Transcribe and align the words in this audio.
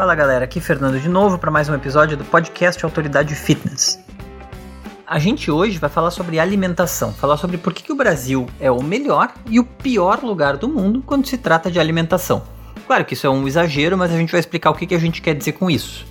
Fala 0.00 0.14
galera, 0.14 0.46
aqui 0.46 0.62
Fernando 0.62 0.98
de 0.98 1.10
novo 1.10 1.36
para 1.36 1.50
mais 1.50 1.68
um 1.68 1.74
episódio 1.74 2.16
do 2.16 2.24
podcast 2.24 2.82
Autoridade 2.82 3.34
Fitness. 3.34 4.02
A 5.06 5.18
gente 5.18 5.50
hoje 5.50 5.76
vai 5.76 5.90
falar 5.90 6.10
sobre 6.10 6.38
alimentação, 6.38 7.12
falar 7.12 7.36
sobre 7.36 7.58
por 7.58 7.74
que, 7.74 7.82
que 7.82 7.92
o 7.92 7.94
Brasil 7.94 8.46
é 8.58 8.70
o 8.70 8.82
melhor 8.82 9.30
e 9.46 9.60
o 9.60 9.64
pior 9.64 10.22
lugar 10.22 10.56
do 10.56 10.70
mundo 10.70 11.02
quando 11.04 11.26
se 11.26 11.36
trata 11.36 11.70
de 11.70 11.78
alimentação. 11.78 12.42
Claro 12.86 13.04
que 13.04 13.12
isso 13.12 13.26
é 13.26 13.30
um 13.30 13.46
exagero, 13.46 13.98
mas 13.98 14.10
a 14.10 14.16
gente 14.16 14.32
vai 14.32 14.40
explicar 14.40 14.70
o 14.70 14.74
que, 14.74 14.86
que 14.86 14.94
a 14.94 14.98
gente 14.98 15.20
quer 15.20 15.34
dizer 15.34 15.52
com 15.52 15.70
isso. 15.70 16.06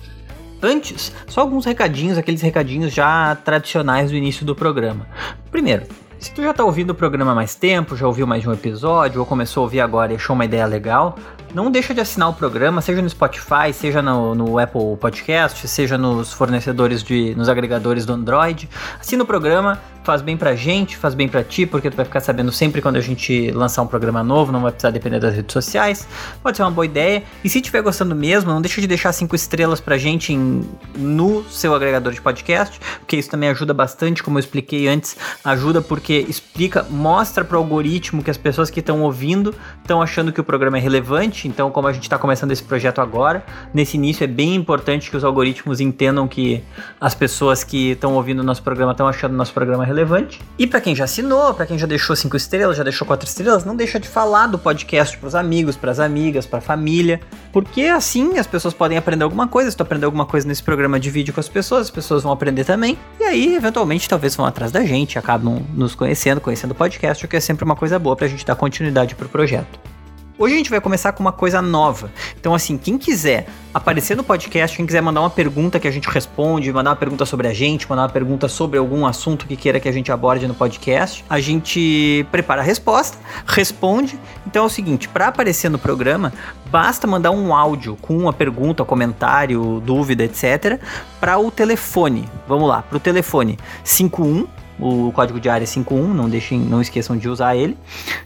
Antes, 0.62 1.12
só 1.26 1.40
alguns 1.40 1.64
recadinhos, 1.64 2.16
aqueles 2.16 2.42
recadinhos 2.42 2.94
já 2.94 3.34
tradicionais 3.44 4.12
do 4.12 4.16
início 4.16 4.46
do 4.46 4.54
programa. 4.54 5.08
Primeiro, 5.50 5.82
se 6.20 6.30
tu 6.32 6.42
já 6.42 6.52
tá 6.52 6.62
ouvindo 6.62 6.90
o 6.90 6.94
programa 6.94 7.32
há 7.32 7.34
mais 7.34 7.54
tempo, 7.54 7.96
já 7.96 8.06
ouviu 8.06 8.26
mais 8.26 8.42
de 8.42 8.48
um 8.48 8.52
episódio, 8.52 9.20
ou 9.20 9.26
começou 9.26 9.62
a 9.62 9.64
ouvir 9.64 9.80
agora 9.80 10.12
e 10.12 10.16
achou 10.16 10.34
uma 10.34 10.44
ideia 10.44 10.66
legal, 10.66 11.16
não 11.54 11.70
deixa 11.70 11.94
de 11.94 12.00
assinar 12.00 12.28
o 12.28 12.34
programa, 12.34 12.82
seja 12.82 13.00
no 13.00 13.08
Spotify, 13.08 13.72
seja 13.72 14.02
no, 14.02 14.34
no, 14.34 14.58
Apple 14.58 14.96
Podcast, 15.00 15.66
seja 15.66 15.96
nos 15.96 16.32
fornecedores 16.32 17.02
de. 17.02 17.34
nos 17.34 17.48
agregadores 17.48 18.04
do 18.04 18.12
Android. 18.12 18.68
Assina 19.00 19.24
o 19.24 19.26
programa, 19.26 19.80
faz 20.02 20.22
bem 20.22 20.36
pra 20.36 20.54
gente, 20.54 20.96
faz 20.96 21.14
bem 21.14 21.28
pra 21.28 21.42
ti, 21.44 21.66
porque 21.66 21.90
tu 21.90 21.96
vai 21.96 22.04
ficar 22.04 22.20
sabendo 22.20 22.50
sempre 22.50 22.80
quando 22.80 22.96
a 22.96 23.00
gente 23.00 23.50
lançar 23.50 23.82
um 23.82 23.86
programa 23.86 24.22
novo, 24.22 24.50
não 24.50 24.62
vai 24.62 24.72
precisar 24.72 24.90
depender 24.90 25.20
das 25.20 25.34
redes 25.34 25.52
sociais. 25.52 26.06
Pode 26.42 26.56
ser 26.56 26.62
uma 26.62 26.70
boa 26.70 26.84
ideia. 26.84 27.22
E 27.44 27.48
se 27.48 27.58
estiver 27.58 27.82
gostando 27.82 28.14
mesmo, 28.14 28.50
não 28.50 28.60
deixa 28.60 28.80
de 28.80 28.86
deixar 28.86 29.12
cinco 29.12 29.36
estrelas 29.36 29.80
pra 29.80 29.98
gente 29.98 30.32
em, 30.32 30.62
no 30.96 31.44
seu 31.44 31.74
agregador 31.74 32.12
de 32.12 32.20
podcast, 32.20 32.80
porque 32.98 33.16
isso 33.16 33.30
também 33.30 33.48
ajuda 33.48 33.74
bastante, 33.74 34.22
como 34.22 34.38
eu 34.38 34.40
expliquei 34.40 34.88
antes, 34.88 35.16
ajuda 35.44 35.80
porque 35.80 36.24
explica, 36.28 36.86
mostra 36.88 37.44
pro 37.44 37.58
algoritmo 37.58 38.22
que 38.22 38.30
as 38.30 38.36
pessoas 38.36 38.70
que 38.70 38.80
estão 38.80 39.02
ouvindo 39.02 39.54
estão 39.80 40.00
achando 40.00 40.32
que 40.32 40.40
o 40.40 40.44
programa 40.44 40.78
é 40.78 40.80
relevante. 40.80 41.46
Então, 41.46 41.70
como 41.70 41.88
a 41.88 41.92
gente 41.92 42.04
está 42.04 42.18
começando 42.18 42.52
esse 42.52 42.62
projeto 42.62 43.00
agora, 43.00 43.44
nesse 43.72 43.96
início 43.96 44.24
é 44.24 44.26
bem 44.26 44.54
importante 44.54 45.10
que 45.10 45.16
os 45.16 45.24
algoritmos 45.24 45.80
entendam 45.80 46.26
que 46.26 46.62
as 47.00 47.14
pessoas 47.14 47.62
que 47.62 47.92
estão 47.92 48.14
ouvindo 48.14 48.42
nosso 48.42 48.62
programa 48.62 48.92
estão 48.92 49.06
achando 49.06 49.34
nosso 49.34 49.52
programa 49.52 49.84
relevante. 49.90 50.40
E 50.58 50.66
para 50.66 50.80
quem 50.80 50.94
já 50.94 51.04
assinou, 51.04 51.52
para 51.52 51.66
quem 51.66 51.78
já 51.78 51.86
deixou 51.86 52.16
cinco 52.16 52.36
estrelas, 52.36 52.76
já 52.76 52.82
deixou 52.82 53.06
quatro 53.06 53.28
estrelas, 53.28 53.64
não 53.64 53.76
deixa 53.76 54.00
de 54.00 54.08
falar 54.08 54.46
do 54.46 54.58
podcast 54.58 55.18
para 55.18 55.26
os 55.26 55.34
amigos, 55.34 55.76
para 55.76 55.90
as 55.90 55.98
amigas, 55.98 56.46
para 56.46 56.58
a 56.58 56.62
família, 56.62 57.20
porque 57.52 57.82
assim 57.82 58.38
as 58.38 58.46
pessoas 58.46 58.72
podem 58.72 58.96
aprender 58.96 59.24
alguma 59.24 59.46
coisa. 59.46 59.70
Se 59.70 59.76
tu 59.76 59.82
aprender 59.82 60.06
alguma 60.06 60.26
coisa 60.26 60.46
nesse 60.46 60.62
programa 60.62 60.98
de 60.98 61.10
vídeo 61.10 61.34
com 61.34 61.40
as 61.40 61.48
pessoas, 61.48 61.82
as 61.82 61.90
pessoas 61.90 62.22
vão 62.22 62.32
aprender 62.32 62.64
também. 62.64 62.98
E 63.18 63.24
aí, 63.24 63.54
eventualmente, 63.54 64.08
talvez 64.08 64.34
vão 64.34 64.46
atrás 64.46 64.72
da 64.72 64.82
gente, 64.84 65.18
acabam 65.18 65.62
nos 65.74 65.94
conhecendo, 65.94 66.40
conhecendo 66.40 66.70
o 66.70 66.74
podcast, 66.74 67.24
o 67.24 67.28
que 67.28 67.36
é 67.36 67.40
sempre 67.40 67.64
uma 67.64 67.76
coisa 67.76 67.98
boa 67.98 68.16
para 68.16 68.26
a 68.26 68.28
gente 68.28 68.46
dar 68.46 68.56
continuidade 68.56 69.14
pro 69.14 69.28
projeto. 69.28 69.99
Hoje 70.40 70.54
a 70.54 70.56
gente 70.56 70.70
vai 70.70 70.80
começar 70.80 71.12
com 71.12 71.20
uma 71.22 71.32
coisa 71.32 71.60
nova. 71.60 72.10
Então, 72.40 72.54
assim, 72.54 72.78
quem 72.78 72.96
quiser 72.96 73.46
aparecer 73.74 74.16
no 74.16 74.24
podcast, 74.24 74.74
quem 74.74 74.86
quiser 74.86 75.02
mandar 75.02 75.20
uma 75.20 75.28
pergunta 75.28 75.78
que 75.78 75.86
a 75.86 75.90
gente 75.90 76.08
responde, 76.08 76.72
mandar 76.72 76.92
uma 76.92 76.96
pergunta 76.96 77.26
sobre 77.26 77.46
a 77.46 77.52
gente, 77.52 77.86
mandar 77.86 78.04
uma 78.04 78.08
pergunta 78.08 78.48
sobre 78.48 78.78
algum 78.78 79.04
assunto 79.04 79.46
que 79.46 79.54
queira 79.54 79.78
que 79.78 79.86
a 79.86 79.92
gente 79.92 80.10
aborde 80.10 80.48
no 80.48 80.54
podcast, 80.54 81.22
a 81.28 81.38
gente 81.40 82.26
prepara 82.32 82.62
a 82.62 82.64
resposta, 82.64 83.18
responde. 83.46 84.18
Então 84.46 84.62
é 84.62 84.66
o 84.66 84.70
seguinte, 84.70 85.10
para 85.10 85.26
aparecer 85.26 85.68
no 85.68 85.78
programa, 85.78 86.32
basta 86.70 87.06
mandar 87.06 87.32
um 87.32 87.54
áudio 87.54 87.98
com 88.00 88.16
uma 88.16 88.32
pergunta, 88.32 88.82
comentário, 88.82 89.82
dúvida, 89.84 90.24
etc, 90.24 90.80
para 91.20 91.38
o 91.38 91.50
telefone. 91.50 92.26
Vamos 92.48 92.66
lá, 92.66 92.80
para 92.80 92.96
o 92.96 93.00
telefone 93.00 93.58
51 93.84 94.46
o 94.82 95.12
código 95.12 95.38
de 95.38 95.46
área 95.50 95.64
é 95.64 95.66
51, 95.66 96.14
não 96.14 96.26
deixem, 96.26 96.58
não 96.58 96.80
esqueçam 96.80 97.14
de 97.14 97.28
usar 97.28 97.54
ele. 97.54 97.76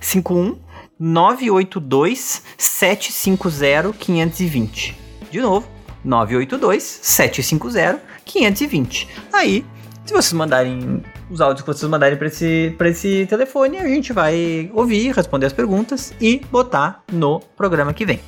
51 0.01 0.55
982 0.99 2.43
750 2.57 3.93
520. 3.99 4.97
De 5.31 5.41
novo, 5.41 5.69
982 6.05 6.83
750 7.03 8.01
520. 8.25 9.09
Aí, 9.33 9.65
se 10.05 10.13
vocês 10.13 10.33
mandarem 10.33 11.03
os 11.31 11.41
áudios 11.41 11.63
que 11.63 11.67
vocês 11.67 11.91
mandarem 11.91 12.17
para 12.17 12.29
esse, 12.29 12.77
esse 12.79 13.27
telefone, 13.27 13.79
a 13.79 13.89
gente 13.89 14.13
vai 14.13 14.71
ouvir, 14.75 15.13
responder 15.15 15.47
as 15.47 15.53
perguntas 15.53 16.13
e 16.21 16.41
botar 16.51 17.03
no 17.11 17.41
programa 17.57 17.93
que 17.93 18.05
vem. 18.05 18.21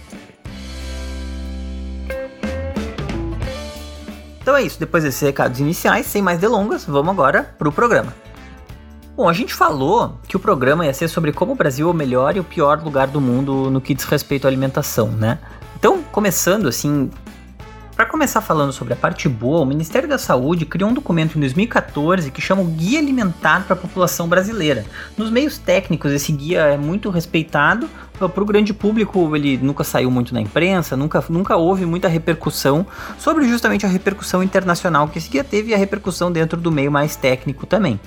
Então 4.40 4.56
é 4.56 4.62
isso, 4.62 4.78
depois 4.78 5.02
desses 5.02 5.20
recados 5.20 5.58
iniciais, 5.58 6.06
sem 6.06 6.22
mais 6.22 6.38
delongas, 6.38 6.84
vamos 6.84 7.10
agora 7.10 7.42
pro 7.58 7.72
programa. 7.72 8.25
Bom, 9.16 9.30
a 9.30 9.32
gente 9.32 9.54
falou 9.54 10.12
que 10.28 10.36
o 10.36 10.38
programa 10.38 10.84
ia 10.84 10.92
ser 10.92 11.08
sobre 11.08 11.32
como 11.32 11.52
o 11.52 11.54
Brasil 11.54 11.88
é 11.88 11.90
o 11.90 11.94
melhor 11.94 12.36
e 12.36 12.40
o 12.40 12.44
pior 12.44 12.82
lugar 12.84 13.06
do 13.06 13.18
mundo 13.18 13.70
no 13.70 13.80
que 13.80 13.94
diz 13.94 14.04
respeito 14.04 14.44
à 14.44 14.48
alimentação, 14.48 15.08
né? 15.08 15.38
Então, 15.78 16.02
começando 16.02 16.68
assim, 16.68 17.10
para 17.96 18.04
começar 18.04 18.42
falando 18.42 18.72
sobre 18.72 18.92
a 18.92 18.96
parte 18.96 19.26
boa, 19.26 19.62
o 19.62 19.64
Ministério 19.64 20.06
da 20.06 20.18
Saúde 20.18 20.66
criou 20.66 20.90
um 20.90 20.92
documento 20.92 21.36
em 21.36 21.40
2014 21.40 22.30
que 22.30 22.42
chama 22.42 22.60
o 22.60 22.66
Guia 22.66 22.98
Alimentar 22.98 23.64
para 23.64 23.72
a 23.72 23.76
População 23.76 24.28
Brasileira. 24.28 24.84
Nos 25.16 25.30
meios 25.30 25.56
técnicos, 25.56 26.12
esse 26.12 26.30
guia 26.30 26.60
é 26.60 26.76
muito 26.76 27.08
respeitado, 27.08 27.88
para 28.18 28.42
o 28.42 28.46
grande 28.46 28.74
público 28.74 29.34
ele 29.34 29.56
nunca 29.56 29.82
saiu 29.82 30.10
muito 30.10 30.34
na 30.34 30.42
imprensa, 30.42 30.94
nunca, 30.94 31.24
nunca 31.30 31.56
houve 31.56 31.86
muita 31.86 32.06
repercussão 32.06 32.86
sobre 33.18 33.48
justamente 33.48 33.86
a 33.86 33.88
repercussão 33.88 34.42
internacional 34.42 35.08
que 35.08 35.16
esse 35.16 35.30
guia 35.30 35.42
teve 35.42 35.70
e 35.70 35.74
a 35.74 35.78
repercussão 35.78 36.30
dentro 36.30 36.60
do 36.60 36.70
meio 36.70 36.92
mais 36.92 37.16
técnico 37.16 37.64
também. 37.64 37.98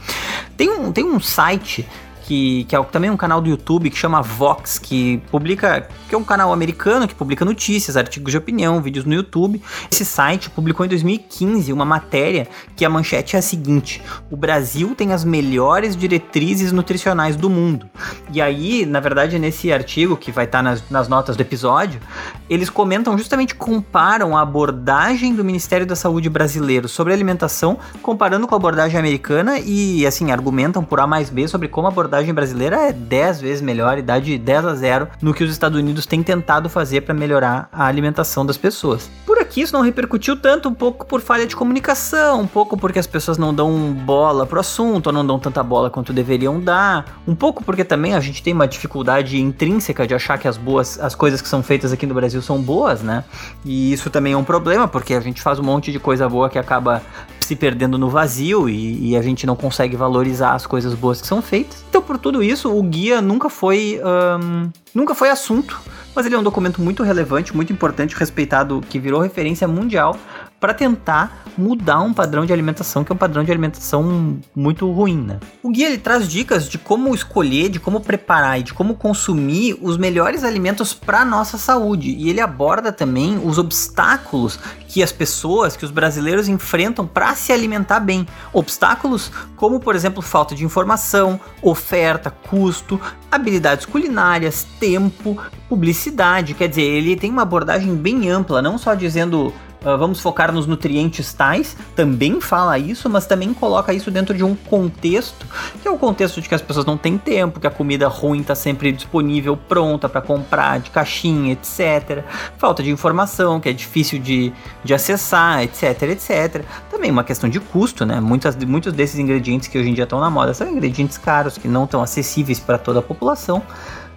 Tem 0.56 0.70
um, 0.70 0.92
tem 0.92 1.04
um 1.04 1.20
site 1.20 1.88
que, 2.30 2.64
que 2.66 2.76
é 2.76 2.84
também 2.84 3.10
um 3.10 3.18
canal 3.18 3.42
do 3.42 3.50
YouTube 3.50 3.90
que 3.90 3.98
chama 3.98 4.22
Vox, 4.22 4.78
que 4.78 5.18
publica, 5.32 5.90
que 6.08 6.14
é 6.14 6.18
um 6.18 6.24
canal 6.24 6.54
americano 6.54 7.08
que 7.08 7.16
publica 7.16 7.44
notícias, 7.44 7.98
artigos 7.98 8.32
de 8.32 8.38
opinião, 8.38 8.80
vídeos 8.80 9.04
no 9.04 9.16
YouTube. 9.16 9.60
Esse 9.92 10.06
site 10.06 10.48
publicou 10.48 10.86
em 10.86 10.90
2015 10.90 11.74
uma 11.74 11.86
matéria 11.86 12.48
que 12.76 12.86
a 12.86 12.90
manchete 12.90 13.36
é 13.36 13.40
a 13.40 13.42
seguinte: 13.42 14.00
o 14.30 14.38
Brasil 14.38 14.94
tem 14.94 15.12
as 15.12 15.24
melhores 15.24 15.96
diretrizes 15.96 16.72
nutricionais 16.72 17.36
do 17.36 17.50
mundo. 17.50 17.90
E 18.32 18.40
aí, 18.40 18.86
na 18.86 19.00
verdade, 19.00 19.40
nesse 19.40 19.74
artigo 19.74 20.16
que 20.16 20.32
vai 20.32 20.46
estar 20.46 20.62
nas, 20.62 20.88
nas 20.88 21.08
notas 21.08 21.36
do 21.36 21.42
episódio, 21.42 22.00
eles 22.48 22.70
comentam 22.70 23.18
justamente 23.18 23.56
comparam 23.56 24.38
a 24.38 24.42
abordagem 24.42 25.34
do 25.34 25.44
Ministério 25.44 25.88
da 25.88 25.96
Saúde 25.96 26.30
brasileiro 26.30 26.88
sobre 26.88 27.12
alimentação, 27.12 27.80
comparando 28.04 28.48
com 28.48 28.54
a 28.54 28.58
abordagem 28.58 29.00
americana 29.00 29.58
e 29.58 30.06
assim 30.06 30.32
argumentam 30.32 30.84
por 30.84 31.00
A 31.00 31.08
mais 31.08 31.32
B 31.32 31.48
sobre 31.48 31.68
como 31.68 31.88
a 31.88 31.90
brasileira 32.34 32.76
é 32.78 32.92
10 32.92 33.42
vezes 33.42 33.62
melhor 33.62 33.98
e 33.98 34.02
dá 34.02 34.20
de 34.20 34.38
10 34.38 34.66
a 34.66 34.76
0 34.76 35.08
no 35.22 35.34
que 35.34 35.44
os 35.44 35.52
Estados 35.52 35.78
Unidos 35.78 36.06
têm 36.06 36.22
tentado 36.22 36.70
fazer 36.70 37.02
para 37.02 37.14
melhorar 37.14 37.70
a 37.72 37.86
alimentação 37.86 38.46
das 38.46 38.58
pessoas. 38.58 39.10
Por 39.26 39.40
aqui 39.40 39.62
isso 39.62 39.74
não 39.74 39.82
repercutiu 39.82 40.36
tanto, 40.36 40.70
um 40.70 40.74
pouco 40.74 41.06
por 41.06 41.22
falha 41.22 41.46
de 41.46 41.56
comunicação, 41.56 42.42
um 42.42 42.48
pouco 42.48 42.78
porque 42.78 43.00
as 43.00 43.08
pessoas 43.08 43.38
não 43.38 43.54
dão 43.54 43.94
bola 43.94 44.46
pro 44.46 44.60
assunto, 44.60 45.08
ou 45.08 45.14
não 45.14 45.26
dão 45.26 45.40
tanta 45.40 45.64
bola 45.64 45.90
quanto 45.90 46.14
deveriam 46.14 46.60
dar, 46.60 47.20
um 47.28 47.36
pouco 47.36 47.64
porque 47.64 47.84
também 47.84 48.14
a 48.14 48.20
gente 48.20 48.44
tem 48.44 48.54
uma 48.54 48.68
dificuldade 48.68 49.40
intrínseca 49.40 50.06
de 50.06 50.14
achar 50.14 50.38
que 50.38 50.48
as 50.48 50.58
boas, 50.58 51.00
as 51.00 51.16
coisas 51.16 51.42
que 51.42 51.48
são 51.48 51.64
feitas 51.64 51.92
aqui 51.92 52.06
no 52.06 52.14
Brasil 52.14 52.42
são 52.42 52.62
boas, 52.62 53.02
né? 53.02 53.24
E 53.66 53.92
isso 53.94 54.10
também 54.10 54.34
é 54.34 54.38
um 54.38 54.44
problema, 54.44 54.88
porque 54.88 55.14
a 55.14 55.20
gente 55.20 55.42
faz 55.42 55.60
um 55.60 55.64
monte 55.64 55.92
de 55.92 56.00
coisa 56.00 56.28
boa 56.28 56.50
que 56.50 56.58
acaba 56.58 57.02
se 57.50 57.56
perdendo 57.56 57.98
no 57.98 58.10
vazio 58.10 58.70
e, 58.70 59.10
e, 59.10 59.18
a 59.18 59.24
gente 59.24 59.48
não 59.48 59.56
consegue 59.56 59.96
valorizar 59.96 60.54
as 60.54 60.68
coisas 60.68 60.94
boas 60.94 61.20
que 61.20 61.26
são 61.26 61.42
feitas. 61.42 61.84
Então, 61.90 62.00
por 62.00 62.20
tudo 62.20 62.44
isso, 62.44 62.72
o 62.72 62.84
guia 62.84 63.22
nunca 63.22 63.50
foi, 63.50 64.00
um, 64.40 64.70
nunca 64.94 65.16
foi 65.16 65.32
assunto, 65.32 65.82
mas 66.14 66.28
ele 66.28 66.36
é 66.36 66.38
um 66.38 66.44
documento 66.44 66.80
muito 66.80 67.02
relevante, 67.02 67.56
muito 67.56 67.74
importante, 67.74 68.16
respeitado, 68.16 68.84
que 68.88 69.00
virou 69.00 69.20
referência 69.20 69.68
mundial 69.68 70.16
para 70.60 70.74
tentar 70.74 71.44
mudar 71.58 72.02
um 72.02 72.14
padrão 72.14 72.46
de 72.46 72.54
alimentação 72.54 73.04
que 73.04 73.12
é 73.12 73.16
um 73.16 73.18
padrão 73.18 73.44
de 73.44 73.52
alimentação 73.52 74.40
muito 74.56 74.90
ruim, 74.92 75.18
né? 75.18 75.40
O 75.64 75.70
guia 75.70 75.88
ele 75.88 75.98
traz 75.98 76.28
dicas 76.28 76.68
de 76.68 76.78
como 76.78 77.14
escolher, 77.14 77.70
de 77.70 77.80
como 77.80 78.02
preparar 78.02 78.60
e 78.60 78.64
de 78.64 78.74
como 78.74 78.96
consumir 78.96 79.78
os 79.82 79.98
melhores 79.98 80.44
alimentos 80.44 80.94
para 80.94 81.24
nossa 81.24 81.58
saúde. 81.58 82.10
E 82.10 82.30
ele 82.30 82.42
aborda 82.42 82.92
também 82.92 83.40
os 83.44 83.58
obstáculos 83.58 84.60
que 84.88 85.04
as 85.04 85.12
pessoas, 85.12 85.76
que 85.76 85.86
os 85.86 85.92
brasileiros 85.92 86.48
enfrentam 86.48 87.06
para 87.06 87.36
se 87.36 87.52
alimentar 87.52 88.00
bem. 88.00 88.28
Obstáculos 88.52 89.32
como, 89.56 89.80
por 89.80 89.96
exemplo, 89.96 90.22
falta 90.22 90.56
de 90.56 90.66
informação, 90.66 91.40
oferta, 91.62 92.32
custo, 92.32 93.00
habilidades 93.32 93.86
culinárias, 93.86 94.66
tempo, 94.80 95.38
publicidade. 95.68 96.54
Quer 96.54 96.70
dizer, 96.70 96.82
ele 96.82 97.16
tem 97.16 97.32
uma 97.32 97.44
abordagem 97.44 97.96
bem 97.96 98.30
ampla, 98.30 98.62
não 98.62 98.78
só 98.78 98.94
dizendo 98.94 99.54
Uh, 99.82 99.98
vamos 99.98 100.20
focar 100.20 100.52
nos 100.52 100.68
nutrientes 100.68 101.32
tais, 101.32 101.78
também 101.96 102.42
fala 102.42 102.78
isso, 102.78 103.10
mas 103.10 103.26
também 103.26 103.54
coloca 103.54 103.94
isso 103.94 104.12
dentro 104.12 104.36
de 104.36 104.44
um 104.44 104.54
contexto, 104.54 105.46
que 105.82 105.88
é 105.88 105.92
o 105.92 105.98
contexto 105.98 106.42
de 106.42 106.50
que 106.50 106.56
as 106.56 106.62
pessoas 106.62 106.86
não 106.86 106.98
têm 106.98 107.18
tempo, 107.18 107.62
que 107.62 107.68
a 107.68 107.72
comida 107.72 108.08
ruim 108.10 108.42
está 108.42 108.54
sempre 108.56 108.92
disponível, 108.92 109.56
pronta 109.56 110.10
para 110.10 110.20
comprar, 110.20 110.80
de 110.80 110.90
caixinha, 110.90 111.54
etc. 111.54 112.26
Falta 112.58 112.84
de 112.84 112.92
informação, 112.92 113.60
que 113.60 113.70
é 113.70 113.74
difícil 113.74 114.20
de, 114.20 114.52
de 114.84 114.94
acessar, 114.94 115.64
etc, 115.64 116.02
etc. 116.04 116.66
Também 116.92 117.10
uma 117.10 117.24
questão 117.24 117.50
de 117.50 117.62
custo, 117.62 118.06
né? 118.06 118.20
Muitas, 118.20 118.58
muitos 118.58 118.92
desses 118.92 119.18
ingredientes 119.18 119.70
que 119.70 119.78
hoje 119.78 119.90
em 119.90 119.94
dia 119.94 120.04
estão 120.04 120.20
na 120.20 120.30
moda 120.30 120.54
são 120.54 120.70
ingredientes 120.70 121.18
caros, 121.18 121.58
que 121.58 121.70
não 121.70 121.86
estão 121.86 122.02
acessíveis 122.02 122.60
para 122.60 122.78
toda 122.78 123.00
a 123.00 123.02
população. 123.02 123.64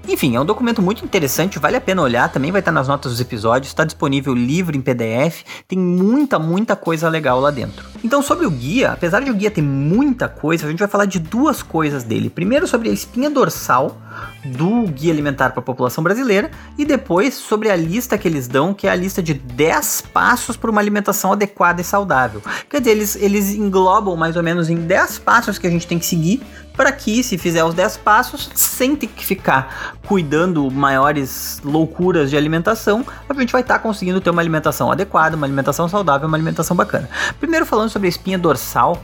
Enfim, 0.09 0.35
é 0.35 0.41
um 0.41 0.45
documento 0.45 0.83
muito 0.83 1.05
interessante, 1.05 1.61
vale 1.61 1.77
a 1.77 1.81
pena 1.81 2.03
olhar, 2.03 2.29
também 2.29 2.51
vai 2.51 2.61
estar 2.61 2.73
nas 2.73 2.89
notas 2.89 3.13
dos 3.13 3.21
episódios, 3.21 3.69
está 3.69 3.85
disponível 3.85 4.35
livre 4.35 4.77
em 4.77 4.81
PDF, 4.81 5.45
tem 5.69 5.79
muita, 5.79 6.39
muita 6.41 6.75
coisa 6.75 7.09
legal 7.09 7.41
lá 7.41 7.51
dentro. 7.51 7.87
Então, 8.03 8.21
sobre 8.21 8.45
o 8.45 8.51
guia, 8.51 8.91
apesar 8.91 9.21
de 9.21 9.31
o 9.31 9.35
guia 9.35 9.51
ter 9.51 9.63
muita 9.63 10.29
coisa, 10.29 10.67
a 10.67 10.71
gente 10.71 10.81
vai 10.81 10.89
falar 10.89 11.05
de 11.05 11.21
duas 11.21 11.63
coisas 11.63 12.03
dele. 12.03 12.29
Primeiro, 12.29 12.67
sobre 12.67 12.91
a 12.91 12.93
espinha 12.93 13.31
dorsal 13.31 13.97
do 14.45 14.83
Guia 14.89 15.13
Alimentar 15.13 15.51
para 15.51 15.61
a 15.61 15.63
População 15.63 16.03
Brasileira 16.03 16.51
e 16.77 16.85
depois 16.85 17.35
sobre 17.35 17.71
a 17.71 17.77
lista 17.77 18.19
que 18.19 18.27
eles 18.27 18.49
dão, 18.49 18.75
que 18.75 18.89
é 18.89 18.91
a 18.91 18.97
lista 18.97 19.23
de 19.23 19.35
10 19.35 20.05
passos 20.13 20.57
para 20.57 20.71
uma 20.71 20.81
alimentação 20.81 21.33
adequada 21.33 21.81
e 21.81 21.85
saudável. 21.85 22.43
Quer 22.69 22.81
dizer, 22.81 22.91
eles, 22.91 23.17
eles 23.17 23.51
englobam 23.55 24.17
mais 24.17 24.37
ou 24.37 24.43
menos 24.43 24.69
em 24.69 24.77
10 24.77 25.21
passos 25.21 25.59
que 25.59 25.67
a 25.67 25.71
gente 25.71 25.87
tem 25.87 25.99
que 25.99 26.07
seguir 26.07 26.43
para 26.83 26.91
que, 26.91 27.23
se 27.23 27.39
fizer 27.39 27.63
os 27.63 27.75
10 27.75 27.99
passos, 27.99 28.51
sem 28.57 28.97
ter 28.97 29.07
que 29.07 29.25
ficar 29.25 29.95
cuidando 30.05 30.69
maiores 30.69 31.61
loucuras 31.65 32.29
de 32.29 32.37
alimentação, 32.37 33.07
a 33.29 33.35
gente 33.35 33.53
vai 33.53 33.61
estar 33.61 33.75
tá 33.75 33.79
conseguindo 33.79 34.21
ter 34.21 34.31
uma 34.31 34.43
alimentação 34.43 34.91
adequada, 34.91 35.37
uma 35.37 35.47
alimentação 35.47 35.89
saudável, 35.89 36.27
uma 36.27 36.37
alimentação 36.37 36.77
bacana. 36.77 37.09
Primeiro, 37.39 37.65
falando 37.65 37.89
sobre 37.89 38.09
a 38.09 38.11
espinha 38.11 38.37
dorsal, 38.37 39.01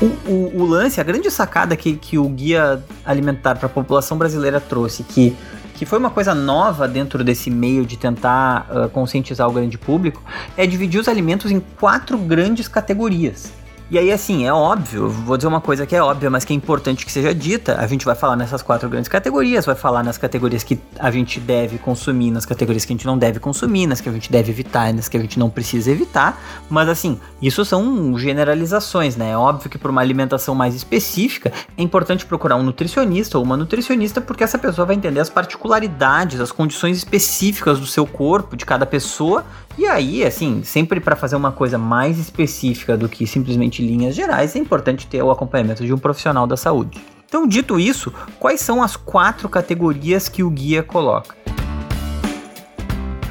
o, 0.00 0.06
o, 0.26 0.62
o, 0.62 0.64
lance, 0.64 1.02
a 1.02 1.04
grande 1.04 1.30
sacada 1.30 1.76
que, 1.76 1.96
que 1.96 2.16
o 2.16 2.26
Guia 2.30 2.82
Alimentar 3.04 3.56
para 3.56 3.66
a 3.66 3.70
População 3.70 4.16
Brasileira 4.16 4.58
trouxe, 4.58 5.02
que, 5.02 5.36
que 5.74 5.84
foi 5.84 5.98
uma 5.98 6.08
coisa 6.08 6.34
nova 6.34 6.88
dentro 6.88 7.22
desse 7.22 7.50
meio 7.50 7.84
de 7.84 7.98
tentar 7.98 8.66
uh, 8.70 8.88
conscientizar 8.88 9.46
o 9.46 9.52
grande 9.52 9.76
público, 9.76 10.22
é 10.56 10.66
dividir 10.66 10.98
os 10.98 11.08
alimentos 11.08 11.50
em 11.50 11.60
quatro 11.60 12.16
grandes 12.16 12.68
categorias. 12.68 13.52
E 13.88 13.96
aí, 13.96 14.10
assim, 14.10 14.44
é 14.44 14.52
óbvio, 14.52 15.08
vou 15.08 15.36
dizer 15.36 15.46
uma 15.46 15.60
coisa 15.60 15.86
que 15.86 15.94
é 15.94 16.02
óbvia, 16.02 16.28
mas 16.28 16.44
que 16.44 16.52
é 16.52 16.56
importante 16.56 17.06
que 17.06 17.12
seja 17.12 17.32
dita. 17.32 17.78
A 17.78 17.86
gente 17.86 18.04
vai 18.04 18.16
falar 18.16 18.34
nessas 18.34 18.60
quatro 18.60 18.88
grandes 18.88 19.08
categorias, 19.08 19.64
vai 19.64 19.76
falar 19.76 20.02
nas 20.02 20.18
categorias 20.18 20.64
que 20.64 20.76
a 20.98 21.08
gente 21.08 21.38
deve 21.38 21.78
consumir, 21.78 22.32
nas 22.32 22.44
categorias 22.44 22.84
que 22.84 22.92
a 22.92 22.96
gente 22.96 23.06
não 23.06 23.16
deve 23.16 23.38
consumir, 23.38 23.86
nas 23.86 24.00
que 24.00 24.08
a 24.08 24.12
gente 24.12 24.28
deve 24.28 24.50
evitar, 24.50 24.92
nas 24.92 25.08
que 25.08 25.16
a 25.16 25.20
gente 25.20 25.38
não 25.38 25.48
precisa 25.48 25.88
evitar. 25.92 26.36
Mas, 26.68 26.88
assim, 26.88 27.20
isso 27.40 27.64
são 27.64 28.18
generalizações, 28.18 29.14
né? 29.14 29.30
É 29.30 29.36
óbvio 29.36 29.70
que 29.70 29.78
para 29.78 29.92
uma 29.92 30.00
alimentação 30.00 30.52
mais 30.52 30.74
específica, 30.74 31.52
é 31.78 31.82
importante 31.82 32.26
procurar 32.26 32.56
um 32.56 32.64
nutricionista 32.64 33.38
ou 33.38 33.44
uma 33.44 33.56
nutricionista, 33.56 34.20
porque 34.20 34.42
essa 34.42 34.58
pessoa 34.58 34.84
vai 34.84 34.96
entender 34.96 35.20
as 35.20 35.30
particularidades, 35.30 36.40
as 36.40 36.50
condições 36.50 36.96
específicas 36.96 37.78
do 37.78 37.86
seu 37.86 38.04
corpo, 38.04 38.56
de 38.56 38.66
cada 38.66 38.84
pessoa. 38.84 39.44
E 39.78 39.84
aí, 39.86 40.24
assim, 40.24 40.62
sempre 40.64 41.00
para 41.00 41.14
fazer 41.14 41.36
uma 41.36 41.52
coisa 41.52 41.76
mais 41.76 42.18
específica 42.18 42.96
do 42.96 43.10
que 43.10 43.26
simplesmente 43.26 43.86
linhas 43.86 44.14
gerais, 44.14 44.56
é 44.56 44.58
importante 44.58 45.06
ter 45.06 45.22
o 45.22 45.30
acompanhamento 45.30 45.84
de 45.84 45.92
um 45.92 45.98
profissional 45.98 46.46
da 46.46 46.56
saúde. 46.56 46.98
Então, 47.28 47.46
dito 47.46 47.78
isso, 47.78 48.10
quais 48.38 48.60
são 48.60 48.82
as 48.82 48.96
quatro 48.96 49.50
categorias 49.50 50.30
que 50.30 50.42
o 50.42 50.48
guia 50.48 50.82
coloca? 50.82 51.36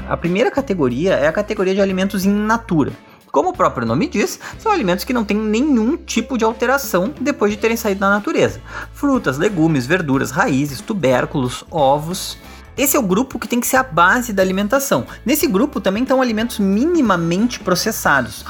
A 0.07 0.15
primeira 0.15 0.51
categoria 0.51 1.15
é 1.15 1.27
a 1.27 1.31
categoria 1.31 1.73
de 1.73 1.81
alimentos 1.81 2.25
in 2.25 2.31
natura. 2.31 2.91
Como 3.31 3.49
o 3.49 3.53
próprio 3.53 3.87
nome 3.87 4.07
diz, 4.07 4.39
são 4.59 4.71
alimentos 4.71 5.03
que 5.03 5.11
não 5.11 5.25
têm 5.25 5.35
nenhum 5.35 5.97
tipo 5.97 6.37
de 6.37 6.45
alteração 6.45 7.11
depois 7.19 7.51
de 7.51 7.57
terem 7.57 7.75
saído 7.75 8.01
da 8.01 8.09
natureza. 8.09 8.61
Frutas, 8.93 9.39
legumes, 9.39 9.87
verduras, 9.87 10.29
raízes, 10.29 10.79
tubérculos, 10.79 11.65
ovos. 11.71 12.37
Esse 12.77 12.97
é 12.97 12.99
o 12.99 13.03
grupo 13.03 13.39
que 13.39 13.47
tem 13.47 13.59
que 13.59 13.67
ser 13.67 13.77
a 13.77 13.83
base 13.83 14.33
da 14.33 14.43
alimentação. 14.43 15.05
Nesse 15.25 15.47
grupo 15.47 15.79
também 15.79 16.03
estão 16.03 16.21
alimentos 16.21 16.59
minimamente 16.59 17.59
processados 17.59 18.45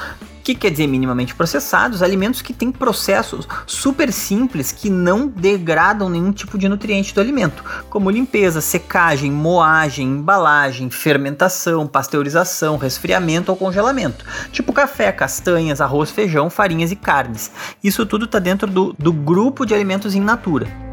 que 0.46 0.54
quer 0.54 0.70
dizer 0.70 0.86
minimamente 0.86 1.34
processados? 1.34 2.04
Alimentos 2.04 2.40
que 2.40 2.52
têm 2.52 2.70
processos 2.70 3.48
super 3.66 4.12
simples 4.12 4.70
que 4.70 4.88
não 4.88 5.26
degradam 5.26 6.08
nenhum 6.08 6.30
tipo 6.30 6.56
de 6.56 6.68
nutriente 6.68 7.12
do 7.12 7.20
alimento, 7.20 7.64
como 7.90 8.08
limpeza, 8.08 8.60
secagem, 8.60 9.32
moagem, 9.32 10.06
embalagem, 10.06 10.88
fermentação, 10.88 11.84
pasteurização, 11.88 12.76
resfriamento 12.76 13.50
ou 13.50 13.56
congelamento, 13.56 14.24
tipo 14.52 14.72
café, 14.72 15.10
castanhas, 15.10 15.80
arroz, 15.80 16.12
feijão, 16.12 16.48
farinhas 16.48 16.92
e 16.92 16.96
carnes. 16.96 17.50
Isso 17.82 18.06
tudo 18.06 18.26
está 18.26 18.38
dentro 18.38 18.70
do, 18.70 18.94
do 18.96 19.12
grupo 19.12 19.66
de 19.66 19.74
alimentos 19.74 20.14
in 20.14 20.20
natura. 20.20 20.85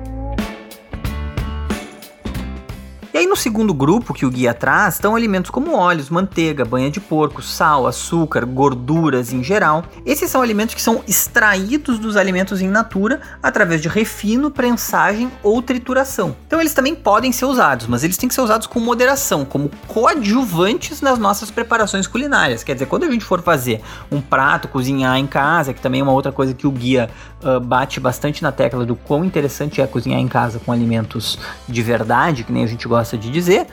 E 3.14 3.18
aí 3.20 3.28
no 3.28 3.36
segundo 3.36 3.76
grupo 3.76 4.12
que 4.12 4.26
o 4.26 4.32
guia 4.32 4.56
traz 4.56 4.96
estão 4.96 5.16
alimentos 5.16 5.52
como 5.52 5.76
óleos, 5.76 6.10
manteiga, 6.10 6.66
banha 6.66 6.90
de 6.90 7.00
porco, 7.00 7.44
sal, 7.44 7.86
açúcar, 7.86 8.44
gorduras 8.44 9.32
em 9.32 9.44
geral. 9.44 9.84
Esses 10.04 10.32
são 10.32 10.42
alimentos 10.42 10.74
que 10.74 10.82
são 10.82 11.04
extraídos 11.08 12.00
dos 12.00 12.18
alimentos 12.18 12.60
em 12.60 12.68
natura 12.68 13.22
através 13.44 13.84
de 13.84 13.88
refino, 13.88 14.50
prensagem 14.50 15.32
ou 15.44 15.62
trituração. 15.62 16.36
Então 16.48 16.60
eles 16.60 16.74
também 16.74 16.96
podem 16.96 17.32
ser 17.32 17.46
usados, 17.46 17.86
mas 17.86 18.04
eles 18.04 18.18
têm 18.18 18.28
que 18.28 18.34
ser 18.34 18.42
usados 18.42 18.66
com 18.66 18.80
moderação, 18.80 19.46
como 19.46 19.70
coadjuvantes 19.88 21.00
nas 21.00 21.20
nossas 21.20 21.52
preparações 21.52 22.08
culinárias. 22.08 22.64
Quer 22.64 22.74
dizer, 22.74 22.88
quando 22.88 23.04
a 23.04 23.12
gente 23.12 23.24
for 23.24 23.44
fazer 23.44 23.80
um 24.12 24.20
prato, 24.20 24.68
cozinhar 24.68 25.20
em 25.20 25.28
casa, 25.28 25.72
que 25.72 25.82
também 25.82 26.02
é 26.02 26.04
uma 26.04 26.14
outra 26.14 26.32
coisa 26.32 26.56
que 26.56 26.66
o 26.66 26.72
guia 26.72 27.12
uh, 27.44 27.60
bate 27.60 28.00
bastante 28.00 28.42
na 28.42 28.52
tecla 28.52 28.84
do 28.84 28.96
quão 28.96 29.24
interessante 29.24 29.82
é 29.82 29.86
cozinhar 29.86 30.20
em 30.20 30.28
casa 30.28 30.58
com 30.58 30.72
alimentos 30.72 31.38
de 31.70 31.84
verdade, 31.84 32.44
que 32.44 32.52
nem 32.52 32.64
a 32.64 32.68
gente 32.68 32.88
gosta 32.88 33.03
gosta 33.04 33.18
de 33.18 33.30
dizer, 33.30 33.68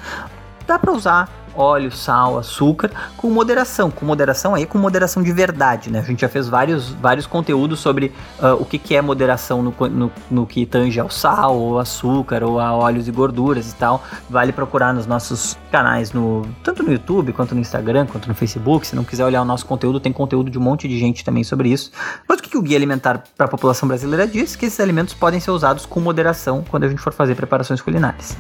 dá 0.67 0.77
para 0.79 0.93
usar 0.93 1.29
óleo, 1.55 1.91
sal, 1.91 2.38
açúcar 2.38 2.91
com 3.17 3.29
moderação, 3.29 3.91
com 3.91 4.06
moderação 4.06 4.55
aí 4.55 4.67
com 4.67 4.79
moderação 4.79 5.23
de 5.23 5.32
verdade, 5.32 5.91
né? 5.91 5.99
A 5.99 6.03
gente 6.03 6.21
já 6.21 6.29
fez 6.29 6.49
vários, 6.49 6.91
vários 6.91 7.27
conteúdos 7.27 7.81
sobre 7.81 8.12
uh, 8.38 8.55
o 8.61 8.65
que, 8.65 8.79
que 8.79 8.94
é 8.94 9.03
moderação 9.03 9.62
no, 9.62 9.75
no, 9.88 10.12
no, 10.31 10.47
que 10.47 10.65
tange 10.65 10.99
ao 11.00 11.11
sal, 11.11 11.59
ou 11.59 11.79
açúcar, 11.79 12.44
ou 12.44 12.61
a 12.61 12.73
óleos 12.73 13.09
e 13.09 13.11
gorduras 13.11 13.73
e 13.73 13.75
tal. 13.75 14.03
Vale 14.29 14.53
procurar 14.53 14.94
nos 14.94 15.06
nossos 15.06 15.56
canais, 15.71 16.12
no, 16.12 16.47
tanto 16.62 16.82
no 16.82 16.93
YouTube, 16.93 17.32
quanto 17.32 17.55
no 17.55 17.61
Instagram, 17.61 18.06
quanto 18.06 18.29
no 18.29 18.35
Facebook. 18.35 18.87
Se 18.87 18.94
não 18.94 19.05
quiser 19.05 19.25
olhar 19.25 19.43
o 19.43 19.44
nosso 19.44 19.67
conteúdo, 19.67 19.99
tem 19.99 20.12
conteúdo 20.12 20.50
de 20.50 20.59
um 20.59 20.62
monte 20.62 20.87
de 20.87 20.99
gente 20.99 21.25
também 21.25 21.43
sobre 21.43 21.69
isso. 21.69 21.91
Mas 22.29 22.38
o 22.38 22.43
que, 22.43 22.50
que 22.50 22.59
o 22.59 22.62
Guia 22.62 22.77
Alimentar 22.77 23.25
para 23.37 23.47
a 23.47 23.50
População 23.50 23.88
Brasileira 23.88 24.27
diz? 24.27 24.55
Que 24.55 24.67
esses 24.67 24.79
alimentos 24.79 25.15
podem 25.15 25.41
ser 25.41 25.50
usados 25.50 25.85
com 25.85 26.00
moderação 26.00 26.65
quando 26.69 26.85
a 26.85 26.88
gente 26.88 27.03
for 27.03 27.12
fazer 27.12 27.35
preparações 27.35 27.81
culinárias. 27.81 28.37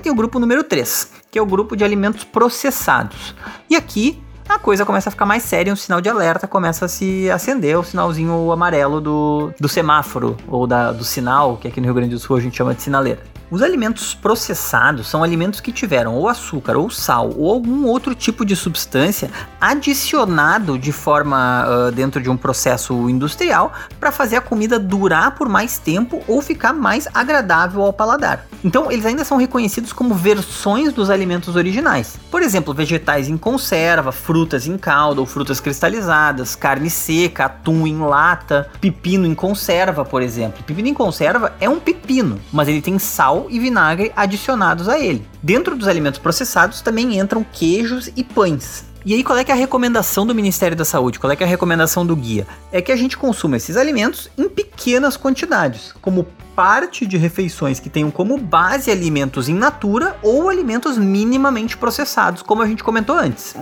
Tem 0.00 0.10
o 0.10 0.14
grupo 0.14 0.38
número 0.38 0.64
3, 0.64 1.10
que 1.30 1.38
é 1.38 1.42
o 1.42 1.46
grupo 1.46 1.76
de 1.76 1.84
alimentos 1.84 2.24
processados. 2.24 3.34
E 3.68 3.76
aqui 3.76 4.22
a 4.48 4.58
coisa 4.58 4.84
começa 4.84 5.08
a 5.08 5.12
ficar 5.12 5.26
mais 5.26 5.42
séria, 5.42 5.72
um 5.72 5.76
sinal 5.76 6.00
de 6.00 6.08
alerta 6.08 6.46
começa 6.46 6.84
a 6.84 6.88
se 6.88 7.30
acender, 7.30 7.78
o 7.78 7.82
sinalzinho 7.82 8.52
amarelo 8.52 9.00
do, 9.00 9.50
do 9.58 9.68
semáforo, 9.68 10.36
ou 10.46 10.66
da, 10.66 10.92
do 10.92 11.04
sinal, 11.04 11.56
que 11.56 11.68
aqui 11.68 11.80
no 11.80 11.86
Rio 11.86 11.94
Grande 11.94 12.14
do 12.14 12.18
Sul 12.18 12.36
a 12.36 12.40
gente 12.40 12.56
chama 12.56 12.74
de 12.74 12.82
sinaleira. 12.82 13.33
Os 13.54 13.62
alimentos 13.62 14.14
processados 14.14 15.06
são 15.06 15.22
alimentos 15.22 15.60
que 15.60 15.70
tiveram 15.70 16.16
ou 16.16 16.28
açúcar, 16.28 16.76
ou 16.76 16.90
sal, 16.90 17.32
ou 17.36 17.52
algum 17.52 17.86
outro 17.86 18.12
tipo 18.12 18.44
de 18.44 18.56
substância 18.56 19.30
adicionado 19.60 20.76
de 20.76 20.90
forma 20.90 21.64
uh, 21.64 21.92
dentro 21.92 22.20
de 22.20 22.28
um 22.28 22.36
processo 22.36 23.08
industrial 23.08 23.72
para 24.00 24.10
fazer 24.10 24.34
a 24.34 24.40
comida 24.40 24.76
durar 24.76 25.36
por 25.36 25.48
mais 25.48 25.78
tempo 25.78 26.20
ou 26.26 26.42
ficar 26.42 26.72
mais 26.72 27.06
agradável 27.14 27.82
ao 27.82 27.92
paladar. 27.92 28.44
Então, 28.64 28.90
eles 28.90 29.06
ainda 29.06 29.24
são 29.24 29.36
reconhecidos 29.36 29.92
como 29.92 30.16
versões 30.16 30.92
dos 30.92 31.08
alimentos 31.08 31.54
originais. 31.54 32.16
Por 32.32 32.42
exemplo, 32.42 32.74
vegetais 32.74 33.28
em 33.28 33.36
conserva, 33.36 34.10
frutas 34.10 34.66
em 34.66 34.76
calda 34.76 35.20
ou 35.20 35.26
frutas 35.26 35.60
cristalizadas, 35.60 36.56
carne 36.56 36.90
seca, 36.90 37.44
atum 37.44 37.86
em 37.86 37.98
lata, 37.98 38.68
pepino 38.80 39.26
em 39.26 39.34
conserva, 39.34 40.04
por 40.04 40.22
exemplo. 40.22 40.64
Pepino 40.64 40.88
em 40.88 40.94
conserva 40.94 41.52
é 41.60 41.68
um 41.68 41.78
pepino, 41.78 42.40
mas 42.52 42.66
ele 42.66 42.82
tem 42.82 42.98
sal 42.98 43.43
e 43.50 43.58
vinagre 43.58 44.12
adicionados 44.14 44.88
a 44.88 44.98
ele. 44.98 45.26
Dentro 45.42 45.76
dos 45.76 45.88
alimentos 45.88 46.18
processados 46.18 46.80
também 46.80 47.18
entram 47.18 47.44
queijos 47.52 48.10
e 48.16 48.24
pães. 48.24 48.84
E 49.06 49.12
aí, 49.12 49.22
qual 49.22 49.38
é, 49.38 49.44
é 49.46 49.52
a 49.52 49.54
recomendação 49.54 50.26
do 50.26 50.34
Ministério 50.34 50.74
da 50.74 50.84
Saúde? 50.84 51.18
Qual 51.18 51.30
é, 51.30 51.36
é 51.38 51.44
a 51.44 51.46
recomendação 51.46 52.06
do 52.06 52.16
guia? 52.16 52.46
É 52.72 52.80
que 52.80 52.90
a 52.90 52.96
gente 52.96 53.18
consuma 53.18 53.58
esses 53.58 53.76
alimentos 53.76 54.30
em 54.38 54.48
pequenas 54.48 55.14
quantidades, 55.14 55.92
como 56.00 56.26
parte 56.56 57.04
de 57.04 57.18
refeições 57.18 57.78
que 57.78 57.90
tenham 57.90 58.10
como 58.10 58.38
base 58.38 58.90
alimentos 58.90 59.46
in 59.48 59.54
natura 59.54 60.16
ou 60.22 60.48
alimentos 60.48 60.96
minimamente 60.96 61.76
processados, 61.76 62.40
como 62.40 62.62
a 62.62 62.66
gente 62.66 62.82
comentou 62.82 63.14
antes. 63.14 63.54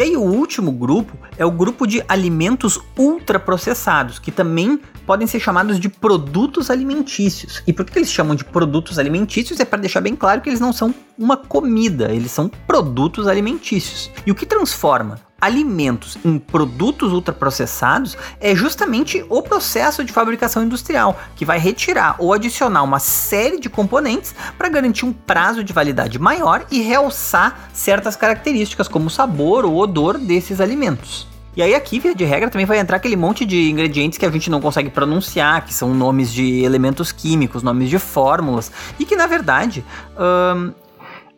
E 0.00 0.02
aí 0.02 0.16
o 0.16 0.22
último 0.22 0.72
grupo 0.72 1.14
é 1.36 1.44
o 1.44 1.50
grupo 1.50 1.86
de 1.86 2.02
alimentos 2.08 2.80
ultraprocessados, 2.96 4.18
que 4.18 4.32
também 4.32 4.80
podem 5.04 5.26
ser 5.26 5.38
chamados 5.38 5.78
de 5.78 5.90
produtos 5.90 6.70
alimentícios. 6.70 7.62
E 7.66 7.72
por 7.74 7.84
que 7.84 7.98
eles 7.98 8.10
chamam 8.10 8.34
de 8.34 8.42
produtos 8.42 8.98
alimentícios? 8.98 9.60
É 9.60 9.64
para 9.66 9.78
deixar 9.78 10.00
bem 10.00 10.16
claro 10.16 10.40
que 10.40 10.48
eles 10.48 10.58
não 10.58 10.72
são 10.72 10.94
uma 11.18 11.36
comida, 11.36 12.10
eles 12.10 12.30
são 12.30 12.48
produtos 12.66 13.28
alimentícios. 13.28 14.10
E 14.26 14.30
o 14.30 14.34
que 14.34 14.46
transforma 14.46 15.20
alimentos 15.40 16.18
em 16.24 16.38
produtos 16.38 17.12
ultraprocessados 17.12 18.16
é 18.40 18.54
justamente 18.54 19.24
o 19.28 19.42
processo 19.42 20.04
de 20.04 20.12
fabricação 20.12 20.62
industrial, 20.62 21.18
que 21.34 21.44
vai 21.44 21.58
retirar 21.58 22.16
ou 22.18 22.32
adicionar 22.32 22.82
uma 22.82 22.98
série 22.98 23.58
de 23.58 23.70
componentes 23.70 24.34
para 24.58 24.68
garantir 24.68 25.04
um 25.04 25.12
prazo 25.12 25.64
de 25.64 25.72
validade 25.72 26.18
maior 26.18 26.66
e 26.70 26.82
realçar 26.82 27.70
certas 27.72 28.16
características, 28.16 28.88
como 28.88 29.06
o 29.06 29.10
sabor 29.10 29.64
ou 29.64 29.76
odor 29.76 30.18
desses 30.18 30.60
alimentos. 30.60 31.30
E 31.56 31.62
aí 31.62 31.74
aqui, 31.74 31.98
via 31.98 32.14
de 32.14 32.24
regra, 32.24 32.48
também 32.48 32.66
vai 32.66 32.78
entrar 32.78 32.96
aquele 32.96 33.16
monte 33.16 33.44
de 33.44 33.68
ingredientes 33.68 34.18
que 34.18 34.24
a 34.24 34.30
gente 34.30 34.48
não 34.48 34.60
consegue 34.60 34.88
pronunciar, 34.88 35.64
que 35.64 35.74
são 35.74 35.92
nomes 35.92 36.32
de 36.32 36.62
elementos 36.62 37.10
químicos, 37.10 37.62
nomes 37.62 37.90
de 37.90 37.98
fórmulas, 37.98 38.70
e 38.98 39.04
que 39.04 39.16
na 39.16 39.26
verdade. 39.26 39.84
Hum, 40.16 40.72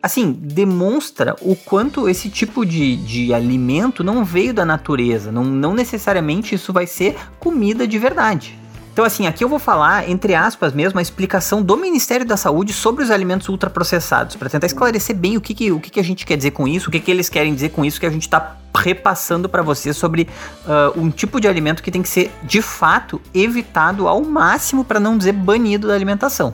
assim, 0.03 0.33
demonstra 0.33 1.33
o 1.39 1.55
quanto 1.55 2.09
esse 2.09 2.29
tipo 2.29 2.65
de, 2.65 2.97
de 2.97 3.33
alimento 3.33 4.03
não 4.03 4.25
veio 4.25 4.53
da 4.53 4.65
natureza. 4.65 5.31
Não, 5.31 5.45
não 5.45 5.73
necessariamente 5.73 6.53
isso 6.53 6.73
vai 6.73 6.85
ser 6.85 7.15
comida 7.39 7.87
de 7.87 7.97
verdade. 7.97 8.59
Então, 8.91 9.05
assim, 9.05 9.25
aqui 9.25 9.43
eu 9.43 9.49
vou 9.49 9.57
falar, 9.57 10.07
entre 10.07 10.35
aspas 10.35 10.73
mesmo, 10.73 10.99
a 10.99 11.01
explicação 11.01 11.63
do 11.63 11.77
Ministério 11.77 12.25
da 12.25 12.35
Saúde 12.35 12.73
sobre 12.73 13.03
os 13.03 13.09
alimentos 13.09 13.47
ultraprocessados, 13.47 14.35
para 14.35 14.49
tentar 14.49 14.67
esclarecer 14.67 15.15
bem 15.15 15.37
o 15.37 15.41
que, 15.41 15.53
que, 15.55 15.71
o 15.71 15.79
que, 15.79 15.89
que 15.89 15.99
a 15.99 16.03
gente 16.03 16.25
quer 16.25 16.35
dizer 16.37 16.51
com 16.51 16.67
isso, 16.67 16.89
o 16.89 16.91
que, 16.91 16.99
que 16.99 17.09
eles 17.09 17.27
querem 17.27 17.55
dizer 17.55 17.69
com 17.69 17.83
isso 17.83 17.99
que 17.99 18.05
a 18.05 18.11
gente 18.11 18.23
está 18.23 18.57
repassando 18.75 19.49
para 19.49 19.63
você 19.63 19.93
sobre 19.93 20.27
uh, 20.67 20.99
um 20.99 21.09
tipo 21.09 21.41
de 21.41 21.47
alimento 21.47 21.81
que 21.81 21.89
tem 21.89 22.03
que 22.03 22.09
ser, 22.09 22.31
de 22.43 22.61
fato, 22.61 23.19
evitado 23.33 24.07
ao 24.07 24.21
máximo, 24.21 24.83
para 24.83 24.99
não 24.99 25.17
dizer 25.17 25.31
banido 25.31 25.87
da 25.87 25.95
alimentação. 25.95 26.53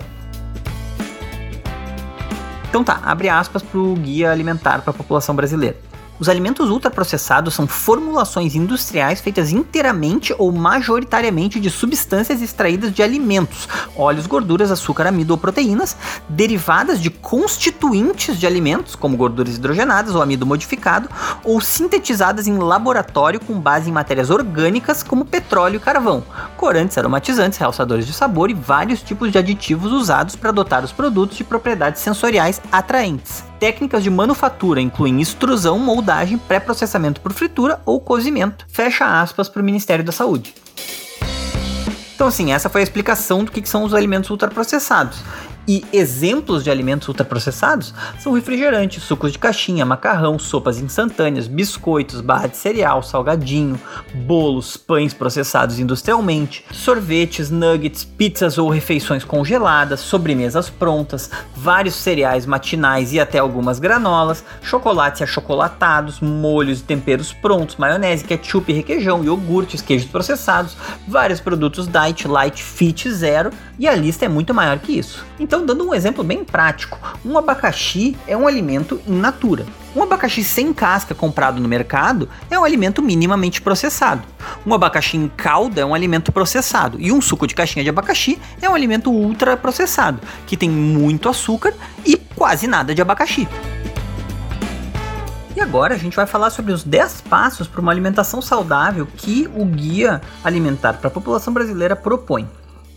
Então 2.69 2.83
tá, 2.83 2.99
abre 3.03 3.27
aspas 3.27 3.63
para 3.63 3.79
o 3.79 3.95
guia 3.95 4.31
alimentar 4.31 4.81
para 4.81 4.91
a 4.91 4.93
população 4.93 5.35
brasileira. 5.35 5.75
Os 6.19 6.27
alimentos 6.27 6.69
ultraprocessados 6.69 7.53
são 7.53 7.65
formulações 7.65 8.53
industriais 8.53 9.21
feitas 9.21 9.53
inteiramente 9.53 10.35
ou 10.37 10.51
majoritariamente 10.51 11.61
de 11.61 11.69
substâncias 11.69 12.41
extraídas 12.41 12.93
de 12.93 13.01
alimentos, 13.01 13.69
óleos, 13.95 14.27
gorduras, 14.27 14.69
açúcar, 14.69 15.07
amido 15.07 15.31
ou 15.31 15.37
proteínas, 15.37 15.95
derivadas 16.27 17.01
de 17.01 17.09
constituintes 17.09 18.37
de 18.37 18.45
alimentos, 18.45 18.95
como 18.95 19.15
gorduras 19.15 19.55
hidrogenadas 19.55 20.13
ou 20.13 20.21
amido 20.21 20.45
modificado, 20.45 21.09
ou 21.41 21.61
sintetizadas 21.61 22.47
em 22.47 22.57
laboratório 22.57 23.39
com 23.39 23.57
base 23.57 23.89
em 23.89 23.93
matérias 23.93 24.29
orgânicas 24.29 25.01
como 25.01 25.23
petróleo 25.23 25.77
e 25.77 25.79
carvão, 25.79 26.21
corantes, 26.57 26.97
aromatizantes, 26.97 27.57
realçadores 27.57 28.05
de 28.05 28.11
sabor 28.11 28.49
e 28.49 28.53
vários 28.53 29.01
tipos 29.01 29.31
de 29.31 29.37
aditivos 29.37 29.93
usados 29.93 30.35
para 30.35 30.51
dotar 30.51 30.83
os 30.83 30.91
produtos 30.91 31.37
de 31.37 31.45
propriedades 31.45 32.01
sensoriais 32.01 32.61
atraentes. 32.69 33.48
Técnicas 33.59 34.03
de 34.03 34.09
manufatura 34.09 34.79
incluem 34.79 35.19
extrusão, 35.19 35.77
moldagem, 35.77 36.37
pré-processamento 36.37 37.19
por 37.19 37.33
fritura 37.33 37.81
ou 37.85 37.99
cozimento. 37.99 38.65
Fecha 38.69 39.21
aspas 39.21 39.49
para 39.49 39.61
o 39.61 39.65
Ministério 39.65 40.05
da 40.05 40.13
Saúde. 40.13 40.55
Então, 42.15 42.27
assim, 42.27 42.53
essa 42.53 42.69
foi 42.69 42.81
a 42.81 42.83
explicação 42.83 43.43
do 43.43 43.51
que 43.51 43.67
são 43.67 43.83
os 43.83 43.93
alimentos 43.93 44.29
ultraprocessados. 44.29 45.21
E 45.67 45.85
exemplos 45.93 46.63
de 46.63 46.71
alimentos 46.71 47.07
ultraprocessados 47.07 47.93
são 48.19 48.33
refrigerantes, 48.33 49.03
sucos 49.03 49.31
de 49.31 49.37
caixinha, 49.37 49.85
macarrão, 49.85 50.39
sopas 50.39 50.79
instantâneas, 50.79 51.47
biscoitos, 51.47 52.21
barra 52.21 52.47
de 52.47 52.57
cereal, 52.57 53.03
salgadinho, 53.03 53.79
bolos, 54.25 54.75
pães 54.75 55.13
processados 55.13 55.77
industrialmente, 55.77 56.65
sorvetes, 56.71 57.51
nuggets, 57.51 58.03
pizzas 58.03 58.57
ou 58.57 58.67
refeições 58.67 59.23
congeladas, 59.23 59.99
sobremesas 59.99 60.71
prontas, 60.71 61.29
vários 61.61 61.95
cereais 61.95 62.45
matinais 62.45 63.11
e 63.11 63.19
até 63.19 63.37
algumas 63.37 63.79
granolas, 63.79 64.43
chocolates 64.61 65.19
e 65.19 65.23
achocolatados, 65.23 66.21
molhos 66.21 66.79
e 66.79 66.83
temperos 66.83 67.33
prontos, 67.33 67.75
maionese, 67.75 68.23
ketchup, 68.23 68.71
requeijão, 68.71 69.23
iogurtes, 69.23 69.81
queijos 69.81 70.09
processados, 70.09 70.77
vários 71.07 71.41
produtos 71.41 71.87
diet, 71.87 72.27
light, 72.27 72.63
fit, 72.63 73.11
zero 73.11 73.51
e 73.77 73.87
a 73.87 73.95
lista 73.95 74.25
é 74.25 74.29
muito 74.29 74.53
maior 74.53 74.79
que 74.79 74.97
isso. 74.97 75.25
Então 75.39 75.65
dando 75.65 75.85
um 75.85 75.93
exemplo 75.93 76.23
bem 76.23 76.45
prático, 76.45 76.97
um 77.25 77.37
abacaxi 77.37 78.15
é 78.25 78.37
um 78.37 78.47
alimento 78.47 79.01
in 79.05 79.19
natura. 79.19 79.65
Um 79.95 80.03
abacaxi 80.03 80.43
sem 80.43 80.71
casca 80.71 81.15
comprado 81.15 81.59
no 81.59 81.67
mercado 81.67 82.29
é 82.49 82.59
um 82.59 82.63
alimento 82.63 83.01
minimamente 83.01 83.59
processado. 83.59 84.21
Um 84.65 84.73
abacaxi 84.73 85.17
em 85.17 85.27
calda 85.27 85.81
é 85.81 85.85
um 85.85 85.95
alimento 85.95 86.31
processado. 86.31 86.97
E 86.99 87.11
um 87.11 87.19
suco 87.19 87.47
de 87.47 87.55
caixinha 87.55 87.83
de 87.83 87.89
abacaxi 87.89 88.39
é 88.61 88.69
um 88.69 88.75
alimento 88.75 89.11
ultra 89.11 89.57
processado, 89.57 90.19
que 90.45 90.55
tem 90.55 90.69
muito 90.69 91.27
açúcar 91.27 91.73
e 92.05 92.15
quase 92.35 92.67
nada 92.67 92.93
de 92.93 93.01
abacaxi. 93.01 93.47
E 95.55 95.61
agora 95.61 95.95
a 95.95 95.97
gente 95.97 96.15
vai 96.15 96.27
falar 96.27 96.51
sobre 96.51 96.71
os 96.71 96.83
10 96.83 97.21
passos 97.21 97.67
para 97.67 97.81
uma 97.81 97.91
alimentação 97.91 98.41
saudável 98.41 99.07
que 99.17 99.49
o 99.55 99.65
Guia 99.65 100.21
Alimentar 100.43 100.93
para 100.93 101.07
a 101.07 101.11
População 101.11 101.51
Brasileira 101.51 101.95
propõe. 101.95 102.47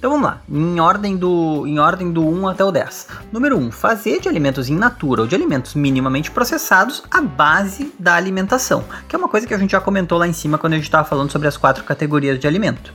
Então 0.03 0.11
vamos 0.11 0.27
lá, 0.27 0.41
em 0.51 0.81
ordem 0.81 1.17
do, 1.17 1.65
em 1.65 1.79
ordem 1.79 2.11
do 2.11 2.29
1 2.29 2.49
até 2.49 2.65
o 2.65 2.73
10. 2.73 3.07
Número 3.31 3.57
1, 3.57 3.71
fazer 3.71 4.19
de 4.19 4.29
alimentos 4.29 4.69
in 4.69 4.75
natura 4.75 5.21
ou 5.21 5.29
de 5.29 5.35
alimentos 5.37 5.77
minimamente 5.77 6.29
processados 6.29 7.05
a 7.09 7.21
base 7.21 7.95
da 8.01 8.17
alimentação, 8.17 8.83
que 9.09 9.15
é 9.15 9.19
uma 9.19 9.29
coisa 9.29 9.47
que 9.47 9.55
a 9.55 9.59
gente 9.59 9.71
já 9.71 9.81
comentou 9.81 10.19
lá 10.19 10.27
em 10.27 10.33
cima 10.33 10.59
quando 10.59 10.73
a 10.73 10.77
gente 10.77 10.87
estava 10.87 11.07
falando 11.09 11.31
sobre 11.31 11.47
as 11.47 11.57
quatro 11.57 11.85
categorias 11.85 12.37
de 12.37 12.49
alimento. 12.49 12.93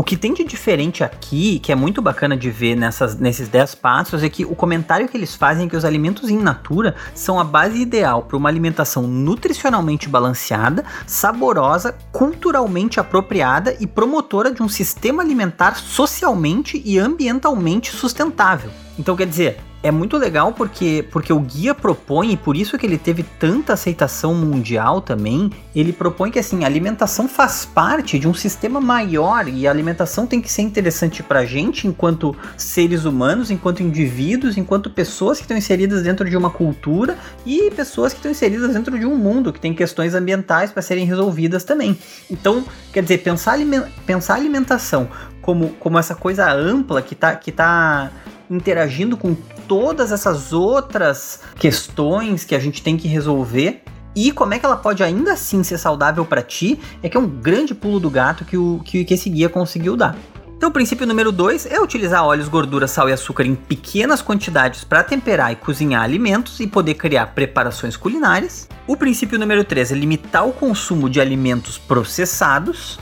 O 0.00 0.02
que 0.02 0.16
tem 0.16 0.32
de 0.32 0.42
diferente 0.44 1.04
aqui, 1.04 1.58
que 1.58 1.70
é 1.70 1.74
muito 1.74 2.00
bacana 2.00 2.34
de 2.34 2.50
ver 2.50 2.74
nessas, 2.74 3.18
nesses 3.18 3.50
10 3.50 3.74
passos, 3.74 4.22
é 4.22 4.30
que 4.30 4.46
o 4.46 4.54
comentário 4.54 5.06
que 5.06 5.14
eles 5.14 5.34
fazem 5.34 5.66
é 5.66 5.68
que 5.68 5.76
os 5.76 5.84
alimentos 5.84 6.30
in 6.30 6.38
natura 6.38 6.94
são 7.14 7.38
a 7.38 7.44
base 7.44 7.78
ideal 7.78 8.22
para 8.22 8.38
uma 8.38 8.48
alimentação 8.48 9.02
nutricionalmente 9.02 10.08
balanceada, 10.08 10.86
saborosa, 11.06 11.94
culturalmente 12.10 12.98
apropriada 12.98 13.76
e 13.78 13.86
promotora 13.86 14.50
de 14.50 14.62
um 14.62 14.70
sistema 14.70 15.22
alimentar 15.22 15.76
socialmente 15.76 16.80
e 16.82 16.98
ambientalmente 16.98 17.94
sustentável. 17.94 18.70
Então, 18.98 19.14
quer 19.14 19.26
dizer, 19.26 19.60
é 19.82 19.90
muito 19.90 20.16
legal 20.16 20.52
porque, 20.52 21.04
porque 21.10 21.32
o 21.32 21.40
guia 21.40 21.74
propõe, 21.74 22.32
e 22.32 22.36
por 22.36 22.56
isso 22.56 22.76
que 22.76 22.84
ele 22.84 22.98
teve 22.98 23.22
tanta 23.22 23.72
aceitação 23.72 24.34
mundial 24.34 25.00
também, 25.00 25.50
ele 25.74 25.92
propõe 25.92 26.30
que 26.30 26.38
assim, 26.38 26.64
a 26.64 26.66
alimentação 26.66 27.26
faz 27.26 27.64
parte 27.64 28.18
de 28.18 28.28
um 28.28 28.34
sistema 28.34 28.80
maior 28.80 29.48
e 29.48 29.66
a 29.66 29.70
alimentação 29.70 30.26
tem 30.26 30.40
que 30.40 30.52
ser 30.52 30.62
interessante 30.62 31.22
pra 31.22 31.44
gente 31.44 31.86
enquanto 31.86 32.36
seres 32.56 33.04
humanos, 33.04 33.50
enquanto 33.50 33.82
indivíduos, 33.82 34.58
enquanto 34.58 34.90
pessoas 34.90 35.38
que 35.38 35.44
estão 35.44 35.56
inseridas 35.56 36.02
dentro 36.02 36.28
de 36.28 36.36
uma 36.36 36.50
cultura 36.50 37.16
e 37.46 37.70
pessoas 37.70 38.12
que 38.12 38.18
estão 38.18 38.30
inseridas 38.30 38.74
dentro 38.74 38.98
de 38.98 39.06
um 39.06 39.16
mundo 39.16 39.52
que 39.52 39.60
tem 39.60 39.74
questões 39.74 40.14
ambientais 40.14 40.70
para 40.70 40.82
serem 40.82 41.06
resolvidas 41.06 41.64
também. 41.64 41.98
Então, 42.30 42.64
quer 42.92 43.02
dizer, 43.02 43.18
pensar, 43.18 43.56
pensar 44.04 44.34
alimentação 44.34 45.08
como, 45.40 45.70
como 45.80 45.98
essa 45.98 46.14
coisa 46.14 46.52
ampla 46.52 47.00
que 47.00 47.14
tá, 47.14 47.34
que 47.34 47.50
tá 47.50 48.10
interagindo 48.50 49.16
com 49.16 49.34
todas 49.68 50.10
essas 50.10 50.52
outras 50.52 51.40
questões 51.56 52.44
que 52.44 52.54
a 52.54 52.58
gente 52.58 52.82
tem 52.82 52.96
que 52.96 53.06
resolver 53.06 53.82
e 54.14 54.32
como 54.32 54.52
é 54.52 54.58
que 54.58 54.66
ela 54.66 54.76
pode 54.76 55.02
ainda 55.02 55.34
assim 55.34 55.62
ser 55.62 55.78
saudável 55.78 56.24
para 56.24 56.42
ti, 56.42 56.80
é 57.02 57.08
que 57.08 57.16
é 57.16 57.20
um 57.20 57.28
grande 57.28 57.74
pulo 57.74 58.00
do 58.00 58.10
gato 58.10 58.44
que, 58.44 58.56
o, 58.56 58.80
que, 58.84 59.04
que 59.04 59.14
esse 59.14 59.30
guia 59.30 59.48
conseguiu 59.48 59.96
dar. 59.96 60.16
Então, 60.56 60.68
o 60.68 60.72
princípio 60.72 61.06
número 61.06 61.32
2 61.32 61.64
é 61.64 61.80
utilizar 61.80 62.22
óleos, 62.22 62.46
gordura, 62.46 62.86
sal 62.86 63.08
e 63.08 63.12
açúcar 63.14 63.46
em 63.46 63.54
pequenas 63.54 64.20
quantidades 64.20 64.84
para 64.84 65.02
temperar 65.02 65.50
e 65.52 65.56
cozinhar 65.56 66.02
alimentos 66.02 66.60
e 66.60 66.66
poder 66.66 66.94
criar 66.94 67.28
preparações 67.28 67.96
culinárias. 67.96 68.68
O 68.86 68.94
princípio 68.94 69.38
número 69.38 69.64
3 69.64 69.92
é 69.92 69.94
limitar 69.94 70.46
o 70.46 70.52
consumo 70.52 71.08
de 71.08 71.18
alimentos 71.18 71.78
processados. 71.78 72.98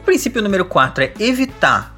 O 0.00 0.04
princípio 0.06 0.40
número 0.40 0.64
4 0.64 1.04
é 1.04 1.12
evitar 1.18 1.94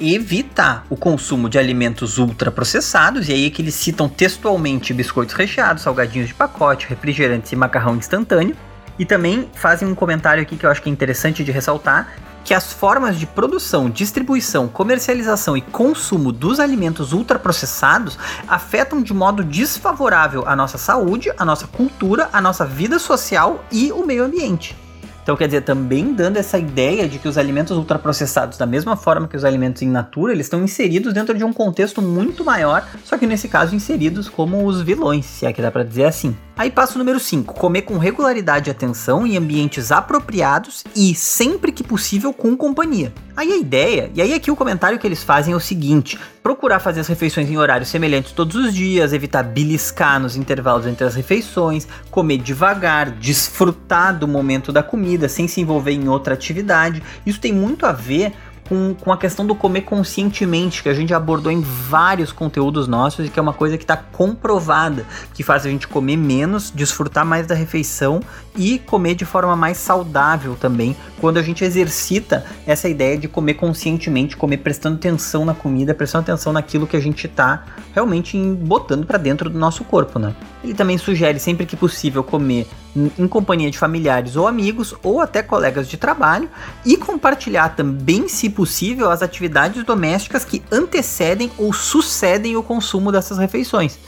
evitar 0.00 0.84
o 0.88 0.96
consumo 0.96 1.48
de 1.48 1.58
alimentos 1.58 2.18
ultraprocessados, 2.18 3.28
e 3.28 3.32
aí 3.32 3.46
é 3.46 3.50
que 3.50 3.62
eles 3.62 3.74
citam 3.74 4.08
textualmente 4.08 4.92
biscoitos 4.92 5.34
recheados, 5.34 5.82
salgadinhos 5.82 6.28
de 6.28 6.34
pacote, 6.34 6.86
refrigerantes 6.88 7.52
e 7.52 7.56
macarrão 7.56 7.96
instantâneo. 7.96 8.56
E 8.98 9.04
também 9.04 9.48
fazem 9.54 9.88
um 9.88 9.94
comentário 9.94 10.42
aqui 10.42 10.56
que 10.56 10.66
eu 10.66 10.70
acho 10.70 10.82
que 10.82 10.88
é 10.88 10.92
interessante 10.92 11.42
de 11.42 11.50
ressaltar, 11.50 12.12
que 12.44 12.52
as 12.52 12.72
formas 12.72 13.18
de 13.18 13.26
produção, 13.26 13.88
distribuição, 13.88 14.68
comercialização 14.68 15.56
e 15.56 15.60
consumo 15.60 16.32
dos 16.32 16.58
alimentos 16.58 17.12
ultraprocessados 17.12 18.18
afetam 18.48 19.02
de 19.02 19.14
modo 19.14 19.44
desfavorável 19.44 20.44
a 20.46 20.56
nossa 20.56 20.76
saúde, 20.76 21.32
a 21.38 21.44
nossa 21.44 21.66
cultura, 21.66 22.28
a 22.32 22.40
nossa 22.40 22.66
vida 22.66 22.98
social 22.98 23.64
e 23.70 23.92
o 23.92 24.04
meio 24.04 24.24
ambiente. 24.24 24.81
Então, 25.22 25.36
quer 25.36 25.46
dizer, 25.46 25.62
também 25.62 26.12
dando 26.12 26.36
essa 26.36 26.58
ideia 26.58 27.08
de 27.08 27.18
que 27.18 27.28
os 27.28 27.38
alimentos 27.38 27.76
ultraprocessados, 27.76 28.58
da 28.58 28.66
mesma 28.66 28.96
forma 28.96 29.28
que 29.28 29.36
os 29.36 29.44
alimentos 29.44 29.80
in 29.82 29.88
natura, 29.88 30.32
eles 30.32 30.46
estão 30.46 30.62
inseridos 30.64 31.12
dentro 31.12 31.36
de 31.36 31.44
um 31.44 31.52
contexto 31.52 32.02
muito 32.02 32.44
maior, 32.44 32.84
só 33.04 33.16
que 33.16 33.26
nesse 33.26 33.48
caso 33.48 33.74
inseridos 33.74 34.28
como 34.28 34.66
os 34.66 34.82
vilões, 34.82 35.24
se 35.24 35.46
é 35.46 35.52
que 35.52 35.62
dá 35.62 35.70
para 35.70 35.84
dizer 35.84 36.04
assim. 36.04 36.36
Aí 36.54 36.70
passo 36.70 36.98
número 36.98 37.18
5, 37.18 37.54
comer 37.54 37.82
com 37.82 37.96
regularidade 37.96 38.68
e 38.68 38.70
atenção 38.70 39.26
em 39.26 39.38
ambientes 39.38 39.90
apropriados 39.90 40.84
e 40.94 41.14
sempre 41.14 41.72
que 41.72 41.82
possível 41.82 42.30
com 42.32 42.54
companhia. 42.54 43.12
Aí 43.34 43.50
a 43.50 43.56
ideia, 43.56 44.10
e 44.14 44.20
aí 44.20 44.34
aqui 44.34 44.50
o 44.50 44.56
comentário 44.56 44.98
que 44.98 45.06
eles 45.06 45.22
fazem 45.22 45.54
é 45.54 45.56
o 45.56 45.60
seguinte: 45.60 46.18
procurar 46.42 46.78
fazer 46.78 47.00
as 47.00 47.08
refeições 47.08 47.48
em 47.48 47.56
horários 47.56 47.88
semelhantes 47.88 48.32
todos 48.32 48.54
os 48.54 48.74
dias, 48.74 49.14
evitar 49.14 49.42
beliscar 49.42 50.20
nos 50.20 50.36
intervalos 50.36 50.86
entre 50.86 51.06
as 51.06 51.14
refeições, 51.14 51.88
comer 52.10 52.36
devagar, 52.36 53.10
desfrutar 53.12 54.18
do 54.18 54.28
momento 54.28 54.70
da 54.70 54.82
comida 54.82 55.30
sem 55.30 55.48
se 55.48 55.60
envolver 55.62 55.92
em 55.92 56.06
outra 56.06 56.34
atividade. 56.34 57.02
Isso 57.24 57.40
tem 57.40 57.52
muito 57.52 57.86
a 57.86 57.92
ver 57.92 58.34
com, 58.72 58.94
com 58.94 59.12
a 59.12 59.18
questão 59.18 59.46
do 59.46 59.54
comer 59.54 59.82
conscientemente, 59.82 60.82
que 60.82 60.88
a 60.88 60.94
gente 60.94 61.12
abordou 61.12 61.52
em 61.52 61.60
vários 61.60 62.32
conteúdos 62.32 62.88
nossos 62.88 63.26
e 63.26 63.28
que 63.28 63.38
é 63.38 63.42
uma 63.42 63.52
coisa 63.52 63.76
que 63.76 63.84
está 63.84 63.98
comprovada, 63.98 65.04
que 65.34 65.42
faz 65.42 65.66
a 65.66 65.68
gente 65.68 65.86
comer 65.86 66.16
menos, 66.16 66.70
desfrutar 66.70 67.26
mais 67.26 67.46
da 67.46 67.54
refeição 67.54 68.22
e 68.56 68.78
comer 68.78 69.14
de 69.14 69.26
forma 69.26 69.54
mais 69.54 69.76
saudável 69.76 70.56
também, 70.58 70.96
quando 71.20 71.36
a 71.36 71.42
gente 71.42 71.62
exercita 71.62 72.46
essa 72.66 72.88
ideia 72.88 73.18
de 73.18 73.28
comer 73.28 73.54
conscientemente, 73.54 74.38
comer 74.38 74.56
prestando 74.56 74.96
atenção 74.96 75.44
na 75.44 75.52
comida, 75.52 75.92
prestando 75.92 76.22
atenção 76.22 76.50
naquilo 76.50 76.86
que 76.86 76.96
a 76.96 77.00
gente 77.00 77.26
está 77.26 77.64
realmente 77.92 78.38
botando 78.54 79.04
para 79.04 79.18
dentro 79.18 79.50
do 79.50 79.58
nosso 79.58 79.84
corpo, 79.84 80.18
né? 80.18 80.34
Ele 80.62 80.74
também 80.74 80.96
sugere 80.96 81.40
sempre 81.40 81.66
que 81.66 81.76
possível 81.76 82.22
comer 82.22 82.68
em 82.94 83.26
companhia 83.26 83.70
de 83.70 83.78
familiares 83.78 84.36
ou 84.36 84.46
amigos 84.46 84.94
ou 85.02 85.20
até 85.20 85.42
colegas 85.42 85.88
de 85.88 85.96
trabalho 85.96 86.48
e 86.84 86.96
compartilhar 86.96 87.70
também, 87.70 88.28
se 88.28 88.48
possível, 88.48 89.10
as 89.10 89.22
atividades 89.22 89.82
domésticas 89.82 90.44
que 90.44 90.62
antecedem 90.70 91.50
ou 91.58 91.72
sucedem 91.72 92.56
o 92.56 92.62
consumo 92.62 93.10
dessas 93.10 93.38
refeições. 93.38 93.98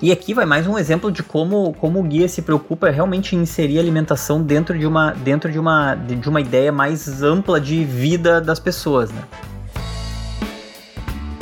E 0.00 0.10
aqui 0.10 0.34
vai 0.34 0.44
mais 0.44 0.66
um 0.66 0.76
exemplo 0.76 1.12
de 1.12 1.22
como, 1.22 1.72
como 1.74 2.00
o 2.00 2.02
guia 2.02 2.26
se 2.26 2.42
preocupa 2.42 2.90
realmente 2.90 3.36
em 3.36 3.42
inserir 3.42 3.78
alimentação 3.78 4.42
dentro 4.42 4.76
de 4.76 4.84
uma, 4.84 5.12
dentro 5.12 5.52
de 5.52 5.60
uma, 5.60 5.94
de 5.94 6.28
uma 6.28 6.40
ideia 6.40 6.72
mais 6.72 7.22
ampla 7.22 7.60
de 7.60 7.84
vida 7.84 8.40
das 8.40 8.58
pessoas. 8.58 9.12
Né? 9.12 9.22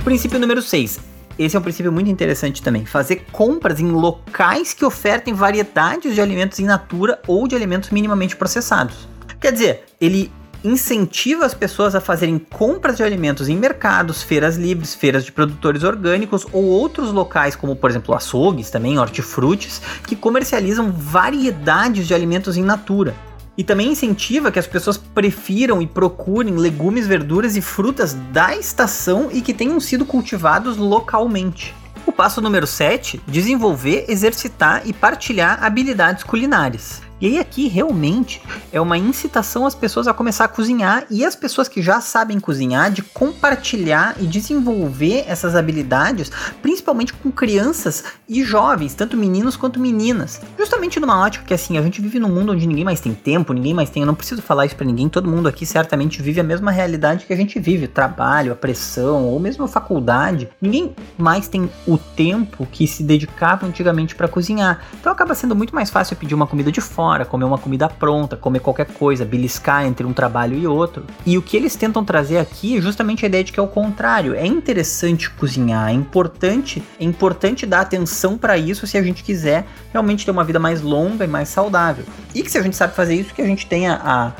Princípio 0.04 0.38
número 0.38 0.60
6 0.60 1.09
esse 1.40 1.56
é 1.56 1.58
um 1.58 1.62
princípio 1.62 1.90
muito 1.90 2.10
interessante 2.10 2.62
também. 2.62 2.84
Fazer 2.84 3.24
compras 3.32 3.80
em 3.80 3.90
locais 3.90 4.74
que 4.74 4.84
ofertem 4.84 5.32
variedades 5.32 6.14
de 6.14 6.20
alimentos 6.20 6.58
in 6.58 6.66
natura 6.66 7.18
ou 7.26 7.48
de 7.48 7.56
alimentos 7.56 7.88
minimamente 7.88 8.36
processados. 8.36 9.08
Quer 9.40 9.52
dizer, 9.52 9.84
ele 9.98 10.30
incentiva 10.62 11.46
as 11.46 11.54
pessoas 11.54 11.94
a 11.94 12.00
fazerem 12.00 12.38
compras 12.38 12.98
de 12.98 13.02
alimentos 13.02 13.48
em 13.48 13.56
mercados, 13.56 14.22
feiras 14.22 14.56
livres, 14.56 14.94
feiras 14.94 15.24
de 15.24 15.32
produtores 15.32 15.82
orgânicos 15.82 16.46
ou 16.52 16.62
outros 16.64 17.10
locais, 17.10 17.56
como 17.56 17.74
por 17.74 17.88
exemplo 17.88 18.14
açougues 18.14 18.70
também, 18.70 18.98
hortifrutis, 18.98 19.80
que 20.06 20.14
comercializam 20.14 20.92
variedades 20.92 22.06
de 22.06 22.12
alimentos 22.12 22.58
em 22.58 22.62
natura. 22.62 23.14
E 23.60 23.62
também 23.62 23.90
incentiva 23.90 24.50
que 24.50 24.58
as 24.58 24.66
pessoas 24.66 24.96
prefiram 24.96 25.82
e 25.82 25.86
procurem 25.86 26.56
legumes, 26.56 27.06
verduras 27.06 27.58
e 27.58 27.60
frutas 27.60 28.14
da 28.32 28.56
estação 28.56 29.28
e 29.30 29.42
que 29.42 29.52
tenham 29.52 29.78
sido 29.78 30.06
cultivados 30.06 30.78
localmente. 30.78 31.74
O 32.06 32.10
passo 32.10 32.40
número 32.40 32.66
7: 32.66 33.20
desenvolver, 33.28 34.06
exercitar 34.08 34.80
e 34.86 34.94
partilhar 34.94 35.62
habilidades 35.62 36.24
culinárias. 36.24 37.02
E 37.20 37.26
aí 37.26 37.38
aqui 37.38 37.68
realmente 37.68 38.40
é 38.72 38.80
uma 38.80 38.96
incitação 38.96 39.66
às 39.66 39.74
pessoas 39.74 40.08
a 40.08 40.14
começar 40.14 40.46
a 40.46 40.48
cozinhar 40.48 41.04
e 41.10 41.22
as 41.22 41.36
pessoas 41.36 41.68
que 41.68 41.82
já 41.82 42.00
sabem 42.00 42.40
cozinhar 42.40 42.90
de 42.90 43.02
compartilhar 43.02 44.16
e 44.18 44.26
desenvolver 44.26 45.24
essas 45.26 45.54
habilidades, 45.54 46.32
principalmente 46.62 47.12
com 47.12 47.30
crianças 47.30 48.04
e 48.26 48.42
jovens, 48.42 48.94
tanto 48.94 49.18
meninos 49.18 49.54
quanto 49.54 49.78
meninas. 49.78 50.40
Justamente 50.58 50.98
numa 50.98 51.20
ótica 51.20 51.44
que 51.44 51.52
assim, 51.52 51.76
a 51.76 51.82
gente 51.82 52.00
vive 52.00 52.18
num 52.18 52.30
mundo 52.30 52.52
onde 52.52 52.66
ninguém 52.66 52.84
mais 52.84 53.00
tem 53.00 53.12
tempo, 53.12 53.52
ninguém 53.52 53.74
mais 53.74 53.90
tem, 53.90 54.02
eu 54.02 54.06
não 54.06 54.14
preciso 54.14 54.40
falar 54.40 54.64
isso 54.64 54.76
para 54.76 54.86
ninguém, 54.86 55.06
todo 55.06 55.28
mundo 55.28 55.46
aqui 55.46 55.66
certamente 55.66 56.22
vive 56.22 56.40
a 56.40 56.44
mesma 56.44 56.70
realidade 56.70 57.26
que 57.26 57.34
a 57.34 57.36
gente 57.36 57.60
vive, 57.60 57.86
trabalho, 57.86 58.52
a 58.52 58.56
pressão 58.56 59.26
ou 59.26 59.38
mesmo 59.38 59.64
a 59.64 59.68
faculdade. 59.68 60.48
Ninguém 60.58 60.94
mais 61.18 61.48
tem 61.48 61.68
o 61.86 61.98
tempo 61.98 62.66
que 62.72 62.86
se 62.86 63.02
dedicava 63.02 63.66
antigamente 63.66 64.14
para 64.14 64.26
cozinhar. 64.26 64.86
Então 64.98 65.12
acaba 65.12 65.34
sendo 65.34 65.54
muito 65.54 65.74
mais 65.74 65.90
fácil 65.90 66.16
pedir 66.16 66.34
uma 66.34 66.46
comida 66.46 66.72
de 66.72 66.80
fora 66.80 67.09
hora, 67.10 67.24
comer 67.24 67.44
uma 67.44 67.58
comida 67.58 67.88
pronta, 67.88 68.36
comer 68.36 68.60
qualquer 68.60 68.86
coisa, 68.86 69.24
beliscar 69.24 69.84
entre 69.84 70.06
um 70.06 70.12
trabalho 70.12 70.56
e 70.56 70.66
outro. 70.66 71.04
E 71.26 71.36
o 71.36 71.42
que 71.42 71.56
eles 71.56 71.76
tentam 71.76 72.04
trazer 72.04 72.38
aqui 72.38 72.78
é 72.78 72.80
justamente 72.80 73.24
a 73.24 73.28
ideia 73.28 73.44
de 73.44 73.52
que 73.52 73.60
é 73.60 73.62
o 73.62 73.68
contrário. 73.68 74.34
É 74.34 74.46
interessante 74.46 75.30
cozinhar, 75.30 75.90
é 75.90 75.92
importante, 75.92 76.82
é 76.98 77.04
importante 77.04 77.66
dar 77.66 77.80
atenção 77.80 78.38
para 78.38 78.56
isso 78.56 78.86
se 78.86 78.96
a 78.96 79.02
gente 79.02 79.22
quiser 79.22 79.66
realmente 79.92 80.24
ter 80.24 80.30
uma 80.30 80.44
vida 80.44 80.58
mais 80.58 80.80
longa 80.80 81.24
e 81.24 81.28
mais 81.28 81.48
saudável. 81.48 82.04
E 82.34 82.42
que 82.42 82.50
se 82.50 82.58
a 82.58 82.62
gente 82.62 82.76
sabe 82.76 82.94
fazer 82.94 83.14
isso, 83.14 83.34
que 83.34 83.42
a 83.42 83.46
gente 83.46 83.66
tenha 83.66 84.00
a, 84.02 84.32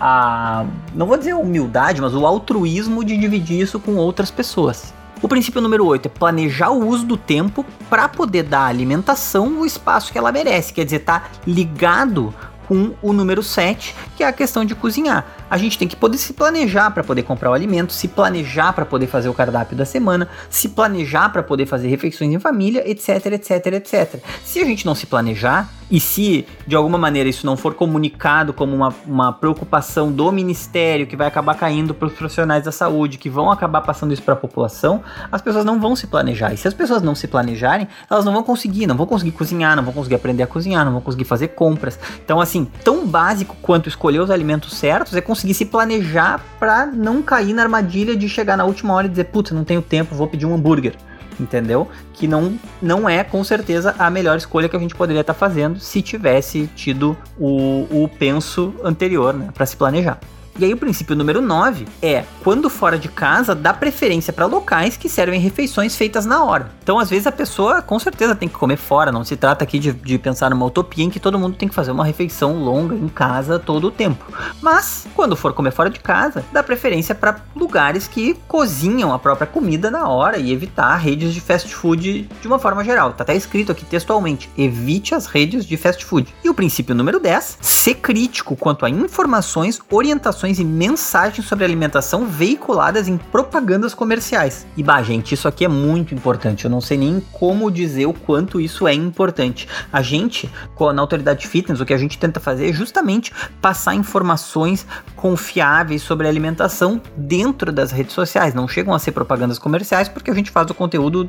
a 0.00 0.66
não 0.94 1.06
vou 1.06 1.16
dizer 1.16 1.32
a 1.32 1.38
humildade, 1.38 2.00
mas 2.00 2.14
o 2.14 2.26
altruísmo 2.26 3.04
de 3.04 3.16
dividir 3.16 3.60
isso 3.60 3.80
com 3.80 3.96
outras 3.96 4.30
pessoas. 4.30 4.97
O 5.20 5.26
princípio 5.26 5.60
número 5.60 5.84
8 5.84 6.06
é 6.06 6.08
planejar 6.08 6.70
o 6.70 6.86
uso 6.86 7.04
do 7.04 7.16
tempo 7.16 7.64
para 7.90 8.08
poder 8.08 8.44
dar 8.44 8.60
à 8.60 8.66
alimentação 8.66 9.60
o 9.60 9.66
espaço 9.66 10.12
que 10.12 10.18
ela 10.18 10.30
merece, 10.30 10.72
quer 10.72 10.84
dizer, 10.84 11.00
tá 11.00 11.24
ligado 11.44 12.32
com 12.68 12.94
o 13.02 13.12
número 13.12 13.42
7, 13.42 13.96
que 14.16 14.22
é 14.22 14.26
a 14.26 14.32
questão 14.32 14.64
de 14.64 14.74
cozinhar. 14.74 15.26
A 15.50 15.56
gente 15.56 15.78
tem 15.78 15.88
que 15.88 15.96
poder 15.96 16.18
se 16.18 16.34
planejar 16.34 16.90
para 16.90 17.02
poder 17.02 17.22
comprar 17.22 17.50
o 17.50 17.54
alimento, 17.54 17.92
se 17.92 18.06
planejar 18.06 18.72
para 18.74 18.84
poder 18.84 19.06
fazer 19.06 19.28
o 19.28 19.34
cardápio 19.34 19.76
da 19.76 19.86
semana, 19.86 20.28
se 20.50 20.68
planejar 20.68 21.30
para 21.30 21.42
poder 21.42 21.66
fazer 21.66 21.88
refeições 21.88 22.32
em 22.32 22.38
família, 22.38 22.88
etc, 22.88 23.26
etc, 23.26 23.66
etc. 23.72 24.22
Se 24.44 24.60
a 24.60 24.64
gente 24.64 24.84
não 24.84 24.94
se 24.94 25.06
planejar, 25.06 25.68
e 25.90 25.98
se 26.00 26.46
de 26.66 26.76
alguma 26.76 26.98
maneira 26.98 27.28
isso 27.28 27.46
não 27.46 27.56
for 27.56 27.74
comunicado 27.74 28.52
como 28.52 28.74
uma, 28.74 28.94
uma 29.06 29.32
preocupação 29.32 30.12
do 30.12 30.30
ministério 30.30 31.06
que 31.06 31.16
vai 31.16 31.26
acabar 31.26 31.54
caindo 31.54 31.94
para 31.94 32.06
os 32.06 32.12
profissionais 32.14 32.64
da 32.64 32.72
saúde, 32.72 33.18
que 33.18 33.30
vão 33.30 33.50
acabar 33.50 33.80
passando 33.80 34.12
isso 34.12 34.22
para 34.22 34.34
a 34.34 34.36
população, 34.36 35.02
as 35.32 35.40
pessoas 35.40 35.64
não 35.64 35.80
vão 35.80 35.96
se 35.96 36.06
planejar. 36.06 36.52
E 36.52 36.56
se 36.56 36.68
as 36.68 36.74
pessoas 36.74 37.02
não 37.02 37.14
se 37.14 37.26
planejarem, 37.26 37.88
elas 38.10 38.24
não 38.24 38.32
vão 38.32 38.42
conseguir, 38.42 38.86
não 38.86 38.96
vão 38.96 39.06
conseguir 39.06 39.32
cozinhar, 39.32 39.76
não 39.76 39.82
vão 39.82 39.92
conseguir 39.92 40.16
aprender 40.16 40.42
a 40.42 40.46
cozinhar, 40.46 40.84
não 40.84 40.92
vão 40.92 41.00
conseguir 41.00 41.24
fazer 41.24 41.48
compras. 41.48 41.98
Então, 42.24 42.40
assim, 42.40 42.66
tão 42.84 43.06
básico 43.06 43.56
quanto 43.62 43.88
escolher 43.88 44.20
os 44.20 44.30
alimentos 44.30 44.76
certos 44.76 45.14
é 45.14 45.20
conseguir 45.20 45.54
se 45.54 45.64
planejar 45.64 46.40
para 46.58 46.86
não 46.86 47.22
cair 47.22 47.54
na 47.54 47.62
armadilha 47.62 48.16
de 48.16 48.28
chegar 48.28 48.56
na 48.56 48.64
última 48.64 48.94
hora 48.94 49.06
e 49.06 49.10
dizer, 49.10 49.24
putz, 49.24 49.52
não 49.52 49.64
tenho 49.64 49.82
tempo, 49.82 50.14
vou 50.14 50.26
pedir 50.26 50.46
um 50.46 50.54
hambúrguer 50.54 50.94
entendeu? 51.40 51.88
Que 52.12 52.26
não, 52.26 52.58
não 52.80 53.08
é 53.08 53.22
com 53.24 53.42
certeza 53.44 53.94
a 53.98 54.10
melhor 54.10 54.36
escolha 54.36 54.68
que 54.68 54.76
a 54.76 54.80
gente 54.80 54.94
poderia 54.94 55.20
estar 55.20 55.34
tá 55.34 55.38
fazendo 55.38 55.78
se 55.78 56.02
tivesse 56.02 56.68
tido 56.74 57.16
o, 57.38 57.86
o 57.90 58.10
penso 58.18 58.74
anterior, 58.82 59.34
né, 59.34 59.48
para 59.52 59.66
se 59.66 59.76
planejar. 59.76 60.18
E 60.58 60.64
aí 60.64 60.74
o 60.74 60.76
princípio 60.76 61.14
número 61.14 61.40
9 61.40 61.86
é, 62.02 62.24
quando 62.42 62.68
fora 62.68 62.98
de 62.98 63.08
casa, 63.08 63.54
dá 63.54 63.72
preferência 63.72 64.32
para 64.32 64.44
locais 64.46 64.96
que 64.96 65.08
servem 65.08 65.38
refeições 65.38 65.94
feitas 65.94 66.26
na 66.26 66.42
hora. 66.42 66.70
Então, 66.82 66.98
às 66.98 67.08
vezes, 67.08 67.26
a 67.26 67.32
pessoa 67.32 67.80
com 67.80 67.98
certeza 67.98 68.34
tem 68.34 68.48
que 68.48 68.56
comer 68.56 68.76
fora, 68.76 69.12
não 69.12 69.22
se 69.22 69.36
trata 69.36 69.62
aqui 69.62 69.78
de, 69.78 69.92
de 69.92 70.18
pensar 70.18 70.50
numa 70.50 70.66
utopia 70.66 71.04
em 71.04 71.10
que 71.10 71.20
todo 71.20 71.38
mundo 71.38 71.56
tem 71.56 71.68
que 71.68 71.74
fazer 71.74 71.92
uma 71.92 72.04
refeição 72.04 72.58
longa 72.64 72.94
em 72.94 73.08
casa 73.08 73.58
todo 73.58 73.86
o 73.86 73.90
tempo. 73.90 74.24
Mas, 74.60 75.06
quando 75.14 75.36
for 75.36 75.52
comer 75.52 75.70
fora 75.70 75.90
de 75.90 76.00
casa, 76.00 76.44
dá 76.52 76.62
preferência 76.62 77.14
para 77.14 77.40
lugares 77.54 78.08
que 78.08 78.34
cozinham 78.48 79.12
a 79.12 79.18
própria 79.18 79.46
comida 79.46 79.90
na 79.90 80.08
hora 80.08 80.38
e 80.38 80.50
evitar 80.50 80.96
redes 80.96 81.34
de 81.34 81.40
fast 81.40 81.72
food 81.72 82.28
de 82.40 82.48
uma 82.48 82.58
forma 82.58 82.82
geral. 82.82 83.12
Tá 83.12 83.22
até 83.22 83.36
escrito 83.36 83.70
aqui 83.70 83.84
textualmente: 83.84 84.50
evite 84.56 85.14
as 85.14 85.26
redes 85.26 85.64
de 85.64 85.76
fast 85.76 86.04
food. 86.04 86.34
E 86.42 86.48
o 86.48 86.54
princípio 86.54 86.94
número 86.94 87.20
10, 87.20 87.58
ser 87.60 87.94
crítico 87.94 88.56
quanto 88.56 88.84
a 88.84 88.90
informações, 88.90 89.78
orientações 89.90 90.47
informações 90.48 90.58
e 90.58 90.64
mensagens 90.64 91.46
sobre 91.46 91.64
alimentação 91.64 92.26
veiculadas 92.26 93.08
em 93.08 93.16
propagandas 93.16 93.94
comerciais. 93.94 94.66
E 94.76 94.82
bah, 94.82 95.02
gente, 95.02 95.34
isso 95.34 95.46
aqui 95.46 95.64
é 95.64 95.68
muito 95.68 96.14
importante. 96.14 96.64
Eu 96.64 96.70
não 96.70 96.80
sei 96.80 96.96
nem 96.96 97.20
como 97.32 97.70
dizer 97.70 98.06
o 98.06 98.12
quanto 98.12 98.60
isso 98.60 98.88
é 98.88 98.94
importante. 98.94 99.68
A 99.92 100.02
gente, 100.02 100.50
na 100.94 101.00
autoridade 101.00 101.46
fitness, 101.46 101.80
o 101.80 101.86
que 101.86 101.94
a 101.94 101.98
gente 101.98 102.18
tenta 102.18 102.40
fazer 102.40 102.70
é 102.70 102.72
justamente 102.72 103.32
passar 103.60 103.94
informações 103.94 104.86
confiáveis 105.18 106.02
sobre 106.02 106.28
alimentação 106.28 107.02
dentro 107.16 107.72
das 107.72 107.90
redes 107.90 108.14
sociais. 108.14 108.54
Não 108.54 108.68
chegam 108.68 108.94
a 108.94 108.98
ser 108.98 109.12
propagandas 109.12 109.58
comerciais 109.58 110.08
porque 110.08 110.30
a 110.30 110.34
gente 110.34 110.50
faz 110.50 110.70
o 110.70 110.74
conteúdo 110.74 111.28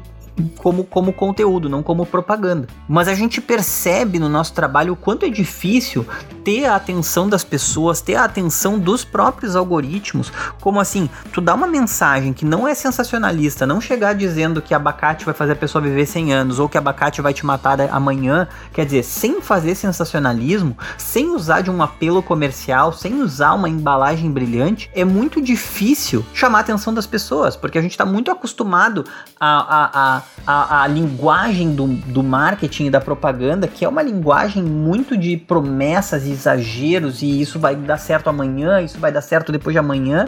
como, 0.58 0.84
como 0.84 1.12
conteúdo, 1.12 1.70
não 1.70 1.84
como 1.84 2.06
propaganda. 2.06 2.68
Mas 2.88 3.08
a 3.08 3.14
gente 3.14 3.42
percebe 3.42 4.20
no 4.20 4.30
nosso 4.30 4.54
trabalho 4.54 4.94
o 4.94 4.96
quanto 4.96 5.26
é 5.26 5.30
difícil 5.30 6.06
ter 6.44 6.66
a 6.66 6.76
atenção 6.76 7.28
das 7.28 7.44
pessoas, 7.44 8.02
ter 8.02 8.16
a 8.16 8.24
atenção 8.24 8.80
dos 8.80 9.04
próprios 9.04 9.56
algoritmos. 9.56 10.32
Como 10.62 10.80
assim, 10.80 11.10
tu 11.32 11.42
dá 11.42 11.54
uma 11.54 11.68
mensagem 11.68 12.34
que 12.34 12.46
não 12.46 12.68
é 12.68 12.74
sensacionalista, 12.74 13.66
não 13.66 13.82
chegar 13.82 14.14
dizendo 14.14 14.62
que 14.62 14.74
abacate 14.74 15.26
vai 15.26 15.34
fazer 15.34 15.54
a 15.54 15.58
pessoa 15.58 15.82
viver 15.82 16.06
100 16.06 16.34
anos 16.34 16.60
ou 16.60 16.70
que 16.70 16.78
abacate 16.78 17.22
vai 17.22 17.34
te 17.34 17.46
matar 17.46 17.82
amanhã, 17.92 18.48
quer 18.74 18.86
dizer, 18.86 19.04
sem 19.04 19.42
fazer 19.42 19.76
sensacionalismo, 19.76 20.78
sem 20.98 21.30
usar 21.30 21.62
de 21.62 21.70
um 21.70 21.82
apelo 21.82 22.24
comercial, 22.24 22.94
sem 22.94 23.22
usar 23.22 23.54
uma 23.54 23.70
embalagem 23.80 24.32
brilhante, 24.32 24.90
é 24.94 25.04
muito 25.04 25.42
difícil 25.42 26.26
chamar 26.34 26.60
a 26.60 26.62
atenção 26.62 26.94
das 26.94 27.08
pessoas, 27.08 27.56
porque 27.56 27.78
a 27.78 27.82
gente 27.82 27.92
está 27.92 28.06
muito 28.06 28.30
acostumado 28.30 29.06
a 29.40 30.22
a, 30.46 30.84
a, 30.84 30.88
linguagem 30.88 31.74
do, 31.74 31.88
do 31.88 32.24
marketing 32.24 32.86
e 32.86 32.90
da 32.90 33.00
propaganda, 33.00 33.68
que 33.68 33.86
é 33.86 33.90
uma 33.90 34.02
linguagem 34.02 34.64
muito 34.64 35.18
de 35.18 35.38
promessas 35.38 36.26
e 36.26 36.32
exageros, 36.32 37.22
e 37.22 37.42
isso 37.42 37.60
vai 37.60 37.76
dar 37.76 37.98
certo 37.98 38.30
amanhã, 38.30 38.82
isso 38.82 39.00
vai 39.00 39.12
dar 39.12 39.22
certo 39.22 39.52
depois 39.52 39.74
de 39.74 39.80
amanhã. 39.80 40.28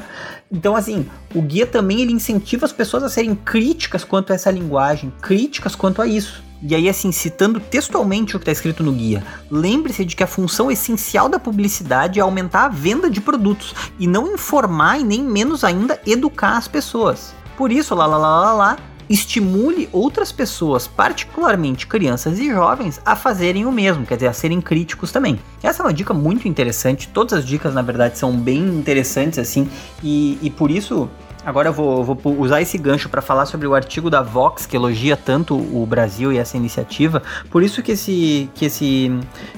Então, 0.51 0.75
assim, 0.75 1.05
o 1.33 1.41
guia 1.41 1.65
também 1.65 2.01
ele 2.01 2.11
incentiva 2.11 2.65
as 2.65 2.71
pessoas 2.71 3.03
a 3.03 3.09
serem 3.09 3.35
críticas 3.35 4.03
quanto 4.03 4.31
a 4.31 4.35
essa 4.35 4.51
linguagem, 4.51 5.11
críticas 5.21 5.75
quanto 5.75 6.01
a 6.01 6.07
isso. 6.07 6.43
E 6.63 6.75
aí, 6.75 6.87
assim, 6.87 7.11
citando 7.11 7.59
textualmente 7.59 8.35
o 8.35 8.39
que 8.39 8.43
está 8.43 8.51
escrito 8.51 8.83
no 8.83 8.91
guia, 8.91 9.23
lembre-se 9.49 10.05
de 10.05 10.15
que 10.15 10.23
a 10.23 10.27
função 10.27 10.69
essencial 10.69 11.27
da 11.27 11.39
publicidade 11.39 12.19
é 12.19 12.21
aumentar 12.21 12.65
a 12.65 12.69
venda 12.69 13.09
de 13.09 13.19
produtos 13.19 13.73
e 13.97 14.05
não 14.05 14.31
informar 14.31 14.99
e 14.99 15.03
nem 15.03 15.23
menos 15.23 15.63
ainda 15.63 15.99
educar 16.05 16.57
as 16.57 16.67
pessoas. 16.67 17.33
Por 17.57 17.71
isso, 17.71 17.95
lá 17.95 18.05
lá 18.05 18.17
lá 18.17 18.39
lá 18.41 18.53
lá, 18.53 18.77
estimule 19.09 19.89
outras 19.91 20.31
pessoas, 20.31 20.87
particularmente 20.87 21.87
crianças 21.87 22.39
e 22.39 22.47
jovens, 22.49 23.01
a 23.03 23.15
fazerem 23.15 23.65
o 23.65 23.71
mesmo, 23.71 24.05
quer 24.05 24.15
dizer, 24.15 24.27
a 24.27 24.33
serem 24.33 24.61
críticos 24.61 25.11
também. 25.11 25.39
Essa 25.61 25.81
é 25.81 25.85
uma 25.85 25.93
dica 25.93 26.13
muito 26.13 26.47
interessante, 26.47 27.09
todas 27.09 27.39
as 27.39 27.45
dicas 27.45 27.73
na 27.73 27.81
verdade 27.81 28.17
são 28.17 28.31
bem 28.37 28.63
interessantes 28.63 29.37
assim, 29.37 29.69
e, 30.01 30.37
e 30.41 30.49
por 30.49 30.71
isso 30.71 31.09
Agora 31.43 31.69
eu 31.69 31.73
vou, 31.73 32.03
vou 32.03 32.39
usar 32.39 32.61
esse 32.61 32.77
gancho 32.77 33.09
para 33.09 33.21
falar 33.21 33.47
sobre 33.47 33.65
o 33.65 33.73
artigo 33.73 34.09
da 34.09 34.21
Vox, 34.21 34.65
que 34.67 34.75
elogia 34.75 35.17
tanto 35.17 35.55
o 35.55 35.85
Brasil 35.87 36.31
e 36.31 36.37
essa 36.37 36.55
iniciativa. 36.55 37.21
Por 37.49 37.63
isso 37.63 37.81
que 37.81 37.93
esse, 37.93 38.49
que 38.53 38.65
esse, 38.65 39.11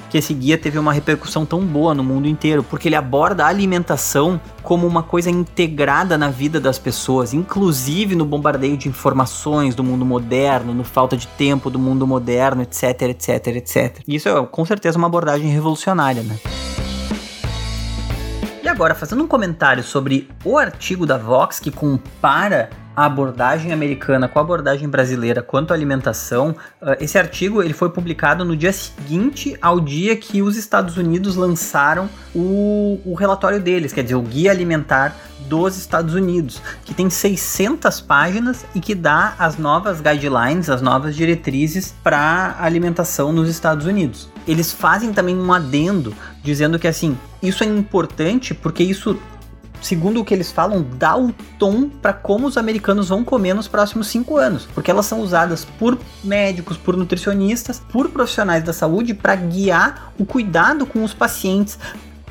que 0.10 0.18
esse 0.18 0.34
guia 0.34 0.58
teve 0.58 0.80
uma 0.80 0.94
repercussão 0.94 1.46
tão 1.46 1.60
boa 1.60 1.94
no 1.94 2.04
mundo 2.04 2.28
inteiro, 2.28 2.64
porque 2.64 2.88
ele 2.88 2.96
aborda 2.96 3.44
a 3.44 3.48
alimentação 3.48 4.40
como 4.62 4.88
uma 4.88 5.04
coisa 5.04 5.30
integrada 5.30 6.18
na 6.18 6.30
vida 6.30 6.60
das 6.60 6.80
pessoas, 6.80 7.34
inclusive 7.34 8.16
no 8.16 8.24
bombardeio 8.24 8.78
de 8.78 8.88
informações 8.88 9.76
do 9.76 9.84
mundo 9.84 10.06
moderno, 10.06 10.74
no 10.74 10.86
falta 10.86 11.18
de 11.18 11.28
tempo 11.28 11.70
do 11.70 11.78
mundo 11.78 12.08
moderno, 12.08 12.62
etc, 12.62 13.02
etc, 13.02 13.48
etc. 13.48 14.00
Isso 14.08 14.30
é 14.30 14.46
com 14.46 14.64
certeza 14.66 14.98
uma 14.98 15.08
abordagem 15.08 15.50
revolucionária, 15.50 16.24
né? 16.24 16.38
Agora, 18.74 18.96
fazendo 18.96 19.24
um 19.24 19.28
comentário 19.28 19.84
sobre 19.84 20.28
o 20.44 20.58
artigo 20.58 21.06
da 21.06 21.16
Vox 21.16 21.60
que 21.60 21.70
compara 21.70 22.72
a 22.96 23.06
abordagem 23.06 23.72
americana 23.72 24.28
com 24.28 24.40
a 24.40 24.42
abordagem 24.42 24.90
brasileira 24.90 25.44
quanto 25.44 25.72
à 25.72 25.76
alimentação, 25.76 26.56
uh, 26.82 26.96
esse 27.00 27.18
artigo 27.18 27.62
ele 27.62 27.74
foi 27.74 27.92
publicado 27.92 28.44
no 28.44 28.56
dia 28.56 28.74
seguinte 28.74 29.56
ao 29.62 29.80
dia 29.80 30.16
que 30.16 30.42
os 30.42 30.58
Estados 30.58 30.98
Unidos 30.98 31.36
lançaram 31.36 32.10
o, 32.34 33.00
o 33.06 33.14
relatório 33.14 33.60
deles, 33.60 33.94
quer 33.94 34.02
dizer, 34.02 34.16
o 34.16 34.22
Guia 34.22 34.50
Alimentar 34.50 35.16
dos 35.48 35.78
Estados 35.78 36.14
Unidos, 36.14 36.62
que 36.86 36.94
tem 36.94 37.10
600 37.10 38.02
páginas 38.02 38.66
e 38.74 38.80
que 38.80 38.96
dá 38.96 39.36
as 39.38 39.58
novas 39.58 40.02
guidelines, 40.02 40.70
as 40.70 40.82
novas 40.82 41.16
diretrizes 41.16 41.94
para 42.04 42.56
alimentação 42.60 43.32
nos 43.32 43.50
Estados 43.50 43.86
Unidos. 43.86 44.30
Eles 44.48 44.72
fazem 44.72 45.14
também 45.14 45.38
um 45.38 45.54
adendo 45.54 46.14
dizendo 46.44 46.78
que 46.78 46.88
assim, 46.88 47.18
isso 47.42 47.64
é 47.64 47.68
importante 47.68 48.54
porque 48.54 48.84
isso 48.84 49.18
segundo 49.84 50.22
o 50.22 50.26
que 50.26 50.34
eles 50.34 50.52
falam, 50.52 50.86
dá 50.98 51.16
o 51.18 51.34
tom 51.60 51.90
para 51.90 52.14
como 52.14 52.48
os 52.48 52.58
americanos 52.58 53.10
vão 53.10 53.24
comer 53.24 53.54
nos 53.54 53.68
próximos 53.68 54.08
cinco 54.08 54.38
anos, 54.38 54.68
porque 54.74 54.90
elas 54.90 55.06
são 55.06 55.20
usadas 55.20 55.66
por 55.78 56.00
médicos, 56.24 56.78
por 56.78 56.96
nutricionistas, 56.96 57.82
por 57.92 58.10
profissionais 58.10 58.64
da 58.64 58.74
saúde 58.74 59.14
para 59.14 59.36
guiar 59.36 60.14
o 60.18 60.26
cuidado 60.26 60.86
com 60.86 61.04
os 61.04 61.14
pacientes, 61.14 61.78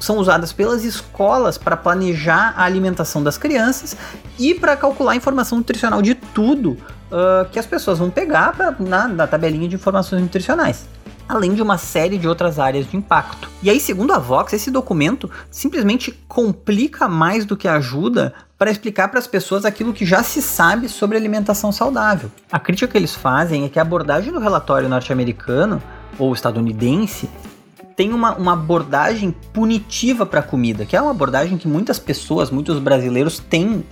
são 0.03 0.19
usadas 0.19 0.53
pelas 0.53 0.85
escolas 0.85 1.57
para 1.57 1.77
planejar 1.77 2.55
a 2.57 2.65
alimentação 2.65 3.23
das 3.23 3.39
crianças 3.39 3.97
e 4.39 4.55
para 4.55 4.77
calcular 4.77 5.13
a 5.13 5.17
informação 5.17 5.59
nutricional 5.59 6.03
de 6.03 6.15
tudo 6.15 6.73
uh, 6.73 7.49
que 7.51 7.59
as 7.59 7.67
pessoas 7.67 7.99
vão 7.99 8.11
pegar 8.11 8.53
pra, 8.53 8.75
na, 8.79 9.07
na 9.07 9.27
tabelinha 9.27 9.69
de 9.69 9.77
informações 9.77 10.21
nutricionais 10.21 10.87
além 11.29 11.55
de 11.55 11.63
uma 11.63 11.79
série 11.79 12.19
de 12.19 12.29
outras 12.29 12.59
áreas 12.59 12.91
de 12.91 12.97
impacto. 12.97 13.49
E 13.63 13.71
aí, 13.71 13.81
segundo 13.81 14.13
a 14.13 14.19
Vox, 14.19 14.53
esse 14.53 14.71
documento 14.71 15.31
simplesmente 15.51 16.13
complica 16.29 17.09
mais 17.09 17.47
do 17.47 17.57
que 17.57 17.67
ajuda 17.67 18.35
para 18.59 18.71
explicar 18.71 19.09
para 19.09 19.19
as 19.19 19.27
pessoas 19.27 19.65
aquilo 19.65 19.95
que 19.95 20.05
já 20.05 20.23
se 20.23 20.43
sabe 20.43 20.89
sobre 20.89 21.17
alimentação 21.17 21.73
saudável. 21.73 22.31
A 22.51 22.61
crítica 22.61 22.91
que 22.91 22.99
eles 22.99 23.15
fazem 23.15 23.65
é 23.65 23.69
que 23.69 23.79
a 23.79 23.83
abordagem 23.83 24.33
do 24.33 24.39
relatório 24.39 24.89
norte-americano 24.89 25.83
ou 26.19 26.33
estadunidense 26.35 27.31
tem 27.97 28.13
uma, 28.13 28.35
uma 28.35 28.53
abordagem 28.55 29.35
punitiva 29.53 30.25
para 30.27 30.41
a 30.41 30.43
comida, 30.43 30.85
que 30.85 30.97
é 30.97 31.01
uma 31.01 31.11
abordagem 31.11 31.59
que 31.59 31.69
muitas 31.69 31.99
pessoas, 31.99 32.51
muitos 32.51 32.79
brasileiros 32.79 33.39
têm 33.39 33.77
uh, 33.77 33.85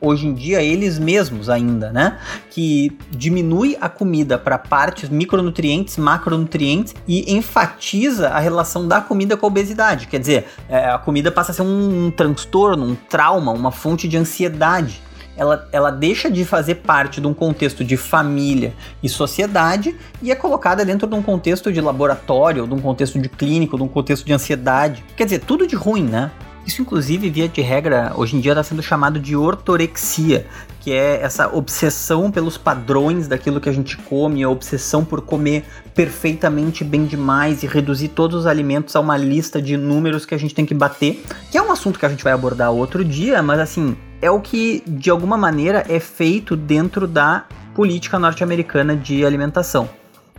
hoje 0.00 0.26
em 0.26 0.34
dia, 0.34 0.62
eles 0.62 0.98
mesmos 0.98 1.48
ainda, 1.48 1.92
né? 1.92 2.18
Que 2.50 2.96
diminui 3.10 3.76
a 3.80 3.88
comida 3.88 4.38
para 4.38 4.58
partes 4.58 5.08
micronutrientes, 5.08 5.96
macronutrientes 5.96 6.94
e 7.06 7.32
enfatiza 7.34 8.28
a 8.28 8.38
relação 8.38 8.86
da 8.86 9.00
comida 9.00 9.36
com 9.36 9.46
a 9.46 9.48
obesidade. 9.48 10.06
Quer 10.06 10.20
dizer, 10.20 10.46
é, 10.68 10.90
a 10.90 10.98
comida 10.98 11.30
passa 11.30 11.52
a 11.52 11.54
ser 11.54 11.62
um, 11.62 12.06
um 12.06 12.10
transtorno, 12.10 12.84
um 12.84 12.94
trauma, 12.94 13.52
uma 13.52 13.70
fonte 13.70 14.08
de 14.08 14.16
ansiedade 14.16 15.07
ela, 15.38 15.68
ela 15.70 15.90
deixa 15.90 16.28
de 16.28 16.44
fazer 16.44 16.74
parte 16.76 17.20
de 17.20 17.26
um 17.26 17.32
contexto 17.32 17.84
de 17.84 17.96
família 17.96 18.74
e 19.02 19.08
sociedade 19.08 19.94
e 20.20 20.32
é 20.32 20.34
colocada 20.34 20.84
dentro 20.84 21.06
de 21.06 21.14
um 21.14 21.22
contexto 21.22 21.72
de 21.72 21.80
laboratório, 21.80 22.66
de 22.66 22.74
um 22.74 22.80
contexto 22.80 23.18
de 23.20 23.28
clínico, 23.28 23.76
de 23.76 23.82
um 23.84 23.88
contexto 23.88 24.26
de 24.26 24.32
ansiedade. 24.32 25.04
Quer 25.16 25.24
dizer, 25.24 25.38
tudo 25.38 25.66
de 25.66 25.76
ruim, 25.76 26.02
né? 26.02 26.32
Isso, 26.66 26.82
inclusive, 26.82 27.30
via 27.30 27.48
de 27.48 27.62
regra, 27.62 28.12
hoje 28.14 28.36
em 28.36 28.40
dia 28.40 28.52
está 28.52 28.62
sendo 28.62 28.82
chamado 28.82 29.18
de 29.18 29.34
ortorexia, 29.34 30.46
que 30.80 30.92
é 30.92 31.22
essa 31.22 31.48
obsessão 31.48 32.30
pelos 32.30 32.58
padrões 32.58 33.26
daquilo 33.26 33.58
que 33.58 33.70
a 33.70 33.72
gente 33.72 33.96
come, 33.96 34.42
a 34.42 34.50
obsessão 34.50 35.02
por 35.02 35.22
comer 35.22 35.64
perfeitamente 35.94 36.84
bem 36.84 37.06
demais 37.06 37.62
e 37.62 37.66
reduzir 37.66 38.08
todos 38.08 38.40
os 38.40 38.46
alimentos 38.46 38.94
a 38.94 39.00
uma 39.00 39.16
lista 39.16 39.62
de 39.62 39.78
números 39.78 40.26
que 40.26 40.34
a 40.34 40.38
gente 40.38 40.54
tem 40.54 40.66
que 40.66 40.74
bater, 40.74 41.24
que 41.50 41.56
é 41.56 41.62
um 41.62 41.72
assunto 41.72 41.98
que 41.98 42.04
a 42.04 42.08
gente 42.08 42.22
vai 42.22 42.34
abordar 42.34 42.70
outro 42.70 43.02
dia, 43.02 43.42
mas 43.42 43.60
assim, 43.60 43.96
é 44.20 44.30
o 44.30 44.40
que 44.40 44.82
de 44.86 45.10
alguma 45.10 45.36
maneira 45.36 45.84
é 45.88 46.00
feito 46.00 46.56
dentro 46.56 47.06
da 47.06 47.44
política 47.74 48.18
norte-americana 48.18 48.96
de 48.96 49.24
alimentação. 49.24 49.88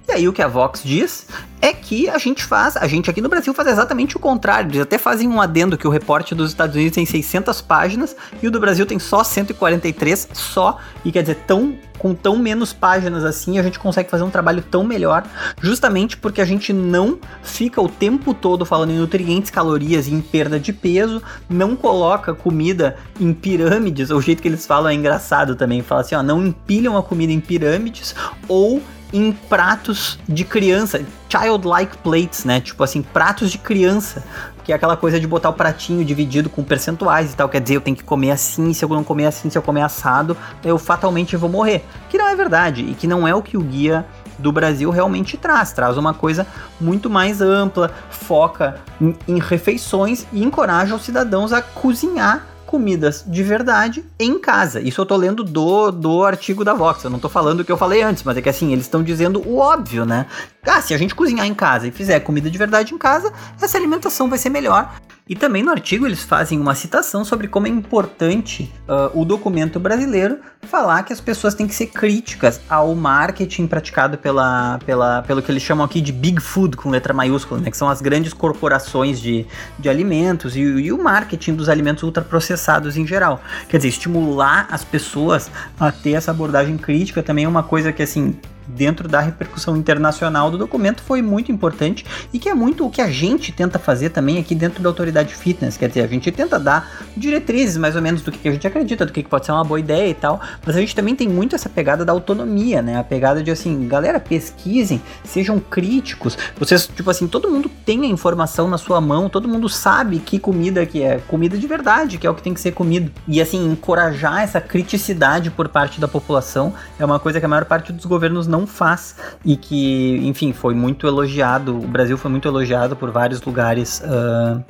E 0.09 0.11
aí 0.11 0.27
o 0.27 0.33
que 0.33 0.41
a 0.41 0.47
Vox 0.47 0.81
diz 0.83 1.27
é 1.61 1.71
que 1.71 2.09
a 2.09 2.17
gente 2.17 2.43
faz, 2.43 2.75
a 2.75 2.87
gente 2.87 3.11
aqui 3.11 3.21
no 3.21 3.29
Brasil 3.29 3.53
faz 3.53 3.67
exatamente 3.67 4.17
o 4.17 4.19
contrário. 4.19 4.71
Eles 4.71 4.81
até 4.81 4.97
fazem 4.97 5.27
um 5.27 5.39
adendo 5.39 5.77
que 5.77 5.87
o 5.87 5.91
reporte 5.91 6.33
dos 6.33 6.49
Estados 6.49 6.75
Unidos 6.75 6.95
tem 6.95 7.05
600 7.05 7.61
páginas 7.61 8.15
e 8.41 8.47
o 8.47 8.51
do 8.51 8.59
Brasil 8.59 8.87
tem 8.87 8.97
só 8.97 9.23
143 9.23 10.29
só. 10.33 10.79
E 11.05 11.11
quer 11.11 11.21
dizer, 11.21 11.35
tão 11.45 11.77
com 11.99 12.15
tão 12.15 12.39
menos 12.39 12.73
páginas 12.73 13.23
assim, 13.23 13.59
a 13.59 13.61
gente 13.61 13.77
consegue 13.77 14.09
fazer 14.09 14.23
um 14.23 14.31
trabalho 14.31 14.63
tão 14.63 14.83
melhor, 14.83 15.23
justamente 15.61 16.17
porque 16.17 16.41
a 16.41 16.45
gente 16.45 16.73
não 16.73 17.19
fica 17.43 17.79
o 17.79 17.89
tempo 17.89 18.33
todo 18.33 18.65
falando 18.65 18.91
em 18.91 18.97
nutrientes, 18.97 19.51
calorias 19.51 20.07
e 20.07 20.13
em 20.13 20.21
perda 20.21 20.59
de 20.59 20.71
peso, 20.71 21.21
não 21.49 21.75
coloca 21.75 22.33
comida 22.33 22.95
em 23.19 23.33
pirâmides, 23.33 24.09
o 24.11 24.21
jeito 24.21 24.41
que 24.41 24.47
eles 24.47 24.65
falam 24.65 24.89
é 24.89 24.93
engraçado 24.93 25.57
também, 25.57 25.83
fala 25.83 26.01
assim, 26.01 26.15
ó, 26.15 26.23
não 26.23 26.41
empilham 26.47 26.97
a 26.97 27.03
comida 27.03 27.33
em 27.33 27.39
pirâmides 27.41 28.15
ou 28.47 28.81
em 29.11 29.31
pratos 29.31 30.19
de 30.27 30.43
criança, 30.43 31.03
childlike 31.27 31.97
plates, 31.97 32.45
né? 32.45 32.61
Tipo 32.61 32.83
assim, 32.83 33.01
pratos 33.01 33.51
de 33.51 33.57
criança, 33.57 34.23
que 34.63 34.71
é 34.71 34.75
aquela 34.75 34.95
coisa 34.95 35.19
de 35.19 35.25
botar 35.25 35.49
o 35.49 35.53
pratinho 35.53 36.05
dividido 36.05 36.49
com 36.49 36.63
percentuais 36.63 37.33
e 37.33 37.35
tal. 37.35 37.49
Quer 37.49 37.61
dizer, 37.61 37.75
eu 37.75 37.81
tenho 37.81 37.97
que 37.97 38.03
comer 38.03 38.31
assim, 38.31 38.71
se 38.73 38.85
eu 38.85 38.89
não 38.89 39.03
comer 39.03 39.25
assim, 39.25 39.49
se 39.49 39.57
eu 39.57 39.61
comer 39.61 39.81
assado, 39.81 40.37
eu 40.63 40.77
fatalmente 40.77 41.35
vou 41.35 41.49
morrer. 41.49 41.83
Que 42.09 42.17
não 42.17 42.27
é 42.27 42.35
verdade 42.35 42.81
e 42.83 42.93
que 42.93 43.07
não 43.07 43.27
é 43.27 43.33
o 43.33 43.41
que 43.41 43.57
o 43.57 43.61
guia 43.61 44.05
do 44.37 44.51
Brasil 44.51 44.89
realmente 44.89 45.37
traz. 45.37 45.71
Traz 45.73 45.97
uma 45.97 46.13
coisa 46.13 46.45
muito 46.79 47.09
mais 47.09 47.41
ampla, 47.41 47.91
foca 48.09 48.79
em, 49.01 49.15
em 49.27 49.39
refeições 49.39 50.25
e 50.31 50.43
encoraja 50.43 50.95
os 50.95 51.03
cidadãos 51.03 51.51
a 51.51 51.61
cozinhar 51.61 52.45
comidas 52.69 53.23
de 53.25 53.41
verdade 53.41 54.05
em 54.19 54.37
casa. 54.37 54.79
Isso 54.79 55.01
eu 55.01 55.05
tô 55.05 55.15
lendo 55.17 55.43
do, 55.43 55.89
do 55.89 56.23
artigo 56.23 56.63
da 56.63 56.71
Vox. 56.71 57.03
Eu 57.03 57.09
não 57.09 57.17
tô 57.17 57.27
falando 57.27 57.61
o 57.61 57.65
que 57.65 57.71
eu 57.71 57.77
falei 57.77 58.03
antes, 58.03 58.21
mas 58.21 58.37
é 58.37 58.43
que 58.43 58.49
assim, 58.49 58.71
eles 58.71 58.85
estão 58.85 59.01
dizendo 59.01 59.41
o 59.41 59.57
óbvio, 59.57 60.05
né? 60.05 60.27
Ah, 60.63 60.79
se 60.79 60.93
a 60.93 60.97
gente 60.97 61.15
cozinhar 61.15 61.47
em 61.47 61.55
casa 61.55 61.87
e 61.87 61.91
fizer 61.91 62.19
comida 62.19 62.47
de 62.47 62.57
verdade 62.59 62.93
em 62.93 62.97
casa, 62.99 63.33
essa 63.59 63.75
alimentação 63.75 64.29
vai 64.29 64.37
ser 64.37 64.51
melhor. 64.51 64.93
E 65.29 65.35
também 65.35 65.61
no 65.61 65.69
artigo 65.69 66.07
eles 66.07 66.23
fazem 66.23 66.59
uma 66.59 66.73
citação 66.73 67.23
sobre 67.23 67.47
como 67.47 67.67
é 67.67 67.69
importante 67.69 68.73
uh, 68.87 69.21
o 69.21 69.23
documento 69.23 69.79
brasileiro 69.79 70.39
falar 70.63 71.03
que 71.03 71.13
as 71.13 71.21
pessoas 71.21 71.53
têm 71.53 71.67
que 71.67 71.75
ser 71.75 71.85
críticas 71.85 72.59
ao 72.67 72.95
marketing 72.95 73.67
praticado 73.67 74.17
pela, 74.17 74.79
pela, 74.83 75.21
pelo 75.21 75.43
que 75.43 75.51
eles 75.51 75.61
chamam 75.61 75.85
aqui 75.85 76.01
de 76.01 76.11
Big 76.11 76.41
Food, 76.41 76.75
com 76.75 76.89
letra 76.89 77.13
maiúscula, 77.13 77.61
né, 77.61 77.69
que 77.69 77.77
são 77.77 77.87
as 77.87 78.01
grandes 78.01 78.33
corporações 78.33 79.21
de, 79.21 79.45
de 79.77 79.87
alimentos 79.87 80.55
e, 80.55 80.61
e 80.61 80.91
o 80.91 80.97
marketing 80.97 81.53
dos 81.53 81.69
alimentos 81.69 82.01
ultraprocessados 82.01 82.97
em 82.97 83.05
geral. 83.05 83.39
Quer 83.69 83.77
dizer, 83.77 83.89
estimular 83.89 84.67
as 84.71 84.83
pessoas 84.83 85.51
a 85.79 85.91
ter 85.91 86.13
essa 86.13 86.31
abordagem 86.31 86.75
crítica 86.75 87.21
também 87.21 87.45
é 87.45 87.47
uma 87.47 87.61
coisa 87.61 87.93
que, 87.93 88.01
assim, 88.01 88.35
dentro 88.75 89.07
da 89.07 89.19
repercussão 89.19 89.75
internacional 89.75 90.51
do 90.51 90.57
documento 90.57 91.01
foi 91.01 91.21
muito 91.21 91.51
importante 91.51 92.05
e 92.33 92.39
que 92.39 92.49
é 92.49 92.53
muito 92.53 92.85
o 92.85 92.89
que 92.89 93.01
a 93.01 93.09
gente 93.09 93.51
tenta 93.51 93.79
fazer 93.79 94.09
também 94.09 94.37
aqui 94.37 94.53
dentro 94.55 94.81
da 94.81 94.89
autoridade 94.89 95.33
fitness, 95.35 95.77
quer 95.77 95.87
dizer, 95.87 96.01
a 96.01 96.07
gente 96.07 96.31
tenta 96.31 96.59
dar 96.59 97.05
diretrizes 97.15 97.77
mais 97.77 97.95
ou 97.95 98.01
menos 98.01 98.21
do 98.21 98.31
que 98.31 98.47
a 98.47 98.51
gente 98.51 98.67
acredita, 98.67 99.05
do 99.05 99.11
que 99.11 99.23
pode 99.23 99.45
ser 99.45 99.51
uma 99.51 99.63
boa 99.63 99.79
ideia 99.79 100.09
e 100.09 100.13
tal, 100.13 100.39
mas 100.65 100.75
a 100.75 100.79
gente 100.79 100.95
também 100.95 101.15
tem 101.15 101.27
muito 101.27 101.55
essa 101.55 101.69
pegada 101.69 102.05
da 102.05 102.11
autonomia, 102.11 102.81
né? 102.81 102.97
A 102.97 103.03
pegada 103.03 103.43
de 103.43 103.51
assim, 103.51 103.87
galera, 103.87 104.19
pesquisem, 104.19 105.01
sejam 105.23 105.59
críticos. 105.59 106.37
Vocês, 106.57 106.87
tipo 106.87 107.09
assim, 107.09 107.27
todo 107.27 107.49
mundo 107.49 107.69
tem 107.85 108.01
a 108.03 108.07
informação 108.07 108.67
na 108.67 108.77
sua 108.77 109.01
mão, 109.01 109.29
todo 109.29 109.47
mundo 109.47 109.67
sabe 109.69 110.19
que 110.19 110.39
comida 110.39 110.85
que 110.85 111.01
é 111.01 111.19
comida 111.27 111.57
de 111.57 111.67
verdade, 111.67 112.17
que 112.17 112.27
é 112.27 112.29
o 112.29 112.35
que 112.35 112.41
tem 112.41 112.53
que 112.53 112.61
ser 112.61 112.71
comido. 112.71 113.11
E 113.27 113.41
assim, 113.41 113.71
encorajar 113.71 114.41
essa 114.41 114.61
criticidade 114.61 115.51
por 115.51 115.69
parte 115.69 115.99
da 115.99 116.07
população 116.07 116.73
é 116.97 117.05
uma 117.05 117.19
coisa 117.19 117.39
que 117.39 117.45
a 117.45 117.49
maior 117.49 117.65
parte 117.65 117.91
dos 117.91 118.05
governos 118.05 118.47
não 118.47 118.58
não 118.59 118.67
faz 118.67 119.15
e 119.43 119.55
que, 119.55 120.17
enfim, 120.23 120.53
foi 120.53 120.73
muito 120.73 121.07
elogiado. 121.07 121.75
O 121.75 121.87
Brasil 121.87 122.17
foi 122.17 122.29
muito 122.29 122.47
elogiado 122.47 122.95
por 122.95 123.11
vários 123.11 123.41
lugares 123.41 124.01
uh, 124.01 124.63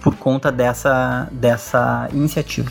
por 0.00 0.14
conta 0.16 0.52
dessa, 0.52 1.28
dessa 1.32 2.08
iniciativa. 2.12 2.70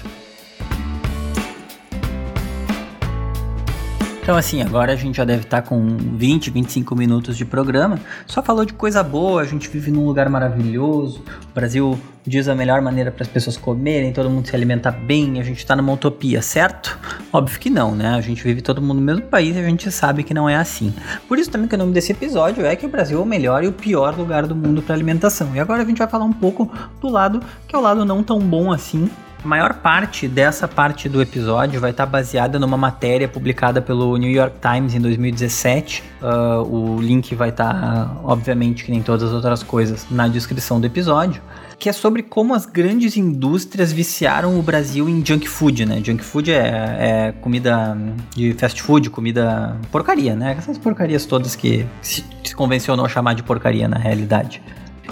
Então, 4.25 4.35
assim, 4.35 4.59
agora 4.59 4.91
a 4.91 4.95
gente 4.95 5.17
já 5.17 5.23
deve 5.23 5.43
estar 5.43 5.61
tá 5.61 5.67
com 5.69 5.85
20, 5.97 6.49
25 6.49 6.95
minutos 6.95 7.38
de 7.38 7.45
programa. 7.45 7.99
Só 8.25 8.41
falou 8.41 8.65
de 8.65 8.73
coisa 8.73 9.03
boa, 9.03 9.39
a 9.39 9.45
gente 9.45 9.69
vive 9.69 9.91
num 9.91 10.03
lugar 10.03 10.27
maravilhoso. 10.29 11.23
O 11.51 11.53
Brasil 11.53 11.95
diz 12.25 12.47
a 12.47 12.55
melhor 12.55 12.81
maneira 12.81 13.11
para 13.11 13.21
as 13.21 13.29
pessoas 13.29 13.55
comerem, 13.55 14.11
todo 14.11 14.27
mundo 14.27 14.47
se 14.47 14.55
alimentar 14.55 14.93
bem, 14.93 15.39
a 15.39 15.43
gente 15.43 15.59
está 15.59 15.75
numa 15.75 15.93
utopia, 15.93 16.41
certo? 16.41 16.97
Óbvio 17.31 17.59
que 17.59 17.69
não, 17.69 17.93
né? 17.93 18.15
A 18.15 18.21
gente 18.21 18.43
vive 18.43 18.63
todo 18.63 18.81
mundo 18.81 18.95
no 18.95 19.05
mesmo 19.05 19.27
país 19.27 19.55
e 19.55 19.59
a 19.59 19.63
gente 19.63 19.91
sabe 19.91 20.23
que 20.23 20.33
não 20.33 20.49
é 20.49 20.55
assim. 20.55 20.91
Por 21.27 21.38
isso 21.38 21.51
também 21.51 21.67
que 21.67 21.75
o 21.75 21.77
nome 21.77 21.93
desse 21.93 22.11
episódio 22.11 22.65
é 22.65 22.75
que 22.75 22.88
o 22.88 22.89
Brasil 22.89 23.19
é 23.19 23.21
o 23.21 23.27
melhor 23.27 23.63
e 23.63 23.67
o 23.67 23.73
pior 23.73 24.17
lugar 24.17 24.47
do 24.47 24.55
mundo 24.55 24.81
para 24.81 24.95
alimentação. 24.95 25.55
E 25.55 25.59
agora 25.59 25.83
a 25.83 25.85
gente 25.85 25.99
vai 25.99 26.07
falar 26.07 26.25
um 26.25 26.33
pouco 26.33 26.67
do 26.99 27.09
lado 27.09 27.43
que 27.67 27.75
é 27.75 27.77
o 27.77 27.81
lado 27.81 28.03
não 28.03 28.23
tão 28.23 28.39
bom 28.39 28.73
assim 28.73 29.07
a 29.45 29.47
maior 29.47 29.75
parte 29.75 30.27
dessa 30.27 30.67
parte 30.67 31.08
do 31.08 31.21
episódio 31.21 31.79
vai 31.79 31.91
estar 31.91 32.08
baseada 32.08 32.58
numa 32.58 32.75
matéria 32.75 33.27
publicada 33.27 33.79
pelo 33.79 34.17
New 34.17 34.31
York 34.31 34.55
Times 34.60 34.95
em 34.95 34.99
2017. 34.99 36.01
Uh, 36.01 36.25
ah, 36.25 36.63
o 36.63 36.99
link 36.99 37.36
vai 37.36 37.49
estar, 37.49 38.17
obviamente, 38.23 38.84
que 38.84 38.89
nem 38.89 39.03
todas 39.03 39.21
as 39.29 39.34
outras 39.34 39.62
coisas, 39.62 40.08
na 40.10 40.27
descrição 40.27 40.79
do 40.79 40.88
episódio. 40.88 41.43
Que 41.77 41.89
é 41.89 41.93
sobre 41.93 42.23
como 42.23 42.55
as 42.55 42.65
grandes 42.65 43.17
indústrias 43.17 43.91
viciaram 43.91 44.58
o 44.58 44.63
Brasil 44.63 45.08
em 45.08 45.23
junk 45.23 45.47
food, 45.47 45.86
né? 45.86 46.01
Junk 46.03 46.23
food 46.23 46.51
é, 46.51 46.58
é 46.58 47.31
comida 47.39 47.95
de 48.36 48.53
fast 48.53 48.81
food, 48.81 49.12
comida 49.12 49.77
porcaria, 49.91 50.36
né? 50.36 50.55
Essas 50.58 50.79
porcarias 50.79 51.23
todas 51.27 51.55
que 51.55 51.86
se, 52.01 52.25
se 52.43 52.55
convencionou 52.55 53.08
chamar 53.08 53.36
de 53.36 53.43
porcaria 53.43 53.88
na 53.88 53.97
realidade. 53.97 54.60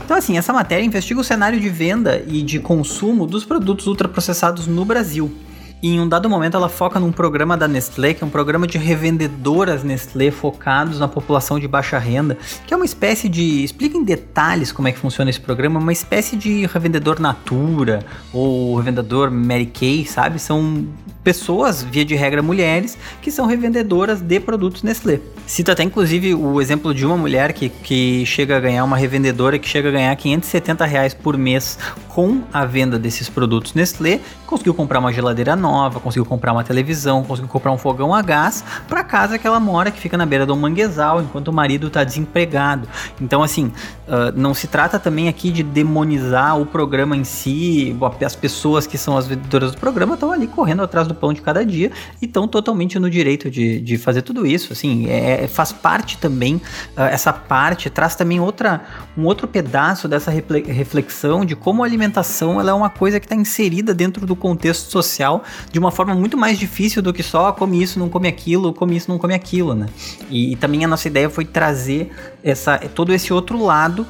Então, 0.04 0.18
assim, 0.18 0.38
essa 0.38 0.54
matéria 0.54 0.84
investiga 0.84 1.20
o 1.20 1.24
cenário 1.24 1.60
de 1.60 1.70
venda 1.70 2.24
e 2.28 2.42
de 2.42 2.60
consumo 2.60 3.26
dos 3.26 3.46
produtos 3.46 3.88
ultraprocessados 3.88 4.68
no 4.68 4.86
Brasil. 4.86 5.32
E 5.84 5.90
em 5.90 6.00
um 6.00 6.08
dado 6.08 6.30
momento 6.30 6.56
ela 6.56 6.70
foca 6.70 6.98
num 6.98 7.12
programa 7.12 7.58
da 7.58 7.68
Nestlé, 7.68 8.14
que 8.14 8.24
é 8.24 8.28
um 8.28 8.30
programa 8.30 8.66
de 8.66 8.78
revendedoras 8.78 9.84
Nestlé 9.84 10.32
focados 10.32 10.98
na 10.98 11.10
população 11.10 11.60
de 11.60 11.68
baixa 11.68 11.98
renda, 11.98 12.38
que 12.66 12.74
é 12.74 12.78
uma 12.78 12.86
espécie 12.86 13.28
de. 13.28 13.66
Explica 13.66 13.98
em 13.98 14.04
detalhes 14.06 14.72
como 14.72 14.88
é 14.88 14.94
que 14.94 14.98
funciona 14.98 15.30
esse 15.30 15.42
programa, 15.42 15.82
uma 15.82 15.92
espécie 15.92 16.38
de 16.38 16.66
revendedor 16.68 17.20
Natura 17.20 18.06
ou 18.32 18.78
revendedor 18.78 19.30
Mary 19.30 19.66
Kay, 19.66 20.06
sabe? 20.06 20.40
São 20.40 20.88
pessoas, 21.24 21.82
via 21.84 22.04
de 22.04 22.16
regra 22.16 22.42
mulheres, 22.42 22.98
que 23.22 23.32
são 23.32 23.46
revendedoras 23.46 24.22
de 24.22 24.40
produtos 24.40 24.84
Nestlé. 24.84 25.20
Cita 25.48 25.72
até 25.72 25.84
inclusive 25.84 26.36
o 26.36 26.62
exemplo 26.62 26.94
de 26.94 27.06
uma 27.06 27.18
mulher 27.18 27.54
que, 27.54 27.70
que 27.70 28.26
chega 28.26 28.58
a 28.58 28.60
ganhar, 28.60 28.84
uma 28.84 28.98
revendedora 28.98 29.58
que 29.58 29.68
chega 29.68 29.90
a 29.90 29.92
ganhar 29.92 30.16
570 30.16 30.86
reais 30.86 31.14
por 31.14 31.38
mês 31.38 31.78
com 32.10 32.42
a 32.54 32.64
venda 32.64 33.00
desses 33.00 33.28
produtos 33.28 33.74
Nestlé, 33.74 34.20
conseguiu 34.46 34.74
comprar 34.74 35.00
uma 35.00 35.12
geladeira 35.12 35.56
nova, 35.56 36.00
conseguiu 36.00 36.26
comprar 36.26 36.54
uma 36.54 36.64
televisão, 36.64 37.24
conseguiu 37.24 37.50
comprar 37.50 37.72
um 37.72 37.78
fogão 37.78 38.14
a 38.14 38.22
gás 38.22 38.64
para 38.88 39.04
casa 39.04 39.40
que 39.40 39.48
ela 39.48 39.60
mora, 39.60 39.90
que 39.90 40.00
fica 40.00 40.16
na 40.16 40.26
beira 40.26 40.46
do 40.46 40.56
manguezal, 40.56 41.22
enquanto 41.22 41.48
o 41.48 41.54
marido 41.54 41.88
está 41.88 42.04
desempregado. 42.04 42.88
Então, 43.20 43.42
assim, 43.42 43.72
uh, 44.08 44.32
não 44.36 44.54
se 44.54 44.68
trata 44.68 45.00
também 45.00 45.28
aqui 45.28 45.52
de 45.52 45.64
demonizar 45.64 46.60
o 46.60 46.66
programa 46.66 47.18
em 47.18 47.24
si, 47.24 47.96
as 48.24 48.36
pessoas 48.36 48.86
que 48.86 48.98
são 48.98 49.18
as 49.18 49.28
vendedoras 49.28 49.72
do 49.72 49.78
programa 49.78 50.14
estão 50.14 50.32
ali 50.32 50.46
correndo 50.46 50.84
atrás 50.84 51.08
do 51.08 51.13
do 51.14 51.20
pão 51.20 51.34
de 51.34 51.42
cada 51.42 51.66
dia 51.66 51.92
e 52.22 52.26
estão 52.26 52.48
totalmente 52.48 52.98
no 53.00 53.10
direito 53.10 53.50
de, 53.50 53.80
de 53.80 53.98
fazer 53.98 54.22
tudo 54.22 54.46
isso. 54.46 54.74
Assim, 54.74 55.08
é, 55.10 55.44
é 55.44 55.48
faz 55.48 55.72
parte 55.72 56.18
também, 56.18 56.56
uh, 56.56 57.02
essa 57.02 57.32
parte 57.32 57.90
traz 57.90 58.16
também 58.16 58.40
outra, 58.40 58.82
um 59.18 59.26
outro 59.26 59.48
pedaço 59.48 60.08
dessa 60.08 60.32
reflexão 60.32 61.46
de 61.46 61.56
como 61.56 61.84
a 61.84 61.86
alimentação 61.86 62.60
ela 62.60 62.72
é 62.72 62.74
uma 62.74 62.90
coisa 62.90 63.20
que 63.20 63.26
está 63.26 63.36
inserida 63.36 63.94
dentro 63.94 64.26
do 64.26 64.36
contexto 64.36 64.92
social 64.92 65.44
de 65.72 65.80
uma 65.80 65.92
forma 65.92 66.16
muito 66.16 66.38
mais 66.38 66.58
difícil 66.58 67.02
do 67.02 67.14
que 67.14 67.24
só 67.24 67.52
come 67.52 67.82
isso, 67.82 68.00
não 68.00 68.10
come 68.10 68.28
aquilo, 68.28 68.74
come 68.74 68.96
isso, 68.96 69.10
não 69.10 69.18
come 69.18 69.34
aquilo, 69.34 69.76
né? 69.76 69.88
E, 70.30 70.54
e 70.54 70.56
também 70.56 70.84
a 70.84 70.88
nossa 70.88 71.08
ideia 71.08 71.30
foi 71.30 71.46
trazer 71.46 72.12
essa, 72.44 72.78
todo 72.78 73.14
esse 73.14 73.32
outro 73.32 73.64
lado 73.64 74.06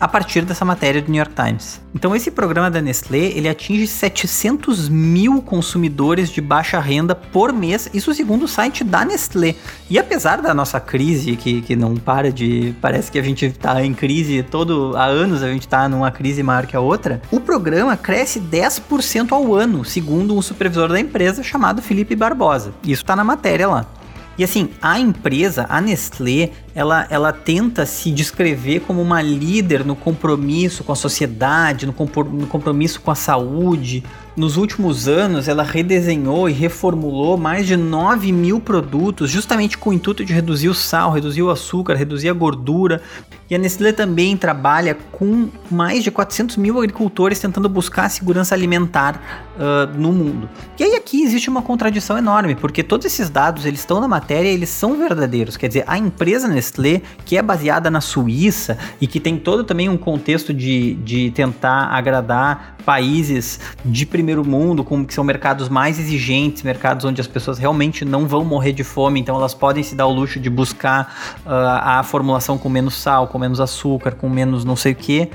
a 0.00 0.08
partir 0.08 0.42
dessa 0.42 0.64
matéria 0.64 1.02
do 1.02 1.10
New 1.10 1.18
York 1.18 1.34
Times. 1.34 1.80
Então 1.94 2.16
esse 2.16 2.30
programa 2.30 2.70
da 2.70 2.80
Nestlé 2.80 3.18
ele 3.18 3.48
atinge 3.48 3.86
700 3.86 4.88
mil 4.88 5.42
consumidores 5.42 6.30
de 6.30 6.40
baixa 6.40 6.80
renda 6.80 7.14
por 7.14 7.52
mês, 7.52 7.90
isso 7.92 8.14
segundo 8.14 8.44
o 8.44 8.48
site 8.48 8.82
da 8.82 9.04
Nestlé. 9.04 9.54
E 9.90 9.98
apesar 9.98 10.40
da 10.40 10.54
nossa 10.54 10.80
crise 10.80 11.36
que, 11.36 11.60
que 11.60 11.76
não 11.76 11.96
para 11.96 12.32
de, 12.32 12.74
parece 12.80 13.12
que 13.12 13.18
a 13.18 13.22
gente 13.22 13.46
está 13.46 13.84
em 13.84 13.92
crise 13.92 14.42
todo 14.42 14.96
há 14.96 15.04
anos 15.04 15.42
a 15.42 15.52
gente 15.52 15.62
está 15.62 15.88
numa 15.88 16.10
crise 16.10 16.42
maior 16.42 16.66
que 16.66 16.74
a 16.74 16.80
outra, 16.80 17.20
o 17.30 17.40
programa 17.40 17.96
cresce 17.96 18.40
10% 18.40 19.32
ao 19.32 19.54
ano, 19.54 19.84
segundo 19.84 20.34
um 20.34 20.40
supervisor 20.40 20.88
da 20.88 20.98
empresa 20.98 21.42
chamado 21.42 21.82
Felipe 21.82 22.16
Barbosa. 22.16 22.72
Isso 22.82 23.02
está 23.02 23.14
na 23.14 23.24
matéria 23.24 23.68
lá. 23.68 23.99
E 24.40 24.44
assim, 24.44 24.70
a 24.80 24.98
empresa, 24.98 25.66
a 25.68 25.82
Nestlé, 25.82 26.52
ela, 26.74 27.06
ela 27.10 27.30
tenta 27.30 27.84
se 27.84 28.10
descrever 28.10 28.80
como 28.80 29.02
uma 29.02 29.20
líder 29.20 29.84
no 29.84 29.94
compromisso 29.94 30.82
com 30.82 30.92
a 30.92 30.96
sociedade, 30.96 31.84
no, 31.84 31.92
no 31.92 32.46
compromisso 32.46 33.02
com 33.02 33.10
a 33.10 33.14
saúde. 33.14 34.02
Nos 34.40 34.56
últimos 34.56 35.06
anos, 35.06 35.48
ela 35.48 35.62
redesenhou 35.62 36.48
e 36.48 36.52
reformulou 36.54 37.36
mais 37.36 37.66
de 37.66 37.76
9 37.76 38.32
mil 38.32 38.58
produtos, 38.58 39.30
justamente 39.30 39.76
com 39.76 39.90
o 39.90 39.92
intuito 39.92 40.24
de 40.24 40.32
reduzir 40.32 40.70
o 40.70 40.74
sal, 40.74 41.12
reduzir 41.12 41.42
o 41.42 41.50
açúcar, 41.50 41.92
reduzir 41.92 42.30
a 42.30 42.32
gordura. 42.32 43.02
E 43.50 43.54
a 43.54 43.58
Nestlé 43.58 43.92
também 43.92 44.36
trabalha 44.38 44.96
com 45.12 45.50
mais 45.68 46.04
de 46.04 46.10
400 46.10 46.56
mil 46.56 46.78
agricultores 46.78 47.38
tentando 47.38 47.68
buscar 47.68 48.04
a 48.04 48.08
segurança 48.08 48.54
alimentar 48.54 49.50
uh, 49.56 49.98
no 49.98 50.12
mundo. 50.12 50.48
E 50.78 50.84
aí 50.84 50.94
aqui 50.94 51.22
existe 51.22 51.50
uma 51.50 51.60
contradição 51.60 52.16
enorme, 52.16 52.54
porque 52.54 52.84
todos 52.84 53.04
esses 53.04 53.28
dados 53.28 53.66
eles 53.66 53.80
estão 53.80 54.00
na 54.00 54.06
matéria 54.06 54.48
eles 54.48 54.68
são 54.68 54.96
verdadeiros. 54.96 55.56
Quer 55.56 55.66
dizer, 55.66 55.84
a 55.86 55.98
empresa 55.98 56.46
Nestlé, 56.46 57.02
que 57.26 57.36
é 57.36 57.42
baseada 57.42 57.90
na 57.90 58.00
Suíça 58.00 58.78
e 59.00 59.06
que 59.08 59.18
tem 59.18 59.36
todo 59.36 59.64
também 59.64 59.88
um 59.88 59.98
contexto 59.98 60.54
de, 60.54 60.94
de 60.94 61.32
tentar 61.32 61.88
agradar 61.88 62.76
países 62.84 63.58
de 63.84 64.06
primeiro 64.06 64.29
mundo, 64.38 64.84
com, 64.84 65.04
que 65.04 65.12
são 65.12 65.24
mercados 65.24 65.68
mais 65.68 65.98
exigentes, 65.98 66.62
mercados 66.62 67.04
onde 67.04 67.20
as 67.20 67.26
pessoas 67.26 67.58
realmente 67.58 68.04
não 68.04 68.26
vão 68.26 68.44
morrer 68.44 68.72
de 68.72 68.84
fome, 68.84 69.20
então 69.20 69.36
elas 69.36 69.54
podem 69.54 69.82
se 69.82 69.94
dar 69.94 70.06
o 70.06 70.12
luxo 70.12 70.38
de 70.38 70.48
buscar 70.48 71.40
uh, 71.44 71.50
a 71.50 72.02
formulação 72.02 72.56
com 72.58 72.68
menos 72.68 72.94
sal, 72.94 73.28
com 73.28 73.38
menos 73.38 73.60
açúcar, 73.60 74.12
com 74.12 74.28
menos 74.28 74.64
não 74.64 74.76
sei 74.76 74.92
o 74.92 74.96
que. 74.96 75.30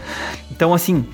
Então, 0.51 0.73
assim. 0.73 1.05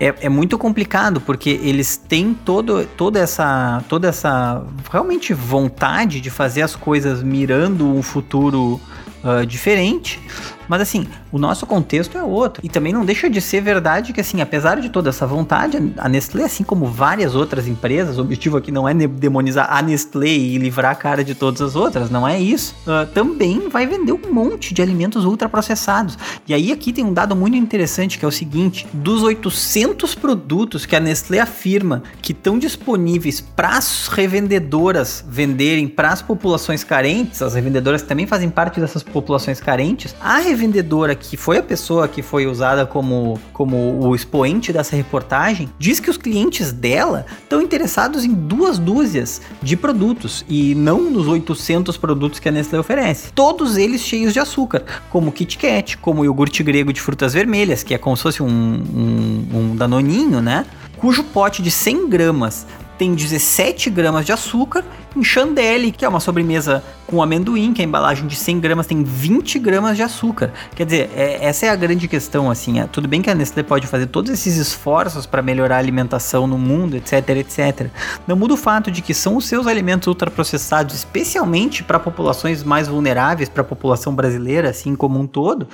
É, 0.00 0.12
é, 0.22 0.28
muito 0.28 0.58
complicado 0.58 1.20
porque 1.20 1.50
eles 1.62 1.96
têm 1.96 2.34
todo, 2.34 2.84
toda 2.96 3.20
essa 3.20 3.80
toda 3.88 4.08
essa 4.08 4.60
realmente 4.90 5.32
vontade 5.32 6.20
de 6.20 6.30
fazer 6.30 6.62
as 6.62 6.74
coisas 6.74 7.22
mirando 7.22 7.86
um 7.86 8.02
futuro 8.02 8.80
uh, 9.22 9.46
diferente 9.46 10.20
mas 10.68 10.80
assim, 10.80 11.06
o 11.30 11.38
nosso 11.38 11.66
contexto 11.66 12.16
é 12.16 12.22
outro. 12.22 12.62
E 12.64 12.68
também 12.68 12.92
não 12.92 13.04
deixa 13.04 13.28
de 13.28 13.40
ser 13.40 13.60
verdade 13.60 14.12
que, 14.12 14.20
assim, 14.20 14.40
apesar 14.40 14.80
de 14.80 14.88
toda 14.88 15.10
essa 15.10 15.26
vontade, 15.26 15.92
a 15.96 16.08
Nestlé, 16.08 16.44
assim 16.44 16.64
como 16.64 16.86
várias 16.86 17.34
outras 17.34 17.66
empresas, 17.66 18.18
o 18.18 18.22
objetivo 18.22 18.56
aqui 18.56 18.70
não 18.70 18.88
é 18.88 18.94
demonizar 18.94 19.68
a 19.70 19.82
Nestlé 19.82 20.28
e 20.28 20.58
livrar 20.58 20.92
a 20.92 20.94
cara 20.94 21.24
de 21.24 21.34
todas 21.34 21.60
as 21.60 21.76
outras, 21.76 22.10
não 22.10 22.26
é 22.26 22.40
isso. 22.40 22.74
Uh, 22.86 23.06
também 23.12 23.68
vai 23.68 23.86
vender 23.86 24.12
um 24.12 24.32
monte 24.32 24.74
de 24.74 24.82
alimentos 24.82 25.24
ultraprocessados. 25.24 26.18
E 26.46 26.54
aí 26.54 26.72
aqui 26.72 26.92
tem 26.92 27.04
um 27.04 27.12
dado 27.12 27.34
muito 27.34 27.56
interessante 27.56 28.18
que 28.18 28.24
é 28.24 28.28
o 28.28 28.32
seguinte: 28.32 28.86
dos 28.92 29.22
800 29.22 30.14
produtos 30.14 30.86
que 30.86 30.96
a 30.96 31.00
Nestlé 31.00 31.40
afirma 31.40 32.02
que 32.20 32.32
estão 32.32 32.58
disponíveis 32.58 33.40
para 33.40 33.76
as 33.76 34.08
revendedoras 34.08 35.24
venderem 35.28 35.88
para 35.88 36.10
as 36.10 36.22
populações 36.22 36.84
carentes, 36.84 37.42
as 37.42 37.54
revendedoras 37.54 38.02
também 38.02 38.26
fazem 38.26 38.48
parte 38.48 38.80
dessas 38.80 39.02
populações 39.02 39.60
carentes, 39.60 40.14
a 40.20 40.38
revendedora, 40.54 41.14
que 41.14 41.36
foi 41.36 41.58
a 41.58 41.62
pessoa 41.62 42.06
que 42.06 42.22
foi 42.22 42.46
usada 42.46 42.86
como, 42.86 43.40
como 43.52 44.06
o 44.06 44.14
expoente 44.14 44.72
dessa 44.72 44.94
reportagem, 44.94 45.68
diz 45.78 45.98
que 45.98 46.08
os 46.08 46.16
clientes 46.16 46.72
dela 46.72 47.26
estão 47.42 47.60
interessados 47.60 48.24
em 48.24 48.32
duas 48.32 48.78
dúzias 48.78 49.42
de 49.60 49.76
produtos 49.76 50.44
e 50.48 50.74
não 50.74 51.10
nos 51.10 51.26
800 51.26 51.96
produtos 51.96 52.38
que 52.38 52.48
a 52.48 52.52
Nestlé 52.52 52.78
oferece. 52.78 53.32
Todos 53.32 53.76
eles 53.76 54.00
cheios 54.00 54.32
de 54.32 54.38
açúcar, 54.38 54.84
como 55.10 55.32
Kit 55.32 55.58
Kat, 55.58 55.98
como 55.98 56.24
iogurte 56.24 56.62
grego 56.62 56.92
de 56.92 57.00
frutas 57.00 57.34
vermelhas, 57.34 57.82
que 57.82 57.94
é 57.94 57.98
como 57.98 58.16
se 58.16 58.22
fosse 58.22 58.42
um, 58.42 58.46
um, 58.48 59.46
um 59.52 59.76
danoninho, 59.76 60.40
né? 60.40 60.64
Cujo 60.96 61.24
pote 61.24 61.60
de 61.60 61.70
100 61.70 62.08
gramas 62.08 62.66
tem 62.98 63.14
17 63.14 63.90
gramas 63.90 64.24
de 64.24 64.32
açúcar. 64.32 64.84
Em 65.16 65.22
chandelle, 65.22 65.92
que 65.92 66.04
é 66.04 66.08
uma 66.08 66.20
sobremesa 66.20 66.82
com 67.06 67.22
amendoim, 67.22 67.72
que 67.72 67.82
a 67.82 67.84
embalagem 67.84 68.26
de 68.26 68.34
100 68.34 68.60
gramas 68.60 68.86
tem 68.86 69.02
20 69.02 69.58
gramas 69.58 69.96
de 69.96 70.02
açúcar. 70.02 70.52
Quer 70.74 70.84
dizer, 70.84 71.10
é, 71.14 71.44
essa 71.44 71.66
é 71.66 71.68
a 71.68 71.76
grande 71.76 72.08
questão, 72.08 72.50
assim. 72.50 72.80
É, 72.80 72.86
tudo 72.86 73.06
bem 73.06 73.22
que 73.22 73.30
a 73.30 73.34
Nestlé 73.34 73.62
pode 73.62 73.86
fazer 73.86 74.06
todos 74.06 74.30
esses 74.30 74.56
esforços 74.56 75.26
para 75.26 75.42
melhorar 75.42 75.76
a 75.76 75.78
alimentação 75.78 76.46
no 76.46 76.58
mundo, 76.58 76.96
etc, 76.96 77.28
etc. 77.30 77.88
Não 78.26 78.36
muda 78.36 78.54
o 78.54 78.56
fato 78.56 78.90
de 78.90 79.02
que 79.02 79.14
são 79.14 79.36
os 79.36 79.46
seus 79.46 79.66
alimentos 79.66 80.08
ultraprocessados, 80.08 80.94
especialmente 80.94 81.82
para 81.84 82.00
populações 82.00 82.62
mais 82.62 82.88
vulneráveis, 82.88 83.48
para 83.48 83.62
a 83.62 83.64
população 83.64 84.14
brasileira, 84.14 84.70
assim 84.70 84.96
como 84.96 85.18
um 85.18 85.26
todo, 85.26 85.68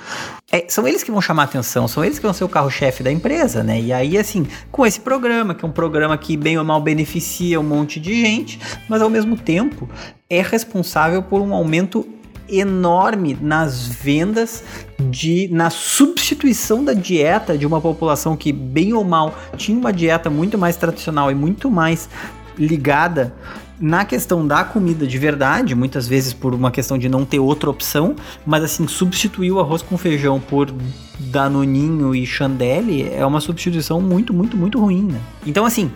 é, 0.51 0.65
são 0.67 0.85
eles 0.85 1.01
que 1.01 1.09
vão 1.09 1.21
chamar 1.21 1.43
atenção, 1.43 1.87
são 1.87 2.03
eles 2.03 2.19
que 2.19 2.25
vão 2.25 2.33
ser 2.33 2.43
o 2.43 2.49
carro-chefe 2.49 3.01
da 3.01 3.11
empresa, 3.11 3.63
né? 3.63 3.79
E 3.79 3.93
aí, 3.93 4.17
assim, 4.17 4.45
com 4.69 4.85
esse 4.85 4.99
programa, 4.99 5.55
que 5.55 5.63
é 5.63 5.67
um 5.67 5.71
programa 5.71 6.17
que 6.17 6.35
bem 6.35 6.57
ou 6.57 6.65
mal 6.65 6.81
beneficia 6.81 7.57
um 7.57 7.63
monte 7.63 8.01
de 8.01 8.19
gente, 8.19 8.59
mas 8.89 9.01
ao 9.01 9.09
mesmo 9.09 9.30
tempo 9.35 9.89
é 10.29 10.41
responsável 10.41 11.21
por 11.21 11.41
um 11.41 11.53
aumento 11.53 12.07
enorme 12.49 13.37
nas 13.39 13.87
vendas 13.87 14.63
de 14.99 15.47
na 15.51 15.69
substituição 15.69 16.83
da 16.83 16.93
dieta 16.93 17.57
de 17.57 17.65
uma 17.65 17.79
população 17.79 18.35
que 18.35 18.51
bem 18.51 18.93
ou 18.93 19.03
mal 19.05 19.33
tinha 19.55 19.77
uma 19.77 19.93
dieta 19.93 20.29
muito 20.29 20.57
mais 20.57 20.75
tradicional 20.75 21.31
e 21.31 21.35
muito 21.35 21.71
mais 21.71 22.09
ligada 22.57 23.33
na 23.81 24.05
questão 24.05 24.45
da 24.45 24.63
comida 24.63 25.07
de 25.07 25.17
verdade, 25.17 25.73
muitas 25.73 26.07
vezes 26.07 26.33
por 26.33 26.53
uma 26.53 26.69
questão 26.69 26.99
de 26.99 27.09
não 27.09 27.25
ter 27.25 27.39
outra 27.39 27.67
opção, 27.67 28.15
mas 28.45 28.63
assim, 28.63 28.87
substituir 28.87 29.51
o 29.51 29.59
arroz 29.59 29.81
com 29.81 29.97
feijão 29.97 30.39
por 30.39 30.71
danoninho 31.19 32.13
e 32.13 32.23
chandelle 32.23 33.09
é 33.11 33.25
uma 33.25 33.41
substituição 33.41 33.99
muito, 33.99 34.31
muito, 34.31 34.55
muito 34.55 34.79
ruim, 34.79 35.01
né? 35.11 35.19
Então, 35.47 35.65
assim, 35.65 35.91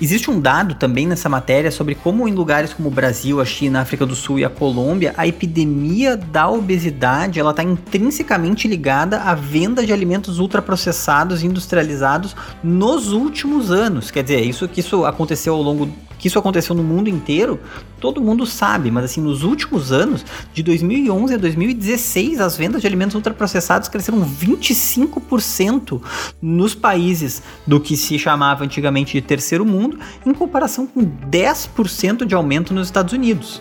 Existe 0.00 0.30
um 0.30 0.40
dado 0.40 0.74
também 0.74 1.06
nessa 1.06 1.28
matéria 1.28 1.70
sobre 1.70 1.94
como 1.94 2.26
em 2.26 2.32
lugares 2.32 2.72
como 2.72 2.88
o 2.88 2.92
Brasil, 2.92 3.40
a 3.40 3.44
China, 3.44 3.78
a 3.78 3.82
África 3.82 4.04
do 4.04 4.16
Sul 4.16 4.38
e 4.38 4.44
a 4.44 4.50
Colômbia, 4.50 5.14
a 5.16 5.26
epidemia 5.26 6.16
da 6.16 6.48
obesidade 6.48 7.38
ela 7.38 7.50
está 7.50 7.62
intrinsecamente 7.62 8.66
ligada 8.66 9.20
à 9.20 9.34
venda 9.34 9.86
de 9.86 9.92
alimentos 9.92 10.38
ultraprocessados 10.38 11.42
e 11.42 11.46
industrializados 11.46 12.34
nos 12.64 13.12
últimos 13.12 13.70
anos. 13.70 14.10
Quer 14.10 14.22
dizer, 14.22 14.40
isso 14.40 14.66
que 14.66 14.80
isso 14.80 15.04
aconteceu 15.04 15.54
ao 15.54 15.62
longo 15.62 15.88
que 16.22 16.28
isso 16.28 16.38
aconteceu 16.38 16.72
no 16.72 16.84
mundo 16.84 17.10
inteiro, 17.10 17.58
todo 17.98 18.20
mundo 18.20 18.46
sabe, 18.46 18.92
mas 18.92 19.06
assim, 19.06 19.20
nos 19.20 19.42
últimos 19.42 19.90
anos, 19.90 20.24
de 20.54 20.62
2011 20.62 21.34
a 21.34 21.36
2016, 21.36 22.40
as 22.40 22.56
vendas 22.56 22.80
de 22.80 22.86
alimentos 22.86 23.16
ultraprocessados 23.16 23.88
cresceram 23.88 24.24
25% 24.24 26.00
nos 26.40 26.76
países 26.76 27.42
do 27.66 27.80
que 27.80 27.96
se 27.96 28.16
chamava 28.20 28.62
antigamente 28.62 29.14
de 29.14 29.20
terceiro 29.20 29.66
mundo, 29.66 29.98
em 30.24 30.32
comparação 30.32 30.86
com 30.86 31.04
10% 31.04 32.24
de 32.24 32.36
aumento 32.36 32.72
nos 32.72 32.86
Estados 32.86 33.12
Unidos. 33.12 33.60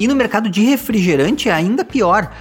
E 0.00 0.08
no 0.08 0.16
mercado 0.16 0.48
de 0.48 0.62
refrigerante 0.62 1.50
é 1.50 1.52
ainda 1.52 1.84
pior. 1.84 2.32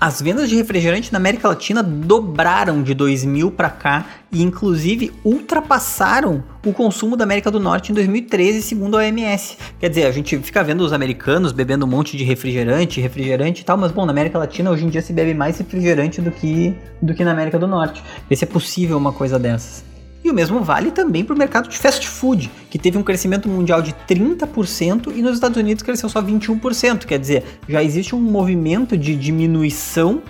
As 0.00 0.22
vendas 0.22 0.48
de 0.48 0.56
refrigerante 0.56 1.12
na 1.12 1.18
América 1.18 1.46
Latina 1.46 1.82
dobraram 1.82 2.82
de 2.82 2.94
2000 2.94 3.50
para 3.50 3.68
cá 3.68 4.06
e 4.32 4.42
inclusive 4.42 5.12
ultrapassaram 5.22 6.42
o 6.64 6.72
consumo 6.72 7.18
da 7.18 7.24
América 7.24 7.50
do 7.50 7.60
Norte 7.60 7.92
em 7.92 7.94
2013, 7.94 8.62
segundo 8.62 8.96
a 8.96 9.00
OMS. 9.00 9.58
Quer 9.78 9.90
dizer, 9.90 10.06
a 10.06 10.10
gente 10.10 10.38
fica 10.38 10.64
vendo 10.64 10.80
os 10.80 10.94
americanos 10.94 11.52
bebendo 11.52 11.84
um 11.84 11.88
monte 11.88 12.16
de 12.16 12.24
refrigerante, 12.24 12.98
refrigerante 12.98 13.60
e 13.60 13.64
tal, 13.66 13.76
mas 13.76 13.92
bom, 13.92 14.06
na 14.06 14.12
América 14.12 14.38
Latina 14.38 14.70
hoje 14.70 14.86
em 14.86 14.88
dia 14.88 15.02
se 15.02 15.12
bebe 15.12 15.34
mais 15.34 15.58
refrigerante 15.58 16.22
do 16.22 16.30
que 16.30 16.74
do 17.02 17.12
que 17.12 17.22
na 17.22 17.32
América 17.32 17.58
do 17.58 17.66
Norte. 17.66 18.02
Vê 18.26 18.34
se 18.34 18.44
é 18.44 18.46
possível 18.46 18.96
uma 18.96 19.12
coisa 19.12 19.38
dessas. 19.38 19.89
E 20.22 20.30
o 20.30 20.34
mesmo 20.34 20.60
vale 20.60 20.90
também 20.90 21.24
para 21.24 21.34
o 21.34 21.38
mercado 21.38 21.68
de 21.68 21.78
fast 21.78 22.06
food, 22.06 22.50
que 22.68 22.78
teve 22.78 22.98
um 22.98 23.02
crescimento 23.02 23.48
mundial 23.48 23.80
de 23.80 23.92
30% 24.08 25.12
e 25.16 25.22
nos 25.22 25.34
Estados 25.34 25.56
Unidos 25.56 25.82
cresceu 25.82 26.08
só 26.08 26.22
21%. 26.22 27.06
Quer 27.06 27.18
dizer, 27.18 27.44
já 27.68 27.82
existe 27.82 28.14
um 28.14 28.20
movimento 28.20 28.98
de 28.98 29.16
diminuição, 29.16 30.22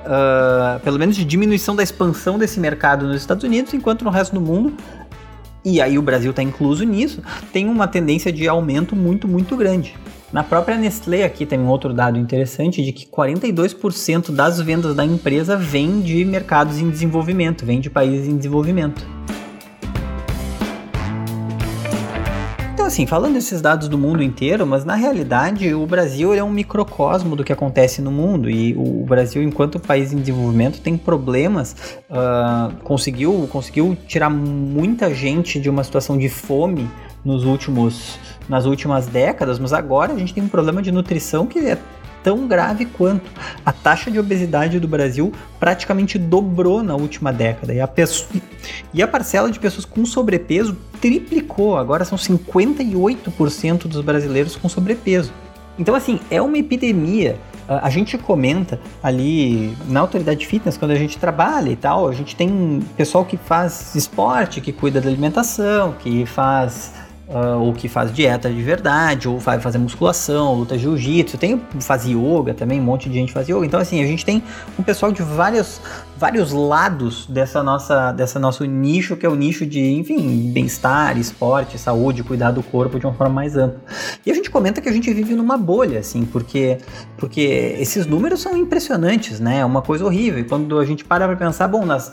uh, 0.00 0.78
pelo 0.80 0.98
menos 0.98 1.16
de 1.16 1.24
diminuição 1.24 1.74
da 1.74 1.82
expansão 1.82 2.38
desse 2.38 2.60
mercado 2.60 3.06
nos 3.06 3.16
Estados 3.16 3.42
Unidos, 3.42 3.74
enquanto 3.74 4.04
no 4.04 4.10
resto 4.10 4.34
do 4.34 4.40
mundo, 4.40 4.72
e 5.64 5.80
aí 5.80 5.98
o 5.98 6.02
Brasil 6.02 6.30
está 6.30 6.42
incluso 6.42 6.84
nisso, 6.84 7.22
tem 7.52 7.66
uma 7.66 7.88
tendência 7.88 8.30
de 8.30 8.46
aumento 8.46 8.94
muito, 8.94 9.26
muito 9.26 9.56
grande. 9.56 9.96
Na 10.34 10.42
própria 10.42 10.76
Nestlé 10.76 11.22
aqui 11.22 11.46
tem 11.46 11.60
um 11.60 11.68
outro 11.68 11.94
dado 11.94 12.18
interessante 12.18 12.82
de 12.82 12.90
que 12.90 13.06
42% 13.06 14.32
das 14.32 14.60
vendas 14.60 14.92
da 14.92 15.04
empresa 15.04 15.56
vem 15.56 16.00
de 16.00 16.24
mercados 16.24 16.80
em 16.80 16.90
desenvolvimento, 16.90 17.64
vem 17.64 17.78
de 17.78 17.88
países 17.88 18.26
em 18.26 18.36
desenvolvimento. 18.36 19.06
Então, 22.72 22.84
assim, 22.84 23.06
falando 23.06 23.34
desses 23.34 23.62
dados 23.62 23.86
do 23.86 23.96
mundo 23.96 24.24
inteiro, 24.24 24.66
mas 24.66 24.84
na 24.84 24.96
realidade 24.96 25.72
o 25.72 25.86
Brasil 25.86 26.34
é 26.34 26.42
um 26.42 26.50
microcosmo 26.50 27.36
do 27.36 27.44
que 27.44 27.52
acontece 27.52 28.02
no 28.02 28.10
mundo 28.10 28.50
e 28.50 28.74
o 28.74 29.06
Brasil, 29.06 29.40
enquanto 29.40 29.78
país 29.78 30.12
em 30.12 30.16
desenvolvimento, 30.16 30.80
tem 30.80 30.96
problemas. 30.96 31.76
Uh, 32.10 32.74
conseguiu, 32.82 33.48
conseguiu 33.52 33.96
tirar 34.08 34.30
muita 34.30 35.14
gente 35.14 35.60
de 35.60 35.70
uma 35.70 35.84
situação 35.84 36.18
de 36.18 36.28
fome 36.28 36.90
nos 37.24 37.44
últimos, 37.44 38.18
nas 38.48 38.66
últimas 38.66 39.06
décadas, 39.06 39.58
mas 39.58 39.72
agora 39.72 40.12
a 40.12 40.18
gente 40.18 40.34
tem 40.34 40.42
um 40.42 40.48
problema 40.48 40.82
de 40.82 40.92
nutrição 40.92 41.46
que 41.46 41.58
é 41.58 41.78
tão 42.24 42.48
grave 42.48 42.86
quanto. 42.86 43.30
A 43.64 43.70
taxa 43.70 44.10
de 44.10 44.18
obesidade 44.18 44.80
do 44.80 44.88
Brasil 44.88 45.32
praticamente 45.60 46.18
dobrou 46.18 46.82
na 46.82 46.96
última 46.96 47.32
década 47.32 47.72
e 47.72 47.80
a, 47.80 47.86
pessoa, 47.86 48.30
e 48.92 49.02
a 49.02 49.06
parcela 49.06 49.50
de 49.50 49.60
pessoas 49.60 49.84
com 49.84 50.04
sobrepeso 50.06 50.76
triplicou. 51.00 51.76
Agora 51.76 52.04
são 52.04 52.16
58% 52.16 53.86
dos 53.86 54.00
brasileiros 54.00 54.56
com 54.56 54.68
sobrepeso. 54.68 55.32
Então, 55.78 55.94
assim, 55.94 56.18
é 56.30 56.40
uma 56.40 56.56
epidemia. 56.56 57.38
A 57.66 57.88
gente 57.88 58.16
comenta 58.18 58.78
ali 59.02 59.74
na 59.88 60.00
autoridade 60.00 60.46
fitness, 60.46 60.76
quando 60.76 60.90
a 60.90 60.96
gente 60.96 61.18
trabalha 61.18 61.70
e 61.70 61.76
tal, 61.76 62.08
a 62.08 62.12
gente 62.12 62.36
tem 62.36 62.80
pessoal 62.96 63.24
que 63.24 63.38
faz 63.38 63.94
esporte, 63.94 64.60
que 64.60 64.70
cuida 64.70 65.00
da 65.00 65.08
alimentação, 65.08 65.94
que 65.98 66.26
faz 66.26 66.92
Uh, 67.26 67.58
ou 67.58 67.72
que 67.72 67.88
faz 67.88 68.12
dieta 68.12 68.50
de 68.50 68.60
verdade, 68.60 69.26
ou 69.26 69.38
vai 69.38 69.58
fazer 69.58 69.78
musculação, 69.78 70.54
luta 70.54 70.76
jiu-jitsu, 70.76 71.38
tem 71.38 71.58
faz 71.80 72.04
yoga 72.04 72.52
também, 72.52 72.78
um 72.78 72.84
monte 72.84 73.08
de 73.08 73.14
gente 73.14 73.32
faz 73.32 73.48
yoga. 73.48 73.64
Então 73.64 73.80
assim, 73.80 74.02
a 74.02 74.06
gente 74.06 74.26
tem 74.26 74.42
um 74.78 74.82
pessoal 74.82 75.10
de 75.10 75.22
vários 75.22 75.80
vários 76.16 76.52
lados 76.52 77.26
dessa 77.26 77.62
nossa 77.62 78.12
dessa 78.12 78.38
nosso 78.38 78.64
nicho, 78.64 79.16
que 79.16 79.26
é 79.26 79.28
o 79.28 79.34
nicho 79.34 79.66
de, 79.66 79.80
enfim, 79.80 80.50
bem-estar, 80.52 81.18
esporte, 81.18 81.78
saúde, 81.78 82.22
cuidar 82.22 82.50
do 82.50 82.62
corpo 82.62 82.98
de 82.98 83.06
uma 83.06 83.14
forma 83.14 83.34
mais 83.34 83.56
ampla. 83.56 83.80
E 84.24 84.30
a 84.30 84.34
gente 84.34 84.50
comenta 84.50 84.80
que 84.80 84.88
a 84.88 84.92
gente 84.92 85.12
vive 85.12 85.34
numa 85.34 85.56
bolha, 85.56 86.00
assim, 86.00 86.24
porque 86.24 86.78
porque 87.16 87.76
esses 87.78 88.06
números 88.06 88.40
são 88.40 88.56
impressionantes, 88.56 89.40
né? 89.40 89.58
É 89.58 89.64
uma 89.64 89.82
coisa 89.82 90.04
horrível. 90.04 90.40
E 90.40 90.44
quando 90.44 90.78
a 90.78 90.84
gente 90.84 91.04
para 91.04 91.26
para 91.26 91.36
pensar, 91.36 91.68
bom, 91.68 91.84
nas, 91.84 92.12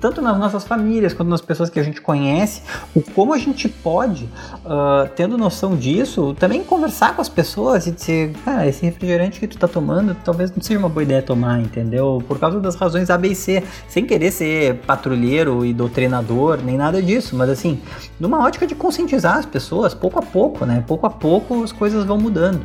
tanto 0.00 0.22
nas 0.22 0.38
nossas 0.38 0.64
famílias 0.64 1.12
quanto 1.12 1.28
nas 1.28 1.40
pessoas 1.40 1.70
que 1.70 1.78
a 1.78 1.82
gente 1.82 2.00
conhece, 2.00 2.62
o 2.94 3.02
como 3.02 3.32
a 3.32 3.38
gente 3.38 3.68
pode 3.68 4.24
uh, 4.24 5.08
tendo 5.14 5.36
noção 5.36 5.76
disso, 5.76 6.34
também 6.38 6.62
conversar 6.62 7.14
com 7.14 7.22
as 7.22 7.28
pessoas 7.28 7.86
e 7.86 7.92
dizer, 7.92 8.32
cara, 8.44 8.66
esse 8.66 8.84
refrigerante 8.84 9.40
que 9.40 9.46
tu 9.46 9.58
tá 9.58 9.68
tomando, 9.68 10.16
talvez 10.24 10.50
não 10.50 10.62
seja 10.62 10.78
uma 10.78 10.88
boa 10.88 11.02
ideia 11.02 11.22
tomar, 11.22 11.60
entendeu? 11.60 12.22
Por 12.26 12.38
causa 12.38 12.60
das 12.60 12.74
razões 12.74 13.10
A, 13.10 13.16
C, 13.34 13.62
sem 13.88 14.04
querer 14.04 14.30
ser 14.30 14.76
patrulheiro 14.86 15.64
e 15.64 15.72
doutrinador, 15.72 16.60
nem 16.62 16.76
nada 16.76 17.02
disso, 17.02 17.36
mas 17.36 17.48
assim, 17.50 17.80
numa 18.18 18.42
ótica 18.42 18.66
de 18.66 18.74
conscientizar 18.74 19.36
as 19.36 19.46
pessoas, 19.46 19.94
pouco 19.94 20.18
a 20.18 20.22
pouco, 20.22 20.64
né? 20.64 20.82
Pouco 20.86 21.06
a 21.06 21.10
pouco 21.10 21.62
as 21.62 21.72
coisas 21.72 22.04
vão 22.04 22.18
mudando. 22.18 22.64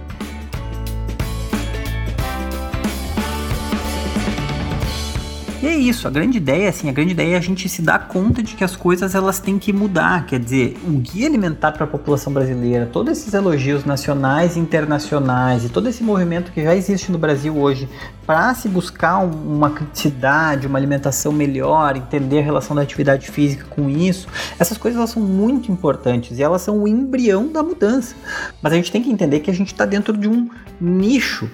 E 5.61 5.67
é 5.67 5.75
isso, 5.75 6.07
a 6.07 6.09
grande 6.09 6.37
ideia, 6.37 6.69
assim, 6.69 6.87
a 6.87 6.93
grande 6.93 7.11
ideia 7.11 7.35
é 7.35 7.37
a 7.37 7.41
gente 7.41 7.67
se 7.67 7.81
dar 7.81 8.07
conta 8.07 8.41
de 8.41 8.55
que 8.55 8.63
as 8.63 8.77
coisas 8.77 9.13
elas 9.13 9.41
têm 9.41 9.59
que 9.59 9.73
mudar. 9.73 10.25
Quer 10.25 10.39
dizer, 10.39 10.77
o 10.87 10.91
guia 10.91 11.27
alimentar 11.27 11.73
para 11.73 11.83
a 11.83 11.87
população 11.87 12.31
brasileira, 12.31 12.85
todos 12.85 13.17
esses 13.17 13.33
elogios 13.33 13.83
nacionais 13.83 14.55
e 14.55 14.59
internacionais 14.59 15.65
e 15.65 15.69
todo 15.69 15.89
esse 15.89 16.01
movimento 16.01 16.53
que 16.53 16.63
já 16.63 16.73
existe 16.73 17.11
no 17.11 17.17
Brasil 17.17 17.57
hoje 17.57 17.89
para 18.25 18.53
se 18.53 18.69
buscar 18.69 19.17
uma 19.17 19.69
criticidade, 19.71 20.65
uma 20.65 20.79
alimentação 20.79 21.33
melhor, 21.33 21.97
entender 21.97 22.39
a 22.39 22.43
relação 22.43 22.73
da 22.73 22.81
atividade 22.81 23.29
física 23.29 23.65
com 23.69 23.89
isso, 23.89 24.29
essas 24.57 24.77
coisas 24.77 24.97
elas 24.97 25.09
são 25.09 25.21
muito 25.21 25.69
importantes 25.69 26.39
e 26.39 26.41
elas 26.41 26.61
são 26.61 26.83
o 26.83 26.87
embrião 26.87 27.51
da 27.51 27.61
mudança. 27.61 28.15
Mas 28.61 28.71
a 28.71 28.77
gente 28.77 28.93
tem 28.93 29.03
que 29.03 29.11
entender 29.11 29.41
que 29.41 29.51
a 29.51 29.53
gente 29.53 29.73
está 29.73 29.85
dentro 29.85 30.15
de 30.15 30.29
um 30.29 30.49
nicho 30.79 31.49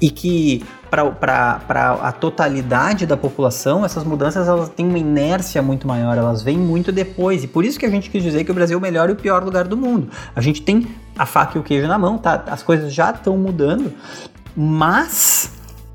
e 0.00 0.10
que 0.10 0.64
para 0.90 1.60
a 2.02 2.12
totalidade 2.12 3.06
da 3.06 3.16
população, 3.16 3.84
essas 3.84 4.04
mudanças 4.04 4.48
elas 4.48 4.68
têm 4.68 4.86
uma 4.86 4.98
inércia 4.98 5.60
muito 5.60 5.86
maior, 5.86 6.16
elas 6.16 6.42
vêm 6.42 6.56
muito 6.56 6.90
depois. 6.90 7.44
E 7.44 7.48
por 7.48 7.64
isso 7.64 7.78
que 7.78 7.84
a 7.84 7.90
gente 7.90 8.08
quis 8.08 8.22
dizer 8.22 8.44
que 8.44 8.50
o 8.50 8.54
Brasil 8.54 8.76
é 8.76 8.78
o 8.78 8.80
melhor 8.80 9.10
e 9.10 9.12
o 9.12 9.16
pior 9.16 9.44
lugar 9.44 9.64
do 9.64 9.76
mundo. 9.76 10.08
A 10.34 10.40
gente 10.40 10.62
tem 10.62 10.86
a 11.18 11.26
faca 11.26 11.58
e 11.58 11.60
o 11.60 11.64
queijo 11.64 11.86
na 11.86 11.98
mão, 11.98 12.18
tá? 12.18 12.44
As 12.46 12.62
coisas 12.62 12.92
já 12.92 13.10
estão 13.10 13.36
mudando, 13.36 13.92
mas 14.56 15.52